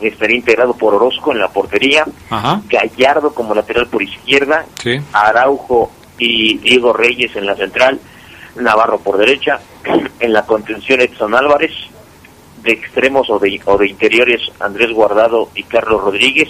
estaría 0.00 0.36
integrado 0.36 0.74
por 0.74 0.94
Orozco 0.94 1.32
en 1.32 1.38
la 1.38 1.48
portería, 1.48 2.04
Ajá. 2.30 2.62
Gallardo 2.68 3.32
como 3.34 3.54
lateral 3.54 3.86
por 3.86 4.02
izquierda, 4.02 4.64
Sí. 4.82 4.98
Araujo 5.12 5.90
y 6.18 6.58
Diego 6.58 6.92
Reyes 6.92 7.36
en 7.36 7.46
la 7.46 7.54
central, 7.54 8.00
Navarro 8.56 8.98
por 8.98 9.18
derecha, 9.18 9.60
en 10.20 10.32
la 10.32 10.46
contención 10.46 11.00
Edson 11.00 11.34
Álvarez, 11.34 11.72
de 12.62 12.72
extremos 12.72 13.28
o 13.30 13.38
de, 13.38 13.60
o 13.66 13.76
de 13.76 13.88
interiores 13.88 14.40
Andrés 14.60 14.90
Guardado 14.92 15.50
y 15.54 15.62
Carlos 15.64 16.02
Rodríguez, 16.02 16.48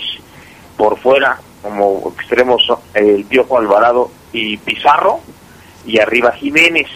por 0.76 0.98
fuera 0.98 1.38
como 1.62 2.12
extremos 2.14 2.62
el 2.92 3.24
Piojo 3.24 3.58
Alvarado 3.58 4.10
y 4.32 4.58
Pizarro, 4.58 5.20
y 5.86 5.98
arriba 5.98 6.32
Jiménez. 6.32 6.88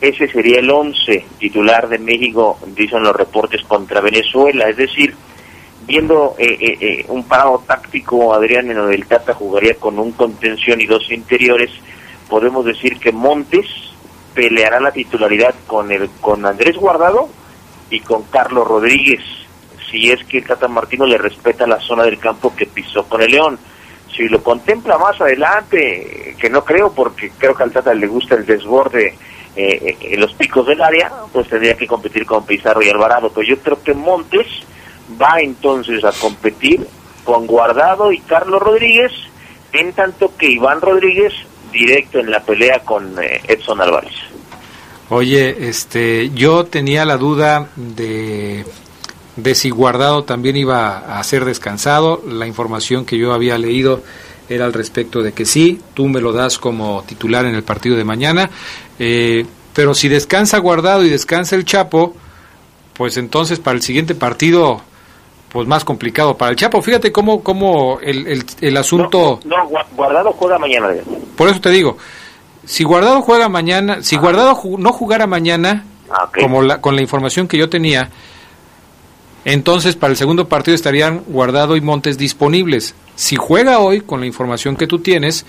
Ese 0.00 0.28
sería 0.28 0.58
el 0.58 0.70
11 0.70 1.24
titular 1.38 1.88
de 1.88 1.98
México, 1.98 2.58
dicen 2.66 3.02
los 3.02 3.16
reportes 3.16 3.62
contra 3.62 4.02
Venezuela, 4.02 4.68
es 4.68 4.76
decir, 4.76 5.14
viendo 5.86 6.34
eh, 6.38 6.56
eh, 6.60 6.78
eh, 6.80 7.06
un 7.08 7.24
parado 7.24 7.62
táctico, 7.66 8.34
Adrián, 8.34 8.70
en 8.70 8.76
el 8.76 9.06
Tata 9.06 9.32
jugaría 9.32 9.74
con 9.76 9.98
un 9.98 10.12
contención 10.12 10.80
y 10.80 10.86
dos 10.86 11.10
interiores, 11.10 11.70
podemos 12.28 12.66
decir 12.66 12.98
que 12.98 13.12
Montes 13.12 13.66
peleará 14.34 14.80
la 14.80 14.92
titularidad 14.92 15.54
con 15.66 15.90
el 15.92 16.10
con 16.20 16.44
Andrés 16.44 16.76
Guardado 16.76 17.28
y 17.90 18.00
con 18.00 18.24
Carlos 18.24 18.66
Rodríguez, 18.66 19.20
si 19.90 20.10
es 20.10 20.24
que 20.24 20.38
el 20.38 20.46
Tata 20.46 20.68
Martino 20.68 21.06
le 21.06 21.18
respeta 21.18 21.66
la 21.66 21.80
zona 21.80 22.02
del 22.02 22.18
campo 22.18 22.54
que 22.54 22.66
pisó 22.66 23.04
con 23.04 23.22
el 23.22 23.30
León. 23.30 23.58
Si 24.14 24.28
lo 24.28 24.42
contempla 24.42 24.98
más 24.98 25.20
adelante, 25.20 26.36
que 26.38 26.50
no 26.50 26.64
creo, 26.64 26.92
porque 26.92 27.30
creo 27.36 27.54
que 27.54 27.62
al 27.62 27.72
Tata 27.72 27.94
le 27.94 28.06
gusta 28.06 28.34
el 28.34 28.46
desborde 28.46 29.06
eh, 29.06 29.16
eh, 29.56 29.96
en 30.00 30.20
los 30.20 30.32
picos 30.34 30.66
del 30.66 30.82
área, 30.82 31.10
pues 31.32 31.48
tendría 31.48 31.76
que 31.76 31.86
competir 31.86 32.24
con 32.26 32.44
Pizarro 32.46 32.82
y 32.82 32.90
Alvarado. 32.90 33.30
Pero 33.30 33.46
yo 33.46 33.58
creo 33.58 33.82
que 33.82 33.94
Montes 33.94 34.46
va 35.20 35.40
entonces 35.40 36.04
a 36.04 36.12
competir 36.12 36.86
con 37.24 37.46
Guardado 37.46 38.12
y 38.12 38.18
Carlos 38.20 38.62
Rodríguez, 38.62 39.12
en 39.72 39.92
tanto 39.92 40.36
que 40.36 40.50
Iván 40.50 40.80
Rodríguez 40.80 41.32
directo 41.74 42.20
en 42.20 42.30
la 42.30 42.40
pelea 42.40 42.78
con 42.80 43.22
eh, 43.22 43.40
Edson 43.46 43.80
Álvarez. 43.80 44.14
Oye, 45.10 45.68
este, 45.68 46.30
yo 46.30 46.64
tenía 46.64 47.04
la 47.04 47.18
duda 47.18 47.68
de, 47.76 48.64
de 49.36 49.54
si 49.54 49.68
Guardado 49.68 50.24
también 50.24 50.56
iba 50.56 51.18
a 51.18 51.22
ser 51.24 51.44
descansado. 51.44 52.22
La 52.26 52.46
información 52.46 53.04
que 53.04 53.18
yo 53.18 53.34
había 53.34 53.58
leído 53.58 54.02
era 54.48 54.64
al 54.64 54.72
respecto 54.72 55.22
de 55.22 55.32
que 55.32 55.44
sí, 55.44 55.80
tú 55.94 56.08
me 56.08 56.20
lo 56.20 56.32
das 56.32 56.58
como 56.58 57.02
titular 57.06 57.44
en 57.46 57.54
el 57.54 57.62
partido 57.62 57.96
de 57.96 58.04
mañana. 58.04 58.50
Eh, 58.98 59.44
pero 59.74 59.94
si 59.94 60.08
descansa 60.08 60.58
Guardado 60.58 61.04
y 61.04 61.10
descansa 61.10 61.56
el 61.56 61.64
Chapo, 61.64 62.14
pues 62.94 63.16
entonces 63.16 63.58
para 63.58 63.76
el 63.76 63.82
siguiente 63.82 64.14
partido, 64.14 64.82
pues 65.54 65.68
más 65.68 65.84
complicado 65.84 66.36
para 66.36 66.50
el 66.50 66.56
Chapo. 66.56 66.82
Fíjate 66.82 67.12
cómo, 67.12 67.42
cómo 67.44 68.00
el, 68.00 68.26
el, 68.26 68.44
el 68.60 68.76
asunto... 68.76 69.38
No, 69.44 69.56
Gua- 69.70 69.86
Guardado 69.96 70.32
juega 70.32 70.58
mañana. 70.58 70.88
Por 71.36 71.48
eso 71.48 71.60
te 71.60 71.70
digo, 71.70 71.96
si 72.64 72.82
Guardado 72.82 73.22
juega 73.22 73.48
mañana, 73.48 74.02
si 74.02 74.16
Guardado 74.16 74.60
no 74.78 74.92
jugara 74.92 75.26
mañana, 75.28 75.84
Ah, 76.10 76.28
como 76.38 76.60
la, 76.60 76.80
con 76.82 76.96
la 76.96 77.02
información 77.02 77.48
que 77.48 77.56
yo 77.56 77.70
tenía, 77.70 78.10
entonces 79.44 79.96
para 79.96 80.10
el 80.10 80.16
segundo 80.16 80.48
partido 80.48 80.74
estarían 80.74 81.22
Guardado 81.26 81.76
y 81.76 81.80
Montes 81.80 82.18
disponibles. 82.18 82.94
Si 83.14 83.36
juega 83.36 83.78
hoy, 83.78 84.00
con 84.00 84.20
la 84.20 84.26
información 84.26 84.76
que 84.76 84.86
tú 84.86 84.98
tienes, 84.98 85.46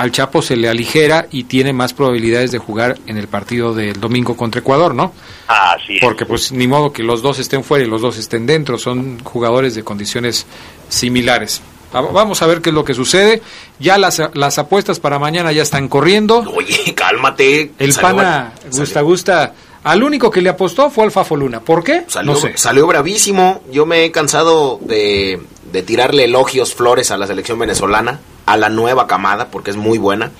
al 0.00 0.12
Chapo 0.12 0.40
se 0.40 0.56
le 0.56 0.66
aligera 0.68 1.26
y 1.30 1.44
tiene 1.44 1.74
más 1.74 1.92
probabilidades 1.92 2.50
de 2.52 2.58
jugar 2.58 2.98
en 3.06 3.18
el 3.18 3.28
partido 3.28 3.74
del 3.74 4.00
domingo 4.00 4.34
contra 4.34 4.60
Ecuador, 4.60 4.94
¿no? 4.94 5.12
Ah, 5.46 5.76
sí. 5.86 5.98
Porque 6.00 6.24
pues 6.24 6.52
ni 6.52 6.66
modo 6.66 6.90
que 6.92 7.02
los 7.02 7.20
dos 7.20 7.38
estén 7.38 7.62
fuera 7.64 7.84
y 7.84 7.88
los 7.88 8.00
dos 8.00 8.16
estén 8.16 8.46
dentro, 8.46 8.78
son 8.78 9.18
jugadores 9.22 9.74
de 9.74 9.84
condiciones 9.84 10.46
similares. 10.88 11.60
Va- 11.94 12.00
Vamos 12.00 12.40
a 12.42 12.46
ver 12.46 12.60
qué 12.62 12.70
es 12.70 12.74
lo 12.74 12.84
que 12.84 12.94
sucede. 12.94 13.42
Ya 13.78 13.98
las, 13.98 14.22
las 14.34 14.58
apuestas 14.58 15.00
para 15.00 15.18
mañana 15.18 15.52
ya 15.52 15.62
están 15.62 15.88
corriendo. 15.88 16.38
Oye, 16.54 16.94
cálmate. 16.94 17.72
El 17.78 17.92
Salió- 17.92 18.16
pana 18.16 18.52
Gusta 18.72 19.00
Gusta, 19.02 19.54
al 19.84 20.02
único 20.02 20.30
que 20.30 20.40
le 20.40 20.48
apostó 20.48 20.90
fue 20.90 21.04
al 21.04 21.10
Fafo 21.10 21.36
Luna. 21.36 21.60
¿Por 21.60 21.82
qué? 21.84 22.04
Salió, 22.06 22.32
no 22.32 22.38
sé. 22.38 22.52
salió 22.56 22.86
bravísimo. 22.86 23.62
Yo 23.70 23.86
me 23.86 24.04
he 24.04 24.10
cansado 24.10 24.78
de, 24.82 25.40
de 25.72 25.82
tirarle 25.82 26.24
elogios, 26.24 26.74
flores 26.74 27.10
a 27.10 27.16
la 27.18 27.26
selección 27.26 27.58
venezolana, 27.58 28.20
a 28.46 28.56
la 28.56 28.68
nueva 28.68 29.06
camada, 29.06 29.48
porque 29.48 29.70
es 29.70 29.76
muy 29.76 29.98
buena. 29.98 30.30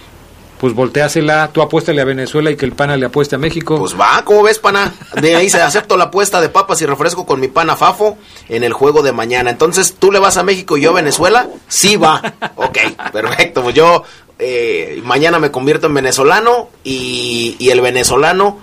Pues 0.61 0.75
volteásela, 0.75 1.49
tú 1.55 1.63
apuéstale 1.63 2.03
a 2.03 2.05
Venezuela 2.05 2.51
y 2.51 2.57
que 2.57 2.67
el 2.67 2.73
pana 2.73 2.99
le 2.99 3.07
apueste 3.07 3.35
a 3.35 3.39
México. 3.39 3.79
Pues 3.79 3.99
va, 3.99 4.23
¿cómo 4.27 4.43
ves, 4.43 4.59
pana? 4.59 4.93
De 5.19 5.35
ahí 5.35 5.49
se 5.49 5.63
acepto 5.63 5.97
la 5.97 6.05
apuesta 6.05 6.39
de 6.43 6.51
papas 6.51 6.83
y 6.83 6.87
refresco 6.87 7.25
con 7.25 7.41
mi 7.41 7.49
pana 7.49 7.77
Fafo 7.77 8.19
en 8.51 8.63
el 8.63 8.75
juego 8.75 9.03
de 9.03 9.13
mañana. 9.13 9.49
Entonces, 9.49 9.97
¿tú 9.99 10.13
le 10.13 10.19
vas 10.19 10.37
a 10.37 10.43
México 10.43 10.77
y 10.77 10.83
yo 10.83 10.91
a 10.91 10.95
Venezuela? 10.95 11.49
Sí 11.67 11.97
va. 11.97 12.21
Ok, 12.57 12.77
perfecto. 13.11 13.63
Pues 13.63 13.75
yo 13.75 14.05
eh, 14.39 15.01
mañana 15.03 15.39
me 15.39 15.51
convierto 15.51 15.87
en 15.87 15.95
venezolano 15.95 16.69
y, 16.85 17.57
y 17.59 17.71
el 17.71 17.81
venezolano, 17.81 18.59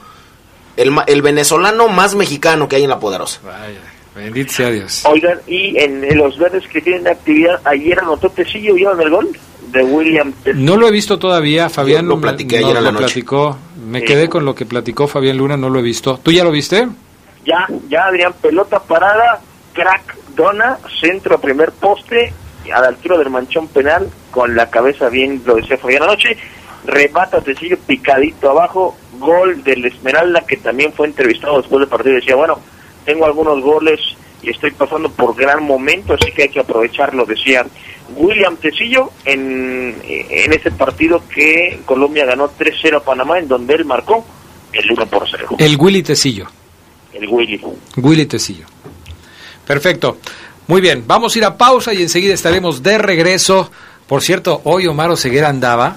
el, 0.76 0.96
el 1.08 1.22
venezolano 1.24 1.88
más 1.88 2.14
mexicano 2.14 2.68
que 2.68 2.76
hay 2.76 2.84
en 2.84 2.92
la 2.92 3.00
poderosa. 3.00 3.40
Vaya, 3.44 3.80
bendito 4.18 4.54
sea 4.54 4.70
Dios. 4.70 5.04
Oigan, 5.06 5.40
y 5.48 5.78
en, 5.78 6.04
en 6.04 6.18
los 6.18 6.38
verdes 6.38 6.68
que 6.68 6.82
tienen 6.82 7.08
actividad, 7.08 7.60
ayer 7.66 8.00
anotó 8.00 8.30
Tecillo, 8.30 8.74
¿vieron 8.76 9.00
el 9.02 9.10
gol? 9.10 9.30
De 9.72 9.84
William 9.84 10.32
Tecillo. 10.44 10.64
No 10.66 10.78
lo 10.78 10.88
he 10.88 10.92
visto 10.92 11.20
todavía, 11.20 11.70
Fabián 11.70 12.04
Yo 12.06 12.16
lo 12.16 12.22
platiqué 12.22 12.60
no 12.62 12.68
ayer 12.68 12.76
la 12.76 12.82
lo 12.82 12.92
noche. 12.94 13.06
platicó. 13.06 13.58
Me 13.88 14.00
Sí. 14.02 14.06
quedé 14.06 14.28
con 14.30 14.44
lo 14.46 14.54
que 14.56 14.66
platicó 14.66 15.08
Fabián 15.08 15.38
Luna, 15.38 15.56
no 15.58 15.70
lo 15.70 15.80
he 15.80 15.84
visto. 15.84 16.20
¿Tú 16.24 16.32
ya 16.32 16.44
lo 16.44 16.52
viste? 16.52 16.88
Ya, 17.46 17.68
ya 17.90 18.06
Adrián, 18.06 18.34
pelota 18.42 18.80
parada, 18.80 19.40
crack, 19.74 20.16
dona, 20.36 20.78
centro, 21.00 21.40
primer 21.40 21.72
poste, 21.72 22.34
a 22.74 22.82
la 22.82 22.88
altura 22.88 23.18
del 23.18 23.30
manchón 23.30 23.68
penal, 23.70 24.10
con 24.32 24.56
la 24.56 24.70
cabeza 24.70 25.08
bien, 25.10 25.42
lo 25.46 25.56
decía 25.56 25.78
Fabián 25.78 26.04
anoche, 26.04 26.38
remata 26.86 27.42
Tecillo 27.42 27.78
picadito 27.86 28.50
abajo, 28.50 28.98
gol 29.20 29.64
del 29.64 29.86
Esmeralda, 29.86 30.42
que 30.46 30.58
también 30.58 30.92
fue 30.94 31.08
entrevistado 31.08 31.58
después 31.62 31.80
del 31.80 31.90
partido, 31.90 32.16
decía, 32.16 32.36
bueno, 32.36 32.60
tengo 33.08 33.26
algunos 33.26 33.62
goles 33.62 34.02
y 34.44 34.50
estoy 34.50 34.72
pasando 34.72 35.10
por 35.10 35.34
gran 35.34 35.64
momento, 35.64 36.14
así 36.14 36.30
que 36.34 36.44
hay 36.44 36.50
que 36.50 36.60
aprovecharlo, 36.60 37.26
decía 37.26 37.66
William 38.18 38.58
Tecillo 38.58 39.12
en, 39.24 39.96
en 40.04 40.54
ese 40.54 40.72
partido 40.72 41.24
que 41.34 41.80
Colombia 41.86 42.26
ganó 42.26 42.50
3-0 42.50 42.98
a 42.98 43.00
Panamá, 43.00 43.40
en 43.40 43.48
donde 43.48 43.76
él 43.76 43.86
marcó 43.86 44.26
el 44.74 44.92
1 44.92 45.06
por 45.08 45.26
0. 45.30 45.56
El 45.58 45.78
Willy 45.80 46.04
Tecillo. 46.04 46.48
El 47.14 47.30
Willy. 47.30 47.62
Willy 47.96 48.26
Tecillo. 48.26 48.66
Perfecto. 49.66 50.18
Muy 50.68 50.82
bien, 50.82 51.06
vamos 51.08 51.34
a 51.34 51.38
ir 51.40 51.46
a 51.46 51.58
pausa 51.58 51.94
y 51.94 52.02
enseguida 52.02 52.34
estaremos 52.34 52.84
de 52.84 52.98
regreso. 52.98 53.72
Por 54.06 54.22
cierto, 54.22 54.60
hoy 54.66 54.86
Omar 54.86 55.10
Oseguera 55.10 55.48
andaba. 55.48 55.96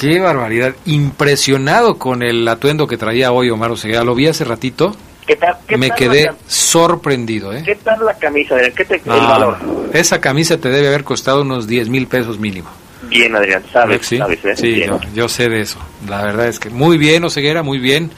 Qué 0.00 0.20
barbaridad. 0.20 0.74
Impresionado 0.86 1.98
con 1.98 2.22
el 2.22 2.46
atuendo 2.46 2.86
que 2.86 2.96
traía 2.96 3.32
hoy 3.32 3.50
Omar 3.50 3.72
Oseguera. 3.72 4.04
Lo 4.04 4.14
vi 4.14 4.28
hace 4.28 4.44
ratito. 4.44 4.94
¿Qué 5.26 5.36
tal, 5.36 5.56
qué 5.66 5.76
Me 5.78 5.88
tal 5.88 5.96
quedé 5.98 6.24
la- 6.26 6.34
sorprendido, 6.46 7.52
¿eh? 7.52 7.62
¿Qué 7.64 7.76
tal 7.76 8.04
la 8.04 8.14
camisa? 8.14 8.54
Adrián? 8.56 8.72
¿Qué 8.76 8.84
te, 8.84 8.94
el 8.96 9.02
valor? 9.04 9.56
esa 9.92 10.20
camisa 10.20 10.58
te 10.58 10.68
debe 10.68 10.88
haber 10.88 11.04
costado 11.04 11.42
unos 11.42 11.66
10 11.66 11.88
mil 11.88 12.06
pesos 12.06 12.38
mínimo. 12.38 12.68
Bien, 13.08 13.34
Adrián, 13.36 13.62
sabes, 13.72 14.06
sí, 14.06 14.16
sabes, 14.18 14.38
¿eh? 14.44 14.56
sí 14.56 14.82
yo 15.14 15.28
sé 15.28 15.48
de 15.48 15.60
eso. 15.60 15.78
La 16.08 16.22
verdad 16.22 16.48
es 16.48 16.58
que 16.58 16.70
muy 16.70 16.96
bien, 16.98 17.24
Oseguera, 17.24 17.62
muy 17.62 17.78
bien. 17.78 18.10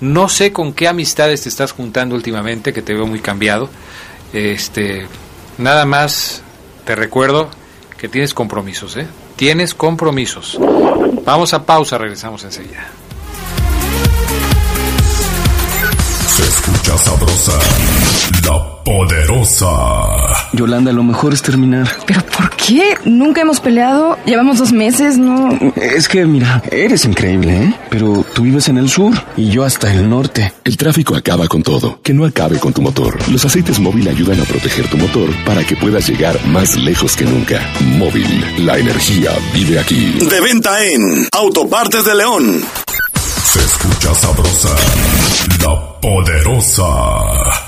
No 0.00 0.28
sé 0.28 0.52
con 0.52 0.72
qué 0.74 0.86
amistades 0.88 1.42
te 1.42 1.48
estás 1.48 1.72
juntando 1.72 2.14
últimamente, 2.14 2.72
que 2.72 2.82
te 2.82 2.92
veo 2.94 3.06
muy 3.06 3.20
cambiado. 3.20 3.70
Este, 4.32 5.06
nada 5.58 5.84
más 5.86 6.42
te 6.84 6.94
recuerdo 6.94 7.48
que 7.98 8.08
tienes 8.08 8.34
compromisos, 8.34 8.96
¿eh? 8.96 9.06
Tienes 9.36 9.74
compromisos. 9.74 10.58
Vamos 11.24 11.54
a 11.54 11.64
pausa, 11.64 11.96
regresamos 11.98 12.44
enseguida. 12.44 12.86
Escucha 16.74 16.98
sabrosa, 16.98 17.52
la 18.46 18.82
poderosa. 18.84 19.70
Yolanda, 20.52 20.92
lo 20.92 21.02
mejor 21.02 21.32
es 21.32 21.42
terminar. 21.42 21.88
¿Pero 22.06 22.22
por 22.26 22.50
qué? 22.50 22.96
Nunca 23.04 23.40
hemos 23.40 23.60
peleado. 23.60 24.18
Llevamos 24.26 24.58
dos 24.58 24.72
meses, 24.72 25.16
¿no? 25.16 25.50
Es 25.76 26.08
que, 26.08 26.24
mira, 26.26 26.62
eres 26.70 27.04
increíble, 27.04 27.64
¿eh? 27.64 27.74
Pero 27.90 28.24
tú 28.34 28.42
vives 28.42 28.68
en 28.68 28.78
el 28.78 28.88
sur 28.88 29.14
y 29.36 29.48
yo 29.48 29.64
hasta 29.64 29.92
el 29.92 30.08
norte. 30.08 30.52
El 30.64 30.76
tráfico 30.76 31.14
acaba 31.14 31.46
con 31.48 31.62
todo. 31.62 32.00
Que 32.02 32.12
no 32.12 32.24
acabe 32.24 32.58
con 32.58 32.72
tu 32.72 32.82
motor. 32.82 33.16
Los 33.30 33.44
aceites 33.44 33.78
móvil 33.78 34.08
ayudan 34.08 34.40
a 34.40 34.44
proteger 34.44 34.88
tu 34.88 34.96
motor 34.96 35.30
para 35.44 35.64
que 35.64 35.76
puedas 35.76 36.08
llegar 36.08 36.38
más 36.46 36.76
lejos 36.76 37.16
que 37.16 37.24
nunca. 37.24 37.60
Móvil, 37.80 38.44
la 38.58 38.78
energía 38.78 39.30
vive 39.54 39.78
aquí. 39.78 40.12
De 40.18 40.40
venta 40.40 40.84
en 40.84 41.26
Autopartes 41.32 42.04
de 42.04 42.14
León. 42.14 42.62
Escucha 43.84 44.14
sabrosa, 44.14 44.74
la 45.60 46.00
poderosa. 46.00 47.63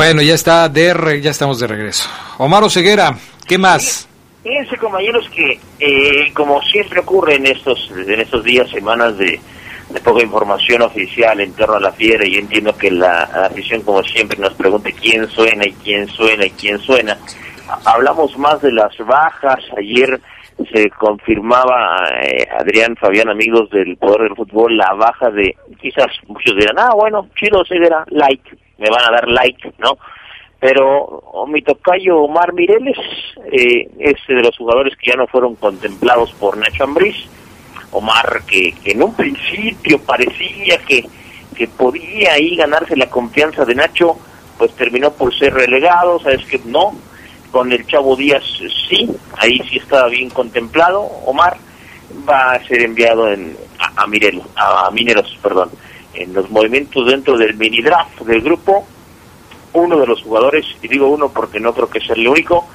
Bueno, 0.00 0.22
ya 0.22 0.32
está 0.32 0.66
de 0.70 0.94
re- 0.94 1.20
ya 1.20 1.30
estamos 1.30 1.60
de 1.60 1.66
regreso. 1.66 2.08
Omar 2.38 2.62
Oseguera, 2.64 3.14
¿qué 3.46 3.58
más? 3.58 4.08
Fíjense, 4.42 4.78
compañeros, 4.78 5.28
que 5.28 5.60
eh, 5.78 6.32
como 6.32 6.62
siempre 6.62 7.00
ocurre 7.00 7.34
en 7.34 7.44
estos 7.44 7.90
en 7.94 8.18
estos 8.18 8.42
días, 8.42 8.70
semanas 8.70 9.18
de, 9.18 9.38
de 9.90 10.00
poca 10.00 10.22
información 10.22 10.80
oficial 10.80 11.38
en 11.40 11.52
torno 11.52 11.74
a 11.74 11.80
la 11.80 11.92
fiera, 11.92 12.24
yo 12.26 12.38
entiendo 12.38 12.74
que 12.78 12.90
la, 12.90 13.24
afición, 13.50 13.82
como 13.82 14.02
siempre, 14.02 14.38
nos 14.38 14.54
pregunte 14.54 14.94
quién 14.94 15.28
suena 15.28 15.66
y 15.66 15.72
quién 15.84 16.08
suena 16.08 16.46
y 16.46 16.50
quién 16.52 16.78
suena. 16.78 17.18
Ha- 17.68 17.90
Hablamos 17.92 18.38
más 18.38 18.58
de 18.62 18.72
las 18.72 18.96
bajas. 19.06 19.58
Ayer 19.76 20.18
se 20.72 20.88
confirmaba, 20.98 22.06
eh, 22.22 22.48
Adrián, 22.58 22.96
Fabián, 22.96 23.28
amigos 23.28 23.68
del 23.68 23.98
Poder 23.98 24.22
del 24.22 24.34
Fútbol, 24.36 24.78
la 24.78 24.94
baja 24.94 25.30
de, 25.30 25.54
quizás 25.78 26.06
muchos 26.26 26.56
dirán, 26.56 26.78
ah, 26.78 26.94
bueno, 26.94 27.28
chido, 27.38 27.62
se 27.66 27.74
like, 28.08 28.50
me 28.80 28.90
van 28.90 29.04
a 29.06 29.12
dar 29.12 29.28
like, 29.28 29.72
¿no? 29.78 29.96
pero 30.60 31.06
oh, 31.32 31.46
mi 31.46 31.62
tocayo 31.62 32.18
Omar 32.18 32.52
Mireles 32.52 32.98
eh, 33.50 33.88
es 33.98 34.16
de 34.28 34.42
los 34.42 34.56
jugadores 34.58 34.94
que 34.96 35.10
ya 35.10 35.16
no 35.16 35.26
fueron 35.26 35.56
contemplados 35.56 36.32
por 36.32 36.56
Nacho 36.58 36.84
Ambriz. 36.84 37.16
Omar 37.92 38.42
que, 38.46 38.72
que 38.84 38.92
en 38.92 39.02
un 39.02 39.14
principio 39.14 39.98
parecía 40.02 40.78
que, 40.86 41.04
que 41.56 41.66
podía 41.66 42.34
ahí 42.34 42.54
ganarse 42.54 42.94
la 42.94 43.08
confianza 43.08 43.64
de 43.64 43.74
Nacho, 43.74 44.16
pues 44.58 44.72
terminó 44.76 45.10
por 45.12 45.36
ser 45.36 45.54
relegado, 45.54 46.20
sabes 46.20 46.44
que 46.44 46.60
no, 46.66 46.92
con 47.50 47.72
el 47.72 47.84
Chavo 47.86 48.14
Díaz 48.14 48.44
sí, 48.88 49.10
ahí 49.38 49.58
sí 49.68 49.78
estaba 49.78 50.08
bien 50.08 50.30
contemplado, 50.30 51.00
Omar 51.00 51.56
va 52.28 52.52
a 52.52 52.64
ser 52.66 52.82
enviado 52.82 53.32
en, 53.32 53.56
a, 53.78 54.02
a 54.02 54.04
a, 54.04 54.86
a 54.86 54.90
Mineros, 54.92 55.38
perdón, 55.42 55.70
en 56.14 56.32
los 56.32 56.50
movimientos 56.50 57.06
dentro 57.06 57.36
del 57.38 57.54
mini 57.56 57.82
draft 57.82 58.20
del 58.22 58.40
grupo, 58.42 58.86
uno 59.72 59.98
de 59.98 60.06
los 60.06 60.22
jugadores, 60.22 60.66
y 60.82 60.88
digo 60.88 61.08
uno 61.08 61.28
porque 61.30 61.60
no 61.60 61.72
creo 61.72 61.88
que 61.88 62.00
sea 62.00 62.14
el 62.16 62.26
único, 62.26 62.66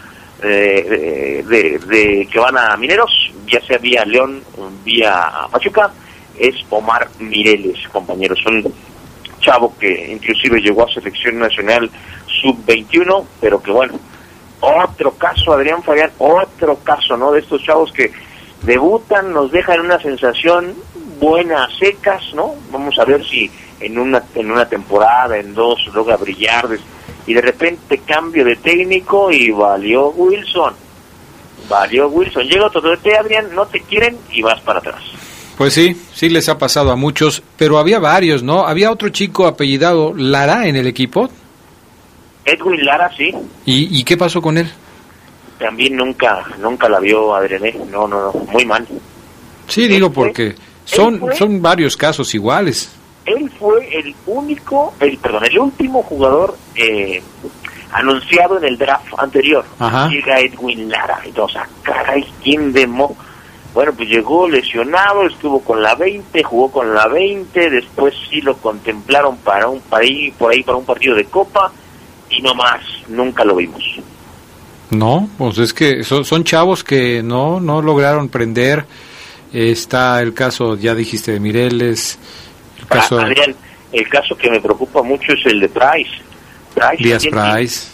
eh, 0.44 1.44
de, 1.48 1.80
de- 1.80 2.28
que 2.32 2.40
van 2.40 2.58
a 2.58 2.76
Mineros, 2.78 3.32
ya 3.48 3.60
sea 3.62 3.78
vía 3.78 4.06
León, 4.06 4.42
vía 4.84 5.30
Pachuca, 5.52 5.92
es 6.38 6.56
Omar 6.70 7.08
Mireles, 7.20 7.88
compañeros. 7.92 8.40
Un 8.46 8.74
chavo 9.40 9.74
que 9.78 10.12
inclusive 10.12 10.60
llegó 10.62 10.84
a 10.88 10.94
selección 10.94 11.40
nacional 11.40 11.90
sub-21, 12.42 13.26
pero 13.40 13.62
que 13.62 13.72
bueno, 13.72 14.00
otro 14.62 15.12
caso, 15.16 15.54
Adrián 15.54 15.84
Fabián, 15.84 16.12
otro 16.18 16.78
caso, 16.84 17.16
¿no? 17.18 17.32
De 17.32 17.40
estos 17.40 17.62
chavos 17.64 17.92
que 17.92 18.12
debutan, 18.64 19.32
nos 19.32 19.52
dejan 19.52 19.80
una 19.82 20.00
sensación 20.00 20.74
buena, 21.20 21.66
a 21.66 21.70
secas, 21.78 22.34
¿no? 22.34 22.56
Vamos 22.72 22.98
a 23.00 23.06
ver 23.06 23.26
si 23.26 23.50
en 23.80 23.98
una, 23.98 24.24
en 24.36 24.52
una 24.52 24.68
temporada, 24.68 25.38
en 25.38 25.54
dos, 25.54 25.80
logra 25.94 26.18
brillar, 26.18 26.68
y 27.28 27.34
de 27.34 27.42
repente 27.42 28.00
cambio 28.06 28.46
de 28.46 28.56
técnico 28.58 29.32
y 29.32 29.52
valió 29.52 30.10
Wilson. 30.10 30.74
Valió 31.70 32.08
Wilson. 32.08 32.48
Llega 32.48 32.68
otro, 32.68 32.98
te 33.00 33.18
Adrián, 33.18 33.48
no 33.54 33.66
te 33.66 33.82
quieren 33.82 34.18
y 34.32 34.42
vas 34.42 34.60
para 34.62 34.80
atrás. 34.80 35.02
Pues 35.58 35.74
sí, 35.74 36.00
sí 36.14 36.30
les 36.30 36.50
ha 36.50 36.58
pasado 36.58 36.92
a 36.92 36.96
muchos, 36.96 37.42
pero 37.58 37.80
había 37.80 38.00
varios, 38.00 38.44
¿no? 38.44 38.68
Había 38.68 38.92
otro 38.92 39.10
chico 39.10 39.48
apellidado 39.48 40.14
Lara 40.16 40.68
en 40.68 40.76
el 40.76 40.86
equipo. 40.86 41.30
Edwin 42.44 42.86
Lara, 42.86 43.10
sí, 43.16 43.34
¿Y, 43.66 44.00
y 44.00 44.04
qué 44.04 44.18
pasó 44.18 44.42
con 44.42 44.58
él? 44.58 44.72
también 45.58 45.96
nunca, 45.96 46.46
nunca 46.60 46.90
la 46.90 47.00
vio 47.00 47.34
Adrián, 47.34 47.64
no, 47.90 48.08
no, 48.08 48.22
no, 48.22 48.32
muy 48.52 48.66
mal. 48.66 48.86
Sí, 49.68 49.88
digo 49.88 50.12
porque 50.12 50.54
son, 50.86 51.22
son 51.38 51.62
varios 51.62 51.98
casos 51.98 52.34
iguales. 52.34 52.92
él 53.26 53.52
fue 53.60 53.88
el 53.98 54.16
único, 54.26 54.94
el 55.00 55.18
perdón, 55.18 55.46
el 55.46 55.60
último 55.60 56.04
jugador 56.04 56.56
eh, 56.76 57.22
anunciado 57.92 58.58
en 58.58 58.66
el 58.66 58.78
draft 58.78 59.08
anterior. 59.18 59.66
Ajá. 59.80 60.08
Llega 60.10 60.40
Edwin 60.40 60.90
Lara. 60.90 61.22
Y 61.26 61.32
todos, 61.32 61.56
ah, 61.56 61.68
caray, 61.82 62.26
¿quién 62.44 62.72
demo? 62.72 63.16
Bueno, 63.74 63.92
pues 63.94 64.08
llegó 64.08 64.48
lesionado, 64.48 65.28
estuvo 65.28 65.60
con 65.60 65.82
la 65.82 65.96
20, 65.96 66.44
jugó 66.44 66.72
con 66.72 66.94
la 66.94 67.08
20, 67.08 67.70
después 67.70 68.14
sí 68.30 68.40
lo 68.42 68.56
contemplaron 68.58 69.38
para 69.38 69.68
un 69.68 69.82
para 69.82 70.04
ahí, 70.04 70.32
por 70.32 70.52
ahí 70.52 70.64
para 70.64 70.78
un 70.78 70.86
partido 70.86 71.14
de 71.14 71.26
copa 71.26 71.72
y 72.30 72.42
no 72.42 72.56
más, 72.56 72.82
nunca 73.10 73.44
lo 73.44 73.56
vimos. 73.56 73.84
No, 74.92 75.28
pues 75.38 75.58
es 75.58 75.74
que 75.74 76.04
son, 76.04 76.24
son 76.24 76.44
chavos 76.46 76.84
que 76.84 77.22
no, 77.22 77.60
no 77.60 77.82
lograron 77.82 78.30
prender. 78.30 78.86
Está 79.54 80.22
el 80.22 80.34
caso, 80.34 80.76
ya 80.76 80.94
dijiste, 80.96 81.32
de 81.32 81.40
Mireles, 81.40 82.18
el 82.80 82.88
caso 82.88 83.20
Ah, 83.20 83.24
Adrián, 83.24 83.56
el 83.92 84.08
caso 84.10 84.36
que 84.38 84.50
me 84.50 84.60
preocupa 84.60 85.02
mucho 85.02 85.32
es 85.34 85.46
el 85.46 85.60
de 85.62 85.70
Price. 85.70 86.12
Price 86.74 86.98
Díaz 87.04 87.24
también 87.24 87.54
Price. 87.56 87.88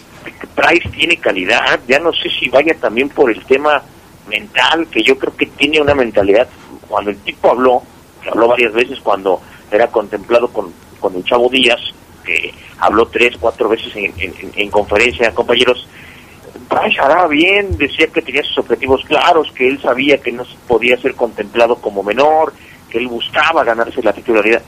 Price 0.55 0.89
tiene 0.89 1.17
calidad, 1.17 1.79
ya 1.87 1.99
no 1.99 2.11
sé 2.13 2.29
si 2.39 2.49
vaya 2.49 2.73
también 2.75 3.09
por 3.09 3.29
el 3.31 3.43
tema 3.45 3.81
mental, 4.27 4.87
que 4.91 5.03
yo 5.03 5.17
creo 5.17 5.35
que 5.35 5.45
tiene 5.47 5.81
una 5.81 5.93
mentalidad, 5.95 6.47
cuando 6.87 7.11
el 7.11 7.17
tipo 7.17 7.49
habló, 7.51 7.83
habló 8.29 8.47
varias 8.47 8.73
veces 8.73 8.99
cuando 9.01 9.41
era 9.71 9.87
contemplado 9.87 10.47
con, 10.49 10.71
con 10.99 11.15
el 11.15 11.23
Chavo 11.23 11.49
Díaz, 11.49 11.79
que 12.23 12.53
habló 12.79 13.07
tres, 13.07 13.35
cuatro 13.39 13.69
veces 13.69 13.95
en, 13.95 14.13
en- 14.17 14.51
en 14.55 14.69
conferencia, 14.69 15.31
compañeros, 15.33 15.87
Price 16.71 17.01
hará 17.01 17.27
bien, 17.27 17.77
decía 17.77 18.07
que 18.07 18.21
tenía 18.21 18.43
sus 18.43 18.59
objetivos 18.59 19.03
claros, 19.03 19.51
que 19.51 19.67
él 19.67 19.81
sabía 19.81 20.17
que 20.19 20.31
no 20.31 20.45
podía 20.69 20.95
ser 20.97 21.15
contemplado 21.15 21.75
como 21.75 22.01
menor, 22.01 22.53
que 22.89 22.97
él 22.97 23.07
buscaba 23.07 23.65
ganarse 23.65 24.01
la 24.01 24.13
titularidad, 24.13 24.61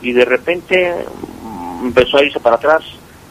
y 0.00 0.12
de 0.12 0.24
repente 0.24 0.94
mm, 1.42 1.86
empezó 1.86 2.18
a 2.18 2.24
irse 2.24 2.38
para 2.38 2.56
atrás, 2.56 2.84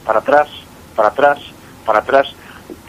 para 0.06 0.20
atrás, 0.20 0.50
para 0.94 1.08
atrás, 1.08 1.40
para 1.86 2.00
atrás. 2.00 2.28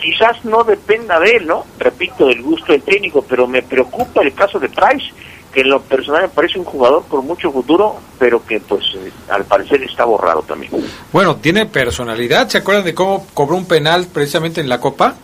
Quizás 0.01 0.45
no 0.45 0.65
dependa 0.65 1.21
de 1.21 1.37
él, 1.37 1.47
¿no? 1.47 1.65
Repito, 1.79 2.27
del 2.27 2.43
gusto 2.43 2.73
del 2.73 2.83
técnico, 2.83 3.25
pero 3.29 3.47
me 3.47 3.63
preocupa 3.63 4.23
el 4.23 4.35
caso 4.35 4.59
de 4.59 4.69
Price, 4.69 5.13
que 5.53 5.61
en 5.61 5.71
lo 5.71 5.81
personal 5.81 6.23
me 6.23 6.29
parece 6.31 6.59
un 6.59 6.65
jugador 6.65 7.05
con 7.09 7.25
mucho 7.25 7.53
futuro, 7.53 7.97
pero 8.19 8.45
que 8.45 8.59
pues 8.59 8.85
eh, 8.97 9.13
al 9.29 9.45
parecer 9.45 9.85
está 9.85 10.05
borrado 10.05 10.43
también. 10.43 10.73
Bueno, 11.13 11.37
tiene 11.37 11.67
personalidad. 11.67 12.49
¿Se 12.49 12.59
acuerdan 12.59 12.85
de 12.85 12.95
cómo 12.95 13.25
cobró 13.35 13.57
un 13.57 13.67
penal 13.67 14.09
precisamente 14.13 14.61
en 14.61 14.69
la 14.69 14.81
Copa? 14.81 15.15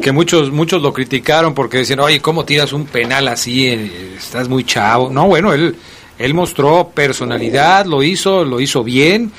Que 0.00 0.12
muchos 0.12 0.50
muchos 0.50 0.82
lo 0.82 0.92
criticaron 0.92 1.54
porque 1.54 1.78
decían, 1.78 2.00
oye, 2.00 2.20
¿cómo 2.20 2.44
tiras 2.44 2.72
un 2.72 2.84
penal 2.84 3.28
así? 3.28 3.66
Eh, 3.68 4.14
Estás 4.16 4.48
muy 4.48 4.64
chavo. 4.64 5.10
No, 5.10 5.26
bueno, 5.28 5.52
él, 5.52 5.76
él 6.18 6.34
mostró 6.34 6.90
personalidad, 6.94 7.86
lo 7.86 8.02
hizo, 8.02 8.44
lo 8.44 8.60
hizo 8.60 8.84
bien, 8.84 9.32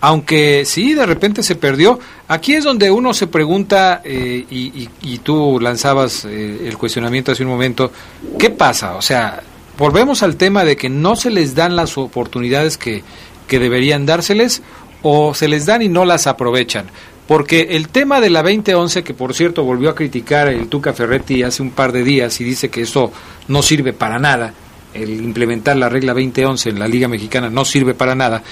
aunque 0.00 0.64
sí, 0.64 0.94
de 0.94 1.06
repente 1.06 1.42
se 1.42 1.56
perdió. 1.56 1.98
Aquí 2.28 2.54
es 2.54 2.64
donde 2.64 2.90
uno 2.90 3.12
se 3.12 3.26
pregunta, 3.26 4.00
eh, 4.04 4.44
y 4.48 5.18
tú 5.18 5.58
lanzabas 5.60 6.24
eh, 6.24 6.68
el 6.68 6.78
cuestionamiento 6.78 7.32
hace 7.32 7.42
un 7.42 7.50
momento, 7.50 7.90
¿qué 8.38 8.50
pasa? 8.50 8.94
O 8.94 9.02
sea, 9.02 9.42
volvemos 9.76 10.22
al 10.22 10.36
tema 10.36 10.64
de 10.64 10.76
que 10.76 10.88
no 10.88 11.16
se 11.16 11.30
les 11.30 11.54
dan 11.54 11.74
las 11.74 11.98
oportunidades 11.98 12.78
que, 12.78 13.02
que 13.48 13.58
deberían 13.58 14.06
dárseles 14.06 14.62
o 15.02 15.34
se 15.34 15.48
les 15.48 15.66
dan 15.66 15.82
y 15.82 15.88
no 15.88 16.04
las 16.04 16.26
aprovechan. 16.26 16.86
Porque 17.30 17.68
el 17.76 17.90
tema 17.90 18.20
de 18.20 18.28
la 18.28 18.42
2011, 18.42 19.04
que 19.04 19.14
por 19.14 19.34
cierto 19.34 19.62
volvió 19.62 19.88
a 19.88 19.94
criticar 19.94 20.48
el 20.48 20.66
Tuca 20.66 20.92
Ferretti 20.92 21.44
hace 21.44 21.62
un 21.62 21.70
par 21.70 21.92
de 21.92 22.02
días 22.02 22.40
y 22.40 22.42
dice 22.42 22.70
que 22.70 22.80
eso 22.80 23.12
no 23.46 23.62
sirve 23.62 23.92
para 23.92 24.18
nada, 24.18 24.52
el 24.94 25.10
implementar 25.22 25.76
la 25.76 25.88
regla 25.88 26.12
2011 26.12 26.70
en 26.70 26.80
la 26.80 26.88
Liga 26.88 27.06
Mexicana 27.06 27.48
no 27.48 27.64
sirve 27.64 27.94
para 27.94 28.16
nada. 28.16 28.42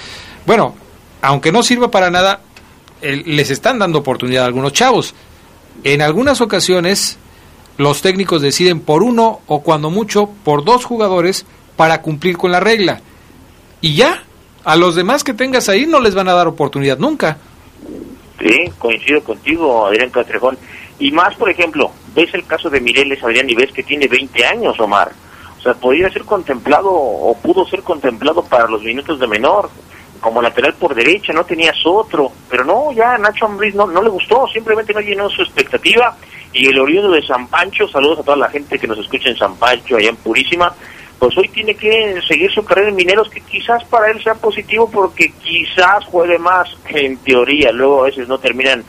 Bueno, 0.45 0.75
aunque 1.21 1.51
no 1.51 1.61
sirva 1.61 1.91
para 1.91 2.09
nada, 2.09 2.39
les 3.01 3.51
están 3.51 3.79
dando 3.79 3.99
oportunidad 3.99 4.45
a 4.45 4.47
algunos 4.47 4.71
chavos. 4.71 5.13
En 5.83 6.01
algunas 6.01 6.39
ocasiones, 6.39 7.17
los 7.77 8.01
técnicos 8.01 8.41
deciden 8.41 8.79
por 8.79 9.03
uno 9.03 9.41
o 9.47 9.61
cuando 9.61 9.89
mucho 9.89 10.29
por 10.45 10.63
dos 10.63 10.85
jugadores 10.85 11.45
para 11.75 12.01
cumplir 12.01 12.37
con 12.37 12.53
la 12.53 12.61
regla. 12.61 13.01
Y 13.81 13.95
ya, 13.95 14.23
a 14.63 14.77
los 14.77 14.95
demás 14.95 15.25
que 15.25 15.33
tengas 15.33 15.67
ahí 15.67 15.85
no 15.85 15.99
les 15.99 16.15
van 16.15 16.29
a 16.29 16.33
dar 16.33 16.47
oportunidad 16.47 16.97
nunca. 16.97 17.39
Sí, 18.39 18.71
coincido 18.77 19.23
contigo, 19.23 19.85
Adrián 19.87 20.09
Castrejón. 20.09 20.57
Y 20.97 21.11
más, 21.11 21.35
por 21.35 21.49
ejemplo, 21.49 21.91
ves 22.13 22.33
el 22.33 22.45
caso 22.45 22.69
de 22.69 22.81
Mireles 22.81 23.23
Adrián 23.23 23.49
y 23.49 23.55
ves 23.55 23.71
que 23.71 23.83
tiene 23.83 24.07
20 24.07 24.45
años, 24.45 24.79
Omar. 24.79 25.11
O 25.57 25.61
sea, 25.61 25.73
podría 25.73 26.09
ser 26.09 26.23
contemplado 26.23 26.89
o 26.89 27.37
pudo 27.37 27.65
ser 27.67 27.83
contemplado 27.83 28.43
para 28.43 28.67
los 28.67 28.81
minutos 28.81 29.19
de 29.19 29.27
menor. 29.27 29.69
Como 30.21 30.41
lateral 30.41 30.73
por 30.73 30.95
derecha, 30.95 31.33
no 31.33 31.45
tenías 31.45 31.77
otro. 31.85 32.31
Pero 32.49 32.63
no, 32.63 32.91
ya 32.93 33.17
Nacho 33.17 33.45
Ambriz 33.45 33.75
no, 33.75 33.87
no 33.87 34.01
le 34.01 34.09
gustó, 34.09 34.47
simplemente 34.47 34.93
no 34.93 35.01
llenó 35.01 35.29
su 35.29 35.41
expectativa. 35.41 36.15
Y 36.53 36.67
el 36.67 36.79
oriundo 36.79 37.11
de 37.11 37.21
San 37.25 37.47
Pancho, 37.47 37.87
saludos 37.87 38.19
a 38.19 38.23
toda 38.23 38.37
la 38.37 38.49
gente 38.49 38.79
que 38.79 38.87
nos 38.87 38.97
escucha 38.97 39.29
en 39.29 39.37
San 39.37 39.55
Pancho, 39.55 39.97
allá 39.97 40.09
en 40.09 40.15
Purísima, 40.15 40.73
pues 41.19 41.37
hoy 41.37 41.49
tiene 41.49 41.75
que 41.75 42.21
seguir 42.25 42.49
su 42.49 42.63
carrera 42.63 42.89
en 42.89 42.95
Mineros, 42.95 43.29
que 43.29 43.41
quizás 43.41 43.83
para 43.85 44.09
él 44.09 44.23
sea 44.23 44.35
positivo 44.35 44.89
porque 44.89 45.33
quizás 45.43 46.05
juegue 46.05 46.39
más, 46.39 46.69
en 46.87 47.17
teoría, 47.17 47.73
luego 47.73 48.01
a 48.01 48.05
veces 48.05 48.27
no 48.29 48.39
terminan 48.39 48.85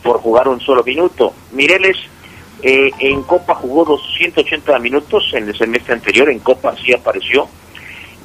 por 0.00 0.20
jugar 0.20 0.46
un 0.46 0.60
solo 0.60 0.84
minuto. 0.84 1.34
Mireles 1.50 1.96
eh, 2.62 2.90
en 3.00 3.24
Copa 3.24 3.56
jugó 3.56 3.84
280 3.84 4.78
minutos, 4.78 5.28
en 5.34 5.48
el 5.48 5.58
semestre 5.58 5.94
anterior 5.94 6.30
en 6.30 6.38
Copa 6.38 6.72
sí 6.76 6.94
apareció, 6.94 7.48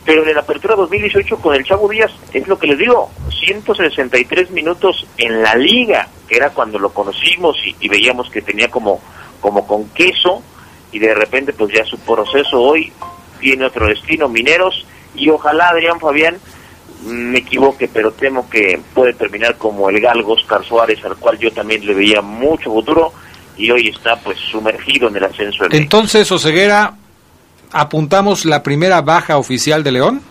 pero 0.05 0.23
en 0.23 0.35
la 0.35 0.41
apertura 0.41 0.75
2018 0.75 1.37
con 1.37 1.55
el 1.55 1.65
Chavo 1.65 1.89
Díaz, 1.89 2.11
es 2.31 2.47
lo 2.47 2.59
que 2.59 2.67
les 2.67 2.77
digo, 2.77 3.09
163 3.43 4.51
minutos 4.51 5.07
en 5.17 5.41
la 5.41 5.55
liga, 5.55 6.07
que 6.27 6.37
era 6.37 6.51
cuando 6.51 6.77
lo 6.77 6.93
conocimos 6.93 7.57
y, 7.65 7.75
y 7.79 7.89
veíamos 7.89 8.29
que 8.29 8.43
tenía 8.43 8.69
como, 8.69 9.01
como 9.39 9.65
con 9.65 9.89
queso, 9.89 10.43
y 10.91 10.99
de 10.99 11.15
repente 11.15 11.53
pues 11.53 11.73
ya 11.73 11.83
su 11.85 11.97
proceso 11.99 12.61
hoy 12.61 12.91
tiene 13.41 13.65
otro 13.65 13.87
destino, 13.87 14.29
Mineros, 14.29 14.85
y 15.15 15.29
ojalá 15.29 15.69
Adrián 15.69 15.99
Fabián 15.99 16.37
me 17.05 17.39
equivoque, 17.39 17.89
pero 17.91 18.11
temo 18.11 18.47
que 18.49 18.79
puede 18.93 19.13
terminar 19.13 19.57
como 19.57 19.89
el 19.89 19.99
galgo 19.99 20.33
Oscar 20.33 20.63
Suárez, 20.63 21.03
al 21.03 21.17
cual 21.17 21.37
yo 21.39 21.51
también 21.51 21.85
le 21.85 21.93
veía 21.93 22.21
mucho 22.21 22.71
futuro, 22.71 23.11
y 23.57 23.69
hoy 23.71 23.89
está 23.89 24.15
pues 24.17 24.37
sumergido 24.39 25.09
en 25.09 25.17
el 25.17 25.25
ascenso 25.25 25.67
de 25.67 25.77
Entonces, 25.77 26.31
Oseguera, 26.31 26.93
apuntamos 27.71 28.45
la 28.45 28.63
primera 28.63 29.01
baja 29.01 29.37
oficial 29.37 29.83
de 29.83 29.91
León. 29.91 30.21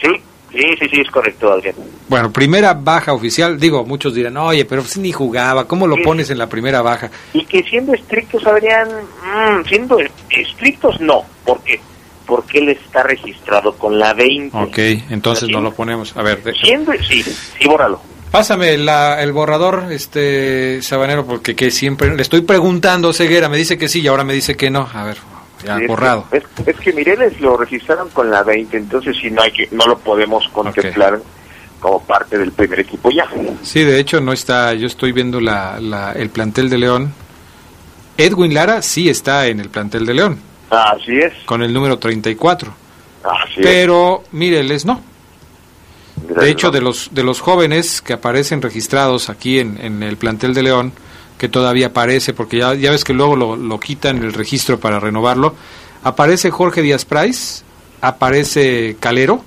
Sí, 0.00 0.08
sí, 0.52 0.62
sí, 0.78 0.88
sí, 0.90 1.00
es 1.00 1.10
correcto, 1.10 1.52
Adrián. 1.52 1.74
Bueno, 2.08 2.32
primera 2.32 2.74
baja 2.74 3.12
oficial, 3.12 3.58
digo, 3.58 3.84
muchos 3.84 4.14
dirán, 4.14 4.36
oye, 4.38 4.64
pero 4.64 4.82
si 4.84 5.00
ni 5.00 5.12
jugaba, 5.12 5.66
¿cómo 5.66 5.86
lo 5.86 5.96
Sí. 5.96 6.02
pones 6.02 6.30
en 6.30 6.38
la 6.38 6.48
primera 6.48 6.82
baja? 6.82 7.10
Y 7.34 7.44
que 7.44 7.62
siendo 7.64 7.92
estrictos, 7.94 8.46
Adrián, 8.46 8.88
mm, 8.88 9.64
siendo 9.68 9.98
estrictos 10.30 11.00
no, 11.00 11.22
¿por 11.44 11.62
qué? 11.62 11.80
Porque 12.26 12.58
él 12.58 12.68
está 12.70 13.02
registrado 13.02 13.74
con 13.76 13.98
la 13.98 14.12
20. 14.14 14.56
Ok, 14.56 14.78
entonces 15.10 15.48
no 15.48 15.60
lo 15.60 15.72
ponemos. 15.72 16.16
A 16.16 16.22
ver, 16.22 16.42
Siendo, 16.62 16.92
sí, 17.08 17.22
sí, 17.22 17.66
bórralo. 17.66 18.00
pásame 18.30 18.76
la- 18.76 19.22
el 19.22 19.32
borrador, 19.32 19.86
este 19.90 20.82
Sabanero, 20.82 21.24
porque 21.24 21.56
que 21.56 21.70
siempre 21.70 22.14
le 22.14 22.20
estoy 22.22 22.42
preguntando, 22.42 23.12
Ceguera, 23.14 23.48
me 23.48 23.56
dice 23.56 23.78
que 23.78 23.88
sí 23.88 24.00
y 24.02 24.06
ahora 24.08 24.24
me 24.24 24.34
dice 24.34 24.56
que 24.56 24.68
no. 24.70 24.86
A 24.92 25.04
ver, 25.04 25.16
ya 25.64 25.78
es 25.78 25.86
borrado. 25.88 26.26
que- 26.30 26.38
Es, 26.38 26.44
es 26.66 26.76
que 26.80 26.92
Mireles 26.92 27.40
lo 27.40 27.56
registraron 27.56 28.08
con 28.10 28.30
la 28.30 28.42
20, 28.42 28.76
entonces 28.76 29.16
si 29.20 29.30
no 29.30 29.42
hay 29.42 29.52
que, 29.52 29.68
no 29.72 29.86
lo 29.86 29.98
podemos 29.98 30.48
contemplar 30.48 31.20
como 31.80 32.02
parte 32.04 32.36
del 32.38 32.50
primer 32.52 32.80
equipo 32.80 33.10
ya. 33.10 33.28
Sí, 33.62 33.84
de 33.84 34.00
hecho 34.00 34.20
no 34.20 34.32
está, 34.32 34.74
yo 34.74 34.86
estoy 34.86 35.12
viendo 35.12 35.40
la, 35.40 35.78
la- 35.80 36.12
el 36.12 36.30
plantel 36.30 36.68
de 36.70 36.78
León. 36.78 37.12
Edwin 38.16 38.52
Lara 38.52 38.82
sí 38.82 39.08
está 39.08 39.46
en 39.46 39.60
el 39.60 39.68
plantel 39.68 40.04
de 40.04 40.14
León, 40.14 40.38
Así 40.70 41.18
es, 41.18 41.32
con 41.46 41.62
el 41.62 41.72
número 41.72 41.98
34. 41.98 42.72
así 43.24 43.60
Pero 43.62 44.24
Mireles 44.32 44.84
no. 44.84 44.94
es. 46.28 46.34
De 46.36 46.50
hecho, 46.50 46.72
de 46.72 46.80
los, 46.80 47.10
de 47.14 47.22
los 47.22 47.40
jóvenes 47.40 48.02
que 48.02 48.12
aparecen 48.12 48.60
registrados 48.60 49.30
aquí 49.30 49.60
en, 49.60 49.78
en 49.80 50.02
el 50.02 50.16
plantel 50.16 50.52
de 50.52 50.64
León, 50.64 50.92
que 51.38 51.48
todavía 51.48 51.88
aparece, 51.88 52.34
porque 52.34 52.58
ya, 52.58 52.74
ya 52.74 52.90
ves 52.90 53.04
que 53.04 53.14
luego 53.14 53.36
lo, 53.36 53.56
lo 53.56 53.80
quitan 53.80 54.18
el 54.18 54.32
registro 54.32 54.78
para 54.78 55.00
renovarlo, 55.00 55.54
aparece 56.02 56.50
Jorge 56.50 56.82
Díaz 56.82 57.04
Price, 57.04 57.62
aparece 58.00 58.96
Calero, 59.00 59.42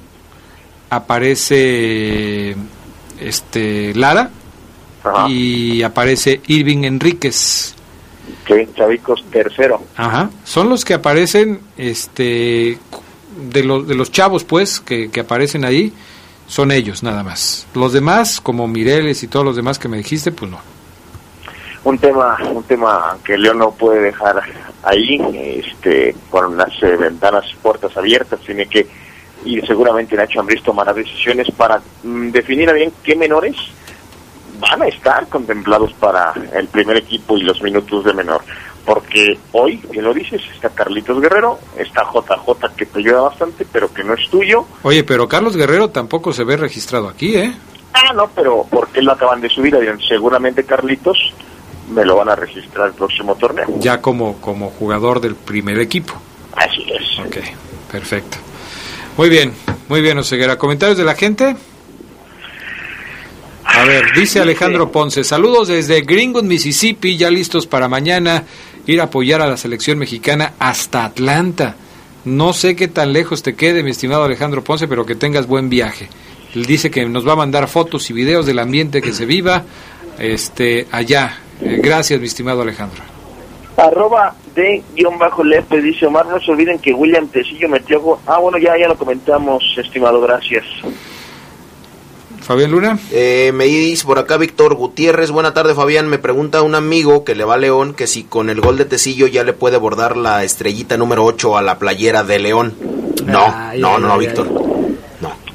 aparece 0.89 2.55
este 3.19 3.93
Lara 3.93 4.29
y 5.27 5.81
aparece 5.83 6.41
Irving 6.47 6.83
Enríquez. 6.83 7.75
que 8.45 8.67
Chavicos 8.75 9.23
tercero. 9.31 9.81
Ajá. 9.95 10.29
Son 10.43 10.69
los 10.69 10.85
que 10.85 10.93
aparecen, 10.93 11.61
este, 11.77 12.77
de 13.51 13.63
los, 13.63 13.87
de 13.87 13.95
los 13.95 14.11
chavos, 14.11 14.43
pues, 14.43 14.79
que, 14.79 15.09
que 15.09 15.21
aparecen 15.21 15.65
ahí, 15.65 15.93
son 16.47 16.71
ellos 16.71 17.03
nada 17.03 17.23
más. 17.23 17.65
Los 17.73 17.93
demás, 17.93 18.41
como 18.41 18.67
Mireles 18.67 19.23
y 19.23 19.27
todos 19.27 19.45
los 19.45 19.55
demás 19.55 19.79
que 19.79 19.87
me 19.87 19.97
dijiste, 19.97 20.31
pues 20.31 20.51
no. 20.51 20.59
Un 21.83 21.97
tema 21.97 22.37
un 22.53 22.63
tema 22.63 23.17
que 23.23 23.37
León 23.37 23.59
no 23.59 23.71
puede 23.71 24.01
dejar 24.01 24.41
ahí 24.83 25.19
este 25.65 26.15
con 26.29 26.57
las 26.57 26.71
eh, 26.83 26.95
ventanas 26.95 27.45
puertas 27.61 27.95
abiertas 27.97 28.39
tiene 28.41 28.67
que 28.67 28.87
y 29.43 29.59
seguramente 29.61 30.15
Nacho 30.15 30.39
Ambriz 30.39 30.61
tomará 30.61 30.93
decisiones 30.93 31.49
para 31.51 31.81
mm, 32.03 32.29
definir 32.29 32.71
bien 32.73 32.93
qué 33.03 33.15
menores 33.15 33.55
van 34.59 34.83
a 34.83 34.87
estar 34.87 35.27
contemplados 35.27 35.91
para 35.93 36.33
el 36.53 36.67
primer 36.67 36.97
equipo 36.97 37.35
y 37.37 37.41
los 37.41 37.61
minutos 37.61 38.05
de 38.05 38.13
menor 38.13 38.41
porque 38.85 39.37
hoy, 39.51 39.79
bien 39.89 40.03
lo 40.03 40.13
dices, 40.13 40.41
está 40.53 40.69
Carlitos 40.69 41.21
Guerrero, 41.21 41.59
está 41.77 42.03
JJ 42.03 42.75
que 42.75 42.85
te 42.85 42.99
ayuda 42.99 43.21
bastante, 43.21 43.65
pero 43.71 43.93
que 43.93 44.03
no 44.03 44.13
es 44.15 44.27
tuyo. 44.29 44.65
Oye, 44.83 45.03
pero 45.03 45.27
Carlos 45.27 45.55
Guerrero 45.55 45.89
tampoco 45.89 46.33
se 46.33 46.43
ve 46.43 46.57
registrado 46.57 47.07
aquí, 47.07 47.35
¿eh? 47.35 47.53
Ah, 47.93 48.13
no, 48.13 48.29
pero 48.33 48.65
porque 48.69 49.01
lo 49.01 49.11
acaban 49.11 49.41
de 49.41 49.49
subir, 49.49 49.75
Adrián. 49.75 49.99
seguramente 49.99 50.63
Carlitos 50.63 51.33
me 51.91 52.05
lo 52.05 52.15
van 52.15 52.29
a 52.29 52.35
registrar 52.35 52.87
el 52.87 52.93
próximo 52.93 53.35
torneo. 53.35 53.67
Ya 53.79 54.01
como, 54.01 54.39
como 54.41 54.69
jugador 54.69 55.21
del 55.21 55.35
primer 55.35 55.79
equipo. 55.79 56.13
Así 56.55 56.85
es. 56.89 57.19
Ok, 57.19 57.37
perfecto. 57.91 58.37
Muy 59.17 59.29
bien, 59.29 59.53
muy 59.87 60.01
bien, 60.01 60.17
Oseguera. 60.17 60.57
¿Comentarios 60.57 60.97
de 60.97 61.03
la 61.03 61.15
gente? 61.15 61.55
A 63.63 63.85
ver, 63.85 64.13
dice 64.15 64.39
Alejandro 64.39 64.91
Ponce, 64.91 65.23
saludos 65.23 65.69
desde 65.69 66.01
Greenwood, 66.01 66.43
Mississippi, 66.43 67.17
ya 67.17 67.29
listos 67.29 67.67
para 67.67 67.87
mañana 67.87 68.43
ir 68.85 68.99
a 68.99 69.05
apoyar 69.05 69.41
a 69.41 69.47
la 69.47 69.57
selección 69.57 69.97
mexicana 69.97 70.53
hasta 70.59 71.05
Atlanta. 71.05 71.75
No 72.25 72.53
sé 72.53 72.75
qué 72.75 72.87
tan 72.87 73.13
lejos 73.13 73.41
te 73.41 73.55
quede, 73.55 73.81
mi 73.81 73.91
estimado 73.91 74.23
Alejandro 74.23 74.63
Ponce, 74.63 74.87
pero 74.87 75.05
que 75.05 75.15
tengas 75.15 75.47
buen 75.47 75.69
viaje. 75.69 76.09
Él 76.53 76.65
dice 76.65 76.91
que 76.91 77.05
nos 77.05 77.27
va 77.27 77.33
a 77.33 77.37
mandar 77.37 77.67
fotos 77.67 78.09
y 78.09 78.13
videos 78.13 78.45
del 78.45 78.59
ambiente 78.59 79.01
que 79.01 79.13
se 79.13 79.25
viva 79.25 79.63
este 80.19 80.87
allá. 80.91 81.39
Eh, 81.61 81.79
gracias, 81.81 82.19
mi 82.19 82.27
estimado 82.27 82.61
Alejandro. 82.61 83.01
Arroba 83.77 84.35
de 84.53 84.83
guion 84.95 85.17
bajo 85.17 85.43
Lepe, 85.43 85.81
dice 85.81 86.05
Omar, 86.05 86.25
no 86.27 86.39
se 86.39 86.51
olviden 86.51 86.79
que 86.79 86.93
William 86.93 87.27
Tecillo 87.27 87.69
metió... 87.69 88.19
Ah, 88.27 88.37
bueno, 88.37 88.57
ya, 88.57 88.77
ya 88.77 88.87
lo 88.87 88.97
comentamos, 88.97 89.63
estimado, 89.77 90.19
gracias. 90.21 90.65
Fabián 92.41 92.71
Luna. 92.71 92.99
Eh, 93.11 93.51
me 93.53 93.65
dice 93.65 94.05
por 94.05 94.19
acá 94.19 94.37
Víctor 94.37 94.75
Gutiérrez. 94.75 95.31
Buena 95.31 95.53
tarde, 95.53 95.75
Fabián. 95.75 96.07
Me 96.07 96.17
pregunta 96.17 96.63
un 96.63 96.75
amigo 96.75 97.23
que 97.23 97.35
le 97.35 97.45
va 97.45 97.53
a 97.53 97.57
León 97.57 97.93
que 97.93 98.07
si 98.07 98.23
con 98.23 98.49
el 98.49 98.59
gol 98.59 98.77
de 98.77 98.85
Tecillo 98.85 99.27
ya 99.27 99.43
le 99.43 99.53
puede 99.53 99.77
bordar 99.77 100.17
la 100.17 100.43
estrellita 100.43 100.97
número 100.97 101.23
8 101.23 101.55
a 101.57 101.61
la 101.61 101.77
playera 101.77 102.23
de 102.23 102.39
León. 102.39 102.73
No, 103.25 103.45
Ay, 103.55 103.79
no, 103.79 103.95
ay, 103.95 104.01
no, 104.01 104.13
ay, 104.13 104.19
Víctor. 104.19 104.47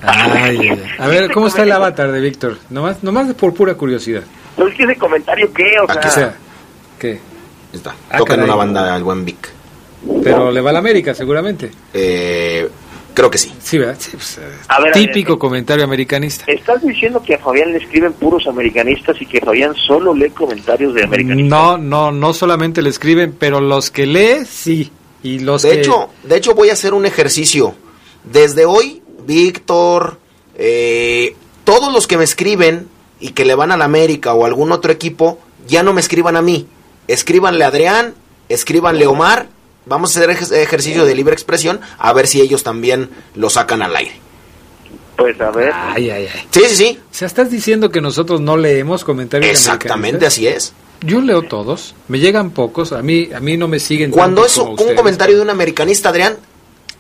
Ay. 0.02 0.82
A 0.98 1.08
ver, 1.08 1.32
¿cómo 1.32 1.48
está 1.48 1.64
el 1.64 1.72
avatar 1.72 2.12
de 2.12 2.20
Víctor? 2.20 2.58
Nomás, 2.70 3.02
nomás 3.02 3.34
por 3.34 3.52
pura 3.52 3.74
curiosidad. 3.74 4.22
¿No 4.56 4.66
es 4.68 4.74
que 4.74 4.84
ese 4.84 4.96
comentario 4.96 5.52
qué? 5.52 5.72
O 5.80 5.92
sea, 5.92 6.00
O 6.08 6.10
sea, 6.10 6.36
¿qué? 6.98 7.18
Está. 7.72 7.94
Ah, 8.10 8.18
Toca 8.18 8.34
en 8.34 8.40
caray. 8.40 8.44
una 8.44 8.54
banda 8.56 8.96
el 8.96 9.02
buen 9.04 9.24
Vic. 9.24 9.50
Pero 10.22 10.50
le 10.50 10.60
va 10.60 10.70
a 10.70 10.72
la 10.74 10.78
América, 10.78 11.14
seguramente. 11.14 11.70
Eh, 11.92 12.68
creo 13.12 13.30
que 13.30 13.38
sí. 13.38 13.52
Sí, 13.60 13.76
¿verdad? 13.78 13.96
Sí, 13.98 14.10
pues, 14.12 14.38
eh, 14.38 14.42
A 14.68 14.80
ver, 14.80 14.92
a 14.92 14.96
ver, 14.98 15.06
típico 15.06 15.38
comentario 15.38 15.84
americanista. 15.84 16.44
¿Estás 16.46 16.82
diciendo 16.82 17.22
que 17.22 17.34
a 17.34 17.38
Fabián 17.38 17.72
le 17.72 17.78
escriben 17.78 18.12
puros 18.12 18.46
americanistas 18.46 19.20
y 19.20 19.26
que 19.26 19.40
Fabián 19.40 19.74
solo 19.74 20.14
lee 20.14 20.30
comentarios 20.30 20.94
de 20.94 21.04
americanistas? 21.04 21.48
No, 21.50 21.76
no, 21.78 22.12
no 22.12 22.32
solamente 22.32 22.82
le 22.82 22.90
escriben, 22.90 23.34
pero 23.38 23.60
los 23.60 23.90
que 23.90 24.06
lee, 24.06 24.44
sí. 24.46 24.90
Y 25.22 25.40
los 25.40 25.62
De 25.62 25.70
que... 25.70 25.80
hecho, 25.80 26.10
de 26.22 26.36
hecho 26.36 26.54
voy 26.54 26.70
a 26.70 26.74
hacer 26.74 26.94
un 26.94 27.04
ejercicio. 27.04 27.74
Desde 28.24 28.64
hoy, 28.64 29.02
Víctor, 29.26 30.20
eh, 30.56 31.34
todos 31.64 31.92
los 31.92 32.06
que 32.06 32.16
me 32.16 32.24
escriben 32.24 32.86
y 33.20 33.30
que 33.30 33.44
le 33.44 33.54
van 33.54 33.72
a 33.72 33.76
la 33.76 33.84
América 33.86 34.34
o 34.34 34.44
algún 34.46 34.72
otro 34.72 34.92
equipo, 34.92 35.38
ya 35.66 35.82
no 35.82 35.92
me 35.92 36.00
escriban 36.00 36.36
a 36.36 36.42
mí. 36.42 36.66
Escríbanle 37.08 37.64
a 37.64 37.68
Adrián, 37.68 38.14
escríbanle 38.48 39.04
a 39.04 39.10
Omar. 39.10 39.46
Vamos 39.86 40.16
a 40.16 40.20
hacer 40.20 40.30
ej- 40.30 40.52
ejercicio 40.62 41.04
de 41.04 41.14
libre 41.14 41.32
expresión 41.34 41.80
a 41.98 42.12
ver 42.12 42.26
si 42.26 42.40
ellos 42.40 42.62
también 42.64 43.08
lo 43.34 43.50
sacan 43.50 43.82
al 43.82 43.94
aire. 43.94 44.20
Pues 45.16 45.40
a 45.40 45.50
ver. 45.50 45.72
Ay, 45.74 46.10
ay, 46.10 46.28
ay. 46.32 46.46
Sí, 46.50 46.60
sí, 46.68 46.76
sí. 46.76 46.98
O 47.10 47.14
sea, 47.14 47.26
estás 47.26 47.50
diciendo 47.50 47.90
que 47.90 48.00
nosotros 48.00 48.40
no 48.40 48.56
leemos 48.56 49.02
comentarios 49.04 49.50
Exactamente, 49.50 50.26
así 50.26 50.46
es. 50.46 50.74
Yo 51.00 51.20
leo 51.20 51.42
todos. 51.42 51.94
Me 52.08 52.18
llegan 52.18 52.50
pocos. 52.50 52.92
A 52.92 53.02
mí, 53.02 53.30
a 53.34 53.40
mí 53.40 53.56
no 53.56 53.68
me 53.68 53.78
siguen 53.78 54.10
Cuando 54.10 54.44
es 54.44 54.56
un 54.58 54.70
ustedes. 54.70 54.94
comentario 54.96 55.36
de 55.36 55.42
un 55.42 55.50
americanista, 55.50 56.08
Adrián, 56.10 56.36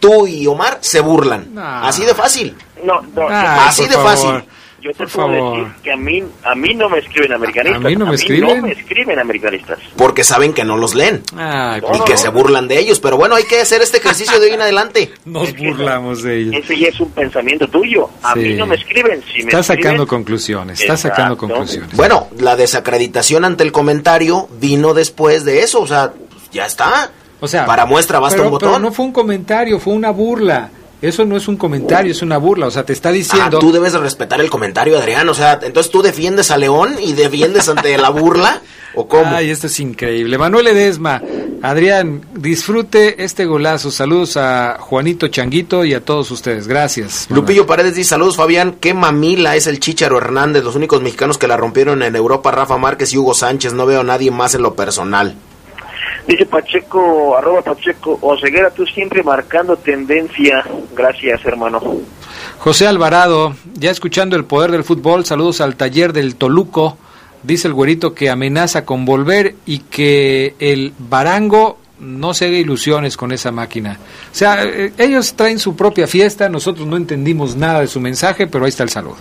tú 0.00 0.26
y 0.26 0.46
Omar 0.46 0.78
se 0.80 1.00
burlan. 1.00 1.58
Así 1.58 2.04
de 2.04 2.14
fácil. 2.14 2.54
No, 2.84 3.02
no. 3.02 3.28
Ay, 3.28 3.68
Así 3.68 3.82
de 3.86 3.94
favor. 3.94 4.10
fácil. 4.10 4.44
Yo 4.82 4.90
te 4.92 4.98
por 4.98 5.08
puedo 5.10 5.28
favor. 5.28 5.58
decir 5.58 5.72
que 5.82 5.92
a 5.92 5.96
mí, 5.96 6.22
a 6.44 6.54
mí 6.54 6.74
no 6.74 6.88
me 6.88 6.98
escriben 6.98 7.32
americanistas. 7.32 7.84
¿A 7.84 7.88
mí 7.88 7.96
no 7.96 8.06
me 8.06 8.14
escriben? 8.14 8.56
no 8.60 8.66
me 8.66 8.72
escriben 8.72 9.18
americanistas. 9.18 9.78
Porque 9.96 10.22
saben 10.22 10.52
que 10.52 10.64
no 10.64 10.76
los 10.76 10.94
leen. 10.94 11.22
Ay, 11.36 11.80
y 11.80 11.98
no, 11.98 12.04
que 12.04 12.12
no. 12.12 12.18
se 12.18 12.28
burlan 12.28 12.68
de 12.68 12.78
ellos. 12.78 13.00
Pero 13.00 13.16
bueno, 13.16 13.34
hay 13.36 13.44
que 13.44 13.60
hacer 13.60 13.80
este 13.82 13.98
ejercicio 13.98 14.38
de 14.38 14.46
hoy 14.48 14.52
en 14.54 14.60
adelante. 14.62 15.12
Nos 15.24 15.56
burlamos 15.56 16.22
de 16.22 16.38
ellos. 16.40 16.54
Ese 16.56 16.78
ya 16.78 16.88
es 16.88 17.00
un 17.00 17.10
pensamiento 17.10 17.66
tuyo. 17.68 18.08
A 18.22 18.34
Sí. 18.34 18.40
mí 18.40 18.54
no 18.54 18.66
me 18.66 18.76
escriben. 18.76 19.22
Si 19.32 19.38
me 19.42 19.46
Está 19.46 19.60
escriben, 19.60 19.82
sacando 19.84 20.06
conclusiones. 20.06 20.80
Está 20.80 20.96
sacando 20.96 21.34
Exacto. 21.34 21.48
conclusiones. 21.54 21.96
Bueno, 21.96 22.28
la 22.38 22.54
desacreditación 22.56 23.44
ante 23.44 23.64
el 23.64 23.72
comentario 23.72 24.48
vino 24.60 24.94
después 24.94 25.44
de 25.44 25.62
eso. 25.62 25.80
O 25.80 25.86
sea, 25.86 26.12
ya 26.52 26.66
está. 26.66 27.10
O 27.40 27.48
sea, 27.48 27.66
Para 27.66 27.84
muestra 27.86 28.18
basta 28.18 28.36
pero, 28.38 28.50
un 28.50 28.58
pero 28.58 28.70
botón. 28.70 28.82
no 28.82 28.92
fue 28.92 29.04
un 29.06 29.12
comentario, 29.12 29.78
fue 29.80 29.94
una 29.94 30.10
burla. 30.10 30.70
Eso 31.06 31.24
no 31.24 31.36
es 31.36 31.48
un 31.48 31.56
comentario, 31.56 32.12
es 32.12 32.22
una 32.22 32.38
burla. 32.38 32.66
O 32.66 32.70
sea, 32.70 32.84
te 32.84 32.92
está 32.92 33.10
Ah, 33.10 33.12
diciendo. 33.12 33.58
tú 33.58 33.72
debes 33.72 33.92
de 33.92 33.98
respetar 33.98 34.40
el 34.40 34.50
comentario, 34.50 34.98
Adrián. 34.98 35.28
O 35.28 35.34
sea, 35.34 35.58
entonces 35.62 35.90
tú 35.92 36.02
defiendes 36.02 36.50
a 36.50 36.56
León 36.56 36.96
y 37.00 37.12
defiendes 37.12 37.68
ante 37.68 37.96
la 37.98 38.10
burla. 38.10 38.60
¿O 38.94 39.06
cómo? 39.08 39.26
Ay, 39.36 39.50
esto 39.50 39.66
es 39.66 39.78
increíble. 39.78 40.38
Manuel 40.38 40.68
Edesma, 40.68 41.20
Adrián, 41.62 42.22
disfrute 42.34 43.22
este 43.24 43.44
golazo. 43.44 43.90
Saludos 43.90 44.38
a 44.38 44.78
Juanito 44.80 45.28
Changuito 45.28 45.84
y 45.84 45.92
a 45.92 46.00
todos 46.02 46.30
ustedes. 46.30 46.66
Gracias. 46.66 47.26
Manuel. 47.28 47.42
Lupillo 47.42 47.66
Paredes 47.66 47.94
dice, 47.94 48.10
saludos 48.10 48.36
Fabián, 48.36 48.76
qué 48.80 48.94
mamila 48.94 49.54
es 49.54 49.66
el 49.66 49.80
Chicharo 49.80 50.16
Hernández, 50.16 50.64
los 50.64 50.76
únicos 50.76 51.02
mexicanos 51.02 51.36
que 51.36 51.46
la 51.46 51.58
rompieron 51.58 52.02
en 52.02 52.16
Europa, 52.16 52.50
Rafa 52.52 52.78
Márquez 52.78 53.12
y 53.12 53.18
Hugo 53.18 53.34
Sánchez, 53.34 53.74
no 53.74 53.84
veo 53.84 54.00
a 54.00 54.04
nadie 54.04 54.30
más 54.30 54.54
en 54.54 54.62
lo 54.62 54.74
personal. 54.74 55.34
Dice 56.26 56.44
Pacheco, 56.46 57.36
arroba 57.36 57.62
Pacheco, 57.62 58.18
Oseguera, 58.20 58.70
tú 58.70 58.84
siempre 58.84 59.22
marcando 59.22 59.76
tendencia. 59.76 60.64
Gracias, 60.94 61.44
hermano. 61.44 61.80
José 62.58 62.86
Alvarado, 62.88 63.54
ya 63.74 63.90
escuchando 63.90 64.34
el 64.34 64.44
poder 64.44 64.72
del 64.72 64.82
fútbol, 64.82 65.24
saludos 65.24 65.60
al 65.60 65.76
taller 65.76 66.12
del 66.12 66.34
Toluco. 66.34 66.98
Dice 67.44 67.68
el 67.68 67.74
güerito 67.74 68.12
que 68.12 68.28
amenaza 68.28 68.84
con 68.84 69.04
volver 69.04 69.54
y 69.66 69.80
que 69.80 70.56
el 70.58 70.92
Barango 70.98 71.78
no 72.00 72.34
se 72.34 72.46
haga 72.46 72.56
ilusiones 72.56 73.16
con 73.16 73.30
esa 73.30 73.52
máquina. 73.52 73.98
O 74.32 74.34
sea, 74.34 74.64
eh, 74.64 74.92
ellos 74.98 75.34
traen 75.34 75.58
su 75.58 75.76
propia 75.76 76.06
fiesta, 76.06 76.48
nosotros 76.48 76.86
no 76.86 76.96
entendimos 76.96 77.56
nada 77.56 77.80
de 77.80 77.86
su 77.86 78.00
mensaje, 78.00 78.46
pero 78.46 78.64
ahí 78.64 78.70
está 78.70 78.82
el 78.82 78.90
saludo. 78.90 79.16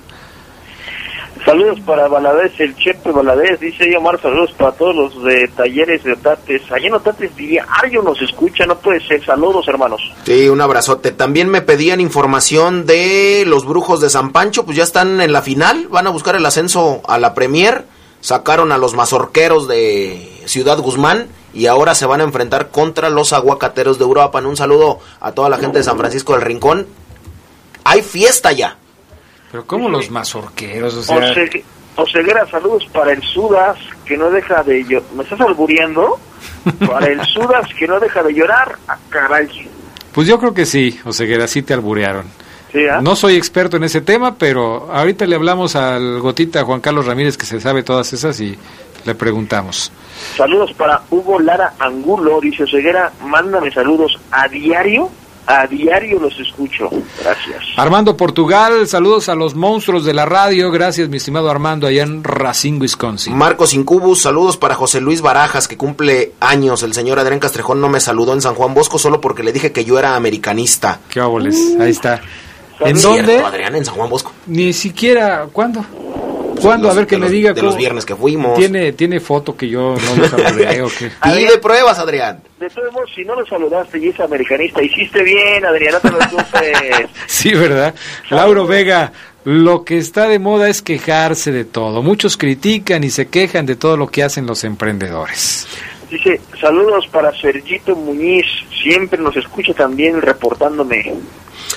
Saludos 1.45 1.79
para 1.85 2.07
Valadez, 2.07 2.59
el 2.59 2.75
Chepe 2.75 3.11
Valadez, 3.11 3.59
dice 3.59 3.95
Omar, 3.95 4.19
saludos 4.19 4.51
para 4.53 4.71
todos 4.71 4.95
los 4.95 5.23
de 5.23 5.47
talleres 5.49 6.03
de 6.03 6.13
Otates. 6.13 6.63
Allá 6.71 6.87
en 6.87 6.95
Otates 6.95 7.35
diario 7.35 8.01
nos 8.01 8.19
escucha, 8.19 8.65
no 8.65 8.79
puede 8.79 8.99
ser. 9.05 9.23
Saludos, 9.23 9.67
hermanos. 9.67 10.01
Sí, 10.23 10.49
un 10.49 10.59
abrazote. 10.59 11.11
También 11.11 11.49
me 11.49 11.61
pedían 11.61 12.01
información 12.01 12.87
de 12.87 13.43
los 13.45 13.63
brujos 13.63 14.01
de 14.01 14.09
San 14.09 14.31
Pancho, 14.31 14.65
pues 14.65 14.75
ya 14.75 14.83
están 14.83 15.21
en 15.21 15.31
la 15.31 15.43
final, 15.43 15.87
van 15.89 16.07
a 16.07 16.09
buscar 16.09 16.35
el 16.35 16.45
ascenso 16.47 17.03
a 17.07 17.19
la 17.19 17.35
Premier, 17.35 17.85
sacaron 18.21 18.71
a 18.71 18.79
los 18.79 18.95
mazorqueros 18.95 19.67
de 19.67 20.41
Ciudad 20.45 20.79
Guzmán 20.79 21.27
y 21.53 21.67
ahora 21.67 21.93
se 21.93 22.07
van 22.07 22.21
a 22.21 22.23
enfrentar 22.23 22.69
contra 22.71 23.11
los 23.11 23.33
aguacateros 23.33 23.99
de 23.99 24.05
Europa. 24.05 24.39
Un 24.39 24.57
saludo 24.57 24.97
a 25.19 25.31
toda 25.33 25.49
la 25.49 25.59
gente 25.59 25.77
de 25.77 25.83
San 25.83 25.99
Francisco 25.99 26.33
del 26.33 26.41
Rincón. 26.41 26.87
Hay 27.83 28.01
fiesta 28.01 28.51
ya. 28.51 28.79
Pero 29.55 29.67
como 29.67 29.87
los 29.87 30.11
mazorqueros, 30.11 30.93
o 30.95 31.03
sea... 31.03 31.15
Ose- 31.31 31.63
Oseguera, 31.97 32.45
saludos 32.51 32.85
para 32.91 33.13
el 33.13 33.21
Sudas, 33.23 33.77
que 34.03 34.17
no 34.17 34.29
deja 34.29 34.61
de 34.63 34.83
llorar. 34.83 35.09
¿Me 35.15 35.23
estás 35.23 35.39
albureando? 35.39 36.19
Para 36.85 37.07
el 37.07 37.23
Sudas, 37.25 37.69
que 37.79 37.87
no 37.87 38.01
deja 38.01 38.21
de 38.21 38.33
llorar. 38.33 38.75
Ah, 38.85 38.97
caray. 39.07 39.47
Pues 40.11 40.27
yo 40.27 40.37
creo 40.37 40.53
que 40.53 40.65
sí, 40.65 40.99
Oseguera, 41.05 41.47
sí 41.47 41.61
te 41.61 41.73
alburearon. 41.73 42.25
Sí, 42.73 42.79
¿ah? 42.85 42.99
No 43.01 43.15
soy 43.15 43.35
experto 43.37 43.77
en 43.77 43.85
ese 43.85 44.01
tema, 44.01 44.35
pero 44.35 44.91
ahorita 44.91 45.25
le 45.25 45.35
hablamos 45.37 45.77
al 45.77 46.19
gotita 46.19 46.65
Juan 46.65 46.81
Carlos 46.81 47.05
Ramírez 47.05 47.37
que 47.37 47.45
se 47.45 47.61
sabe 47.61 47.81
todas 47.83 48.11
esas 48.11 48.37
y 48.41 48.57
le 49.05 49.15
preguntamos. 49.15 49.89
Saludos 50.35 50.73
para 50.73 51.01
Hugo 51.09 51.39
Lara 51.39 51.75
Angulo, 51.79 52.41
dice 52.41 52.63
Oseguera, 52.63 53.13
mándame 53.23 53.71
saludos 53.71 54.19
a 54.31 54.49
diario. 54.49 55.09
A 55.47 55.67
diario 55.67 56.19
los 56.19 56.39
escucho. 56.39 56.89
Gracias. 57.21 57.63
Armando 57.77 58.17
Portugal, 58.17 58.87
saludos 58.87 59.29
a 59.29 59.35
los 59.35 59.53
monstruos 59.53 60.03
de 60.03 60.13
la 60.13 60.25
radio. 60.25 60.71
Gracias, 60.71 61.07
mi 61.07 61.17
estimado 61.17 61.51
Armando, 61.51 61.85
allá 61.85 62.01
en 62.03 62.23
Racine, 62.23 62.79
Wisconsin. 62.79 63.35
Marcos 63.35 63.73
Incubus, 63.73 64.21
saludos 64.23 64.57
para 64.57 64.73
José 64.73 65.01
Luis 65.01 65.21
Barajas, 65.21 65.67
que 65.67 65.77
cumple 65.77 66.33
años. 66.39 66.81
El 66.81 66.93
señor 66.93 67.19
Adrián 67.19 67.39
Castrejón 67.39 67.79
no 67.79 67.89
me 67.89 67.99
saludó 67.99 68.33
en 68.33 68.41
San 68.41 68.55
Juan 68.55 68.73
Bosco 68.73 68.97
solo 68.97 69.21
porque 69.21 69.43
le 69.43 69.53
dije 69.53 69.71
que 69.71 69.85
yo 69.85 69.99
era 69.99 70.15
americanista. 70.15 70.99
Qué 71.09 71.21
óboles, 71.21 71.75
ahí 71.79 71.91
está. 71.91 72.21
¿En 72.79 72.97
Cierto, 72.97 73.17
dónde? 73.17 73.39
Adrián, 73.39 73.75
en 73.75 73.85
San 73.85 73.95
Juan 73.95 74.09
Bosco. 74.09 74.31
Ni 74.47 74.73
siquiera, 74.73 75.47
¿cuándo? 75.53 75.85
¿Cuándo? 76.61 76.89
A 76.89 76.93
ver 76.93 77.07
que 77.07 77.15
me 77.17 77.21
los- 77.23 77.31
diga. 77.31 77.53
de 77.53 77.61
los 77.61 77.75
viernes 77.77 78.05
que 78.05 78.15
fuimos. 78.15 78.57
¿Tiene, 78.57 78.93
tiene 78.93 79.19
foto 79.19 79.55
que 79.55 79.67
yo 79.69 79.95
no 79.95 80.15
lo 80.15 80.29
saludé 80.29 80.81
o 80.81 80.87
qué? 80.87 81.11
Pide 81.23 81.57
pruebas, 81.59 81.99
Adrián. 81.99 82.41
De 82.59 82.69
todos 82.69 82.91
modos, 82.93 83.09
si 83.15 83.23
no 83.25 83.35
lo 83.39 83.45
saludaste 83.45 83.99
y 83.99 84.07
es 84.09 84.19
americanista, 84.19 84.81
hiciste 84.81 85.21
bien, 85.23 85.65
Adrián, 85.65 85.93
no 85.93 85.99
te 85.99 86.09
preocupes. 86.11 87.09
Sí, 87.27 87.53
¿verdad? 87.53 87.93
Lauro 88.29 88.65
Vega, 88.65 89.11
lo 89.43 89.83
que 89.83 89.97
está 89.97 90.27
de 90.27 90.39
moda 90.39 90.69
es 90.69 90.81
quejarse 90.81 91.51
de 91.51 91.65
todo. 91.65 92.01
Muchos 92.01 92.37
critican 92.37 93.03
y 93.03 93.09
se 93.09 93.27
quejan 93.27 93.65
de 93.65 93.75
todo 93.75 93.97
lo 93.97 94.07
que 94.07 94.23
hacen 94.23 94.45
los 94.47 94.63
emprendedores. 94.63 95.67
Dice, 96.09 96.39
saludos 96.59 97.07
para 97.07 97.31
Sergito 97.39 97.95
Muñiz, 97.95 98.45
siempre 98.83 99.19
nos 99.19 99.35
escucha 99.35 99.73
también 99.73 100.21
reportándome. 100.21 101.13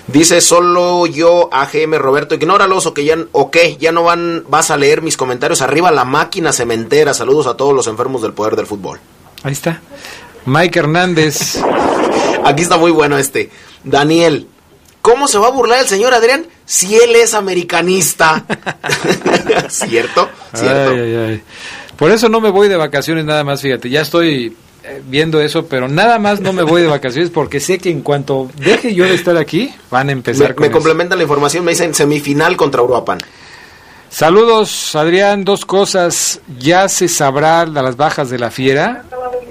Dice 0.06 0.40
solo 0.40 1.06
yo, 1.06 1.48
AGM 1.52 1.94
Roberto, 1.94 2.34
ignóralos 2.34 2.86
o 2.86 2.94
que 2.94 3.04
ya, 3.04 3.16
o 3.32 3.50
qué, 3.50 3.76
ya 3.76 3.92
no 3.92 4.04
van, 4.04 4.44
vas 4.48 4.70
a 4.70 4.76
leer 4.76 5.02
mis 5.02 5.16
comentarios. 5.16 5.62
Arriba 5.62 5.90
la 5.90 6.04
máquina 6.04 6.52
cementera. 6.52 7.14
Saludos 7.14 7.46
a 7.46 7.56
todos 7.56 7.74
los 7.74 7.86
enfermos 7.86 8.22
del 8.22 8.32
poder 8.32 8.56
del 8.56 8.66
fútbol. 8.66 8.98
Ahí 9.42 9.52
está. 9.52 9.80
Mike 10.46 10.78
Hernández. 10.78 11.62
Aquí 12.44 12.62
está 12.62 12.78
muy 12.78 12.90
bueno 12.90 13.18
este. 13.18 13.50
Daniel, 13.84 14.48
¿cómo 15.02 15.28
se 15.28 15.38
va 15.38 15.48
a 15.48 15.52
burlar 15.52 15.80
el 15.80 15.86
señor 15.86 16.14
Adrián 16.14 16.46
si 16.64 16.96
él 16.96 17.14
es 17.16 17.34
americanista? 17.34 18.44
¿Cierto? 19.68 20.28
¿Cierto? 20.54 20.90
Ay, 20.90 21.00
ay, 21.00 21.16
ay. 21.16 21.42
Por 21.98 22.10
eso 22.10 22.28
no 22.28 22.40
me 22.40 22.50
voy 22.50 22.68
de 22.68 22.76
vacaciones 22.76 23.24
nada 23.24 23.44
más, 23.44 23.60
fíjate, 23.60 23.90
ya 23.90 24.02
estoy 24.02 24.56
eh, 24.84 25.02
viendo 25.06 25.40
eso, 25.40 25.66
pero 25.66 25.88
nada 25.88 26.18
más 26.18 26.40
no 26.40 26.52
me 26.52 26.62
voy 26.62 26.80
de 26.80 26.88
vacaciones 26.88 27.30
porque 27.30 27.58
sé 27.58 27.78
que 27.78 27.90
en 27.90 28.02
cuanto 28.02 28.48
deje 28.56 28.94
yo 28.94 29.04
de 29.04 29.14
estar 29.14 29.36
aquí, 29.36 29.74
van 29.90 30.08
a 30.08 30.12
empezar 30.12 30.50
Me, 30.50 30.54
con 30.54 30.66
me 30.66 30.70
complementan 30.70 31.18
la 31.18 31.24
información, 31.24 31.64
me 31.64 31.72
dicen 31.72 31.92
semifinal 31.94 32.56
contra 32.56 32.82
Uruapan. 32.82 33.18
Saludos, 34.10 34.96
Adrián. 34.96 35.44
Dos 35.44 35.66
cosas. 35.66 36.40
Ya 36.58 36.88
se 36.88 37.08
sabrá 37.08 37.66
de 37.66 37.82
las 37.82 37.96
bajas 37.96 38.30
de 38.30 38.38
la 38.38 38.50
fiera. 38.50 39.04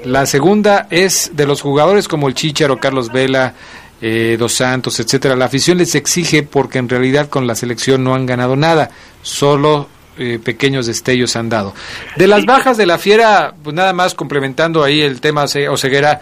La 0.04 0.26
segunda 0.26 0.88
es 0.90 1.32
de 1.34 1.46
los 1.46 1.62
jugadores 1.62 2.08
como 2.08 2.28
el 2.28 2.34
Chicharo, 2.34 2.80
Carlos 2.80 3.12
Vela 3.12 3.54
eh, 4.02 4.36
Dos 4.40 4.54
Santos, 4.54 5.00
etcétera. 5.00 5.36
La 5.36 5.46
afición 5.46 5.78
les 5.78 5.96
exige 5.96 6.44
porque 6.44 6.80
en 6.80 6.90
realidad 6.90 7.30
con 7.30 7.46
la 7.46 7.56
selección 7.56 8.04
no 8.04 8.16
han 8.16 8.26
ganado 8.26 8.56
nada, 8.56 8.90
solo 9.22 9.90
eh, 10.18 10.40
pequeños 10.44 10.86
destellos 10.86 11.36
han 11.36 11.50
dado. 11.50 11.74
De 12.16 12.28
las 12.28 12.46
bajas 12.46 12.78
de 12.78 12.86
la 12.86 12.98
Fiera, 12.98 13.54
pues 13.64 13.76
nada 13.76 13.94
más 13.94 14.14
complementando 14.14 14.84
ahí 14.84 15.02
el 15.02 15.22
tema 15.22 15.46
Oseguera, 15.70 16.22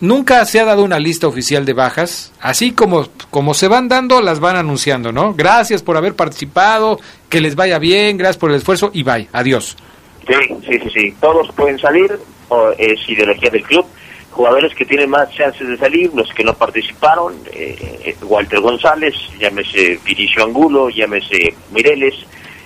nunca 0.00 0.44
se 0.44 0.60
ha 0.60 0.64
dado 0.64 0.84
una 0.84 0.98
lista 0.98 1.26
oficial 1.26 1.64
de 1.64 1.72
bajas, 1.72 2.32
así 2.40 2.72
como, 2.72 3.08
como 3.30 3.54
se 3.54 3.68
van 3.68 3.88
dando, 3.88 4.20
las 4.20 4.40
van 4.40 4.56
anunciando, 4.56 5.12
¿no? 5.12 5.34
Gracias 5.34 5.82
por 5.82 5.96
haber 5.96 6.14
participado, 6.14 7.00
que 7.28 7.40
les 7.40 7.54
vaya 7.54 7.78
bien, 7.78 8.16
gracias 8.16 8.38
por 8.38 8.50
el 8.50 8.56
esfuerzo 8.56 8.90
y 8.92 9.02
bye, 9.02 9.28
adiós. 9.32 9.76
Sí, 10.26 10.34
sí, 10.66 10.78
sí, 10.82 10.90
sí. 10.94 11.14
Todos 11.20 11.48
pueden 11.54 11.78
salir, 11.78 12.18
o 12.48 12.70
es 12.78 13.08
ideología 13.08 13.50
del 13.50 13.62
club. 13.62 13.86
Jugadores 14.30 14.74
que 14.74 14.84
tienen 14.84 15.10
más 15.10 15.30
chances 15.32 15.68
de 15.68 15.76
salir, 15.76 16.10
los 16.12 16.28
que 16.32 16.42
no 16.42 16.54
participaron, 16.54 17.34
eh, 17.52 18.16
Walter 18.22 18.60
González, 18.60 19.14
llámese 19.38 20.00
Vinicio 20.04 20.42
Angulo, 20.44 20.90
llámese 20.90 21.54
Mireles, 21.72 22.14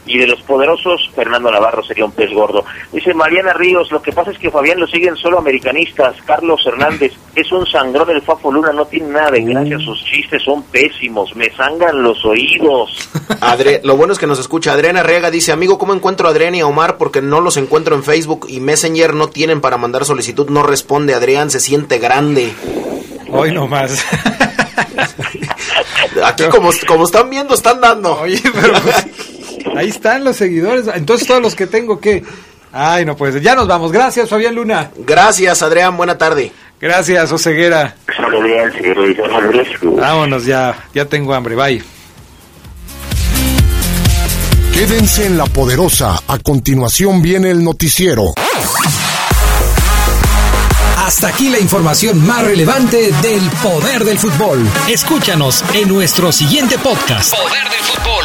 y 0.07 0.19
de 0.19 0.27
los 0.27 0.41
poderosos, 0.43 1.11
Fernando 1.15 1.51
Navarro 1.51 1.83
sería 1.83 2.05
un 2.05 2.13
pez 2.13 2.33
gordo. 2.33 2.65
Dice 2.93 3.15
Mariana 3.15 3.53
Ríos, 3.53 3.91
lo 3.91 4.01
que 4.01 4.13
pasa 4.13 4.31
es 4.31 4.39
que 4.39 4.51
Fabián 4.51 4.81
lo 4.81 4.87
siguen 4.87 5.17
solo 5.17 5.39
americanistas. 5.39 6.17
Carlos 6.25 6.65
Hernández 6.67 7.13
es 7.35 7.51
un 7.53 7.67
sangrón 7.67 8.11
el 8.11 8.23
Fafo 8.23 8.51
Luna, 8.51 8.73
no 8.73 8.87
tiene 8.87 9.09
nada 9.09 9.33
de 9.33 9.43
gracia, 9.43 9.79
sus 9.79 10.03
chistes 10.05 10.43
son 10.43 10.63
pésimos, 10.65 11.35
me 11.37 11.51
sangran 11.55 12.03
los 12.03 12.25
oídos. 12.25 13.09
Adre 13.41 13.81
lo 13.85 13.97
bueno 13.97 14.13
es 14.13 14.19
que 14.19 14.27
nos 14.27 14.39
escucha. 14.39 14.73
Adriana 14.73 15.03
Rega 15.03 15.31
dice, 15.31 15.53
amigo, 15.53 15.79
¿cómo 15.79 15.95
encuentro 15.95 16.29
a 16.29 16.31
Adrián 16.31 16.55
y 16.55 16.61
a 16.61 16.67
Omar? 16.67 16.97
Porque 16.97 17.23
no 17.23 17.41
los 17.41 17.57
encuentro 17.57 17.95
en 17.95 18.05
Facebook 18.05 18.47
y 18.49 18.61
Messenger 18.61 19.15
no 19.15 19.29
tienen 19.29 19.61
para 19.61 19.77
mandar 19.77 20.05
solicitud, 20.05 20.49
no 20.49 20.63
responde. 20.63 21.15
Adrián 21.15 21.51
se 21.51 21.61
siente 21.61 21.99
grande. 21.99 22.53
Hoy 23.31 23.53
no 23.53 23.67
más. 23.67 24.05
Aquí 26.25 26.45
como, 26.51 26.71
como 26.87 27.05
están 27.05 27.31
viendo, 27.31 27.55
están 27.55 27.81
dando. 27.81 28.21
Oye, 28.21 28.41
pero 28.43 28.73
pues, 28.81 29.07
Ahí 29.77 29.89
están 29.89 30.25
los 30.25 30.37
seguidores. 30.37 30.87
Entonces 30.95 31.27
todos 31.27 31.43
los 31.43 31.55
que 31.55 31.67
tengo 31.67 32.01
que... 32.01 32.23
Ay, 32.73 33.05
no 33.05 33.17
pues 33.17 33.41
Ya 33.43 33.55
nos 33.55 33.67
vamos. 33.67 33.93
Gracias, 33.93 34.29
Fabián 34.29 34.55
Luna. 34.55 34.91
Gracias, 34.99 35.63
Adrián. 35.63 35.97
Buena 35.97 36.19
tarde. 36.19 36.53
Gracias, 36.81 37.33
Oseguera. 37.33 37.97
Vámonos 39.83 40.45
ya. 40.45 40.87
Ya 40.95 41.05
tengo 41.07 41.35
hambre. 41.35 41.57
Bye. 41.57 41.83
Quédense 44.73 45.27
en 45.27 45.37
La 45.37 45.47
Poderosa. 45.47 46.23
A 46.29 46.39
continuación 46.39 47.21
viene 47.21 47.51
el 47.51 47.65
noticiero. 47.65 48.35
Hasta 50.97 51.29
aquí 51.29 51.49
la 51.49 51.59
información 51.59 52.25
más 52.25 52.45
relevante 52.45 53.11
del 53.23 53.51
poder 53.63 54.05
del 54.05 54.19
fútbol. 54.19 54.65
Escúchanos 54.89 55.65
en 55.73 55.89
nuestro 55.89 56.31
siguiente 56.31 56.79
podcast. 56.79 57.35
Poder 57.35 57.65
del 57.65 57.81
fútbol. 57.81 58.18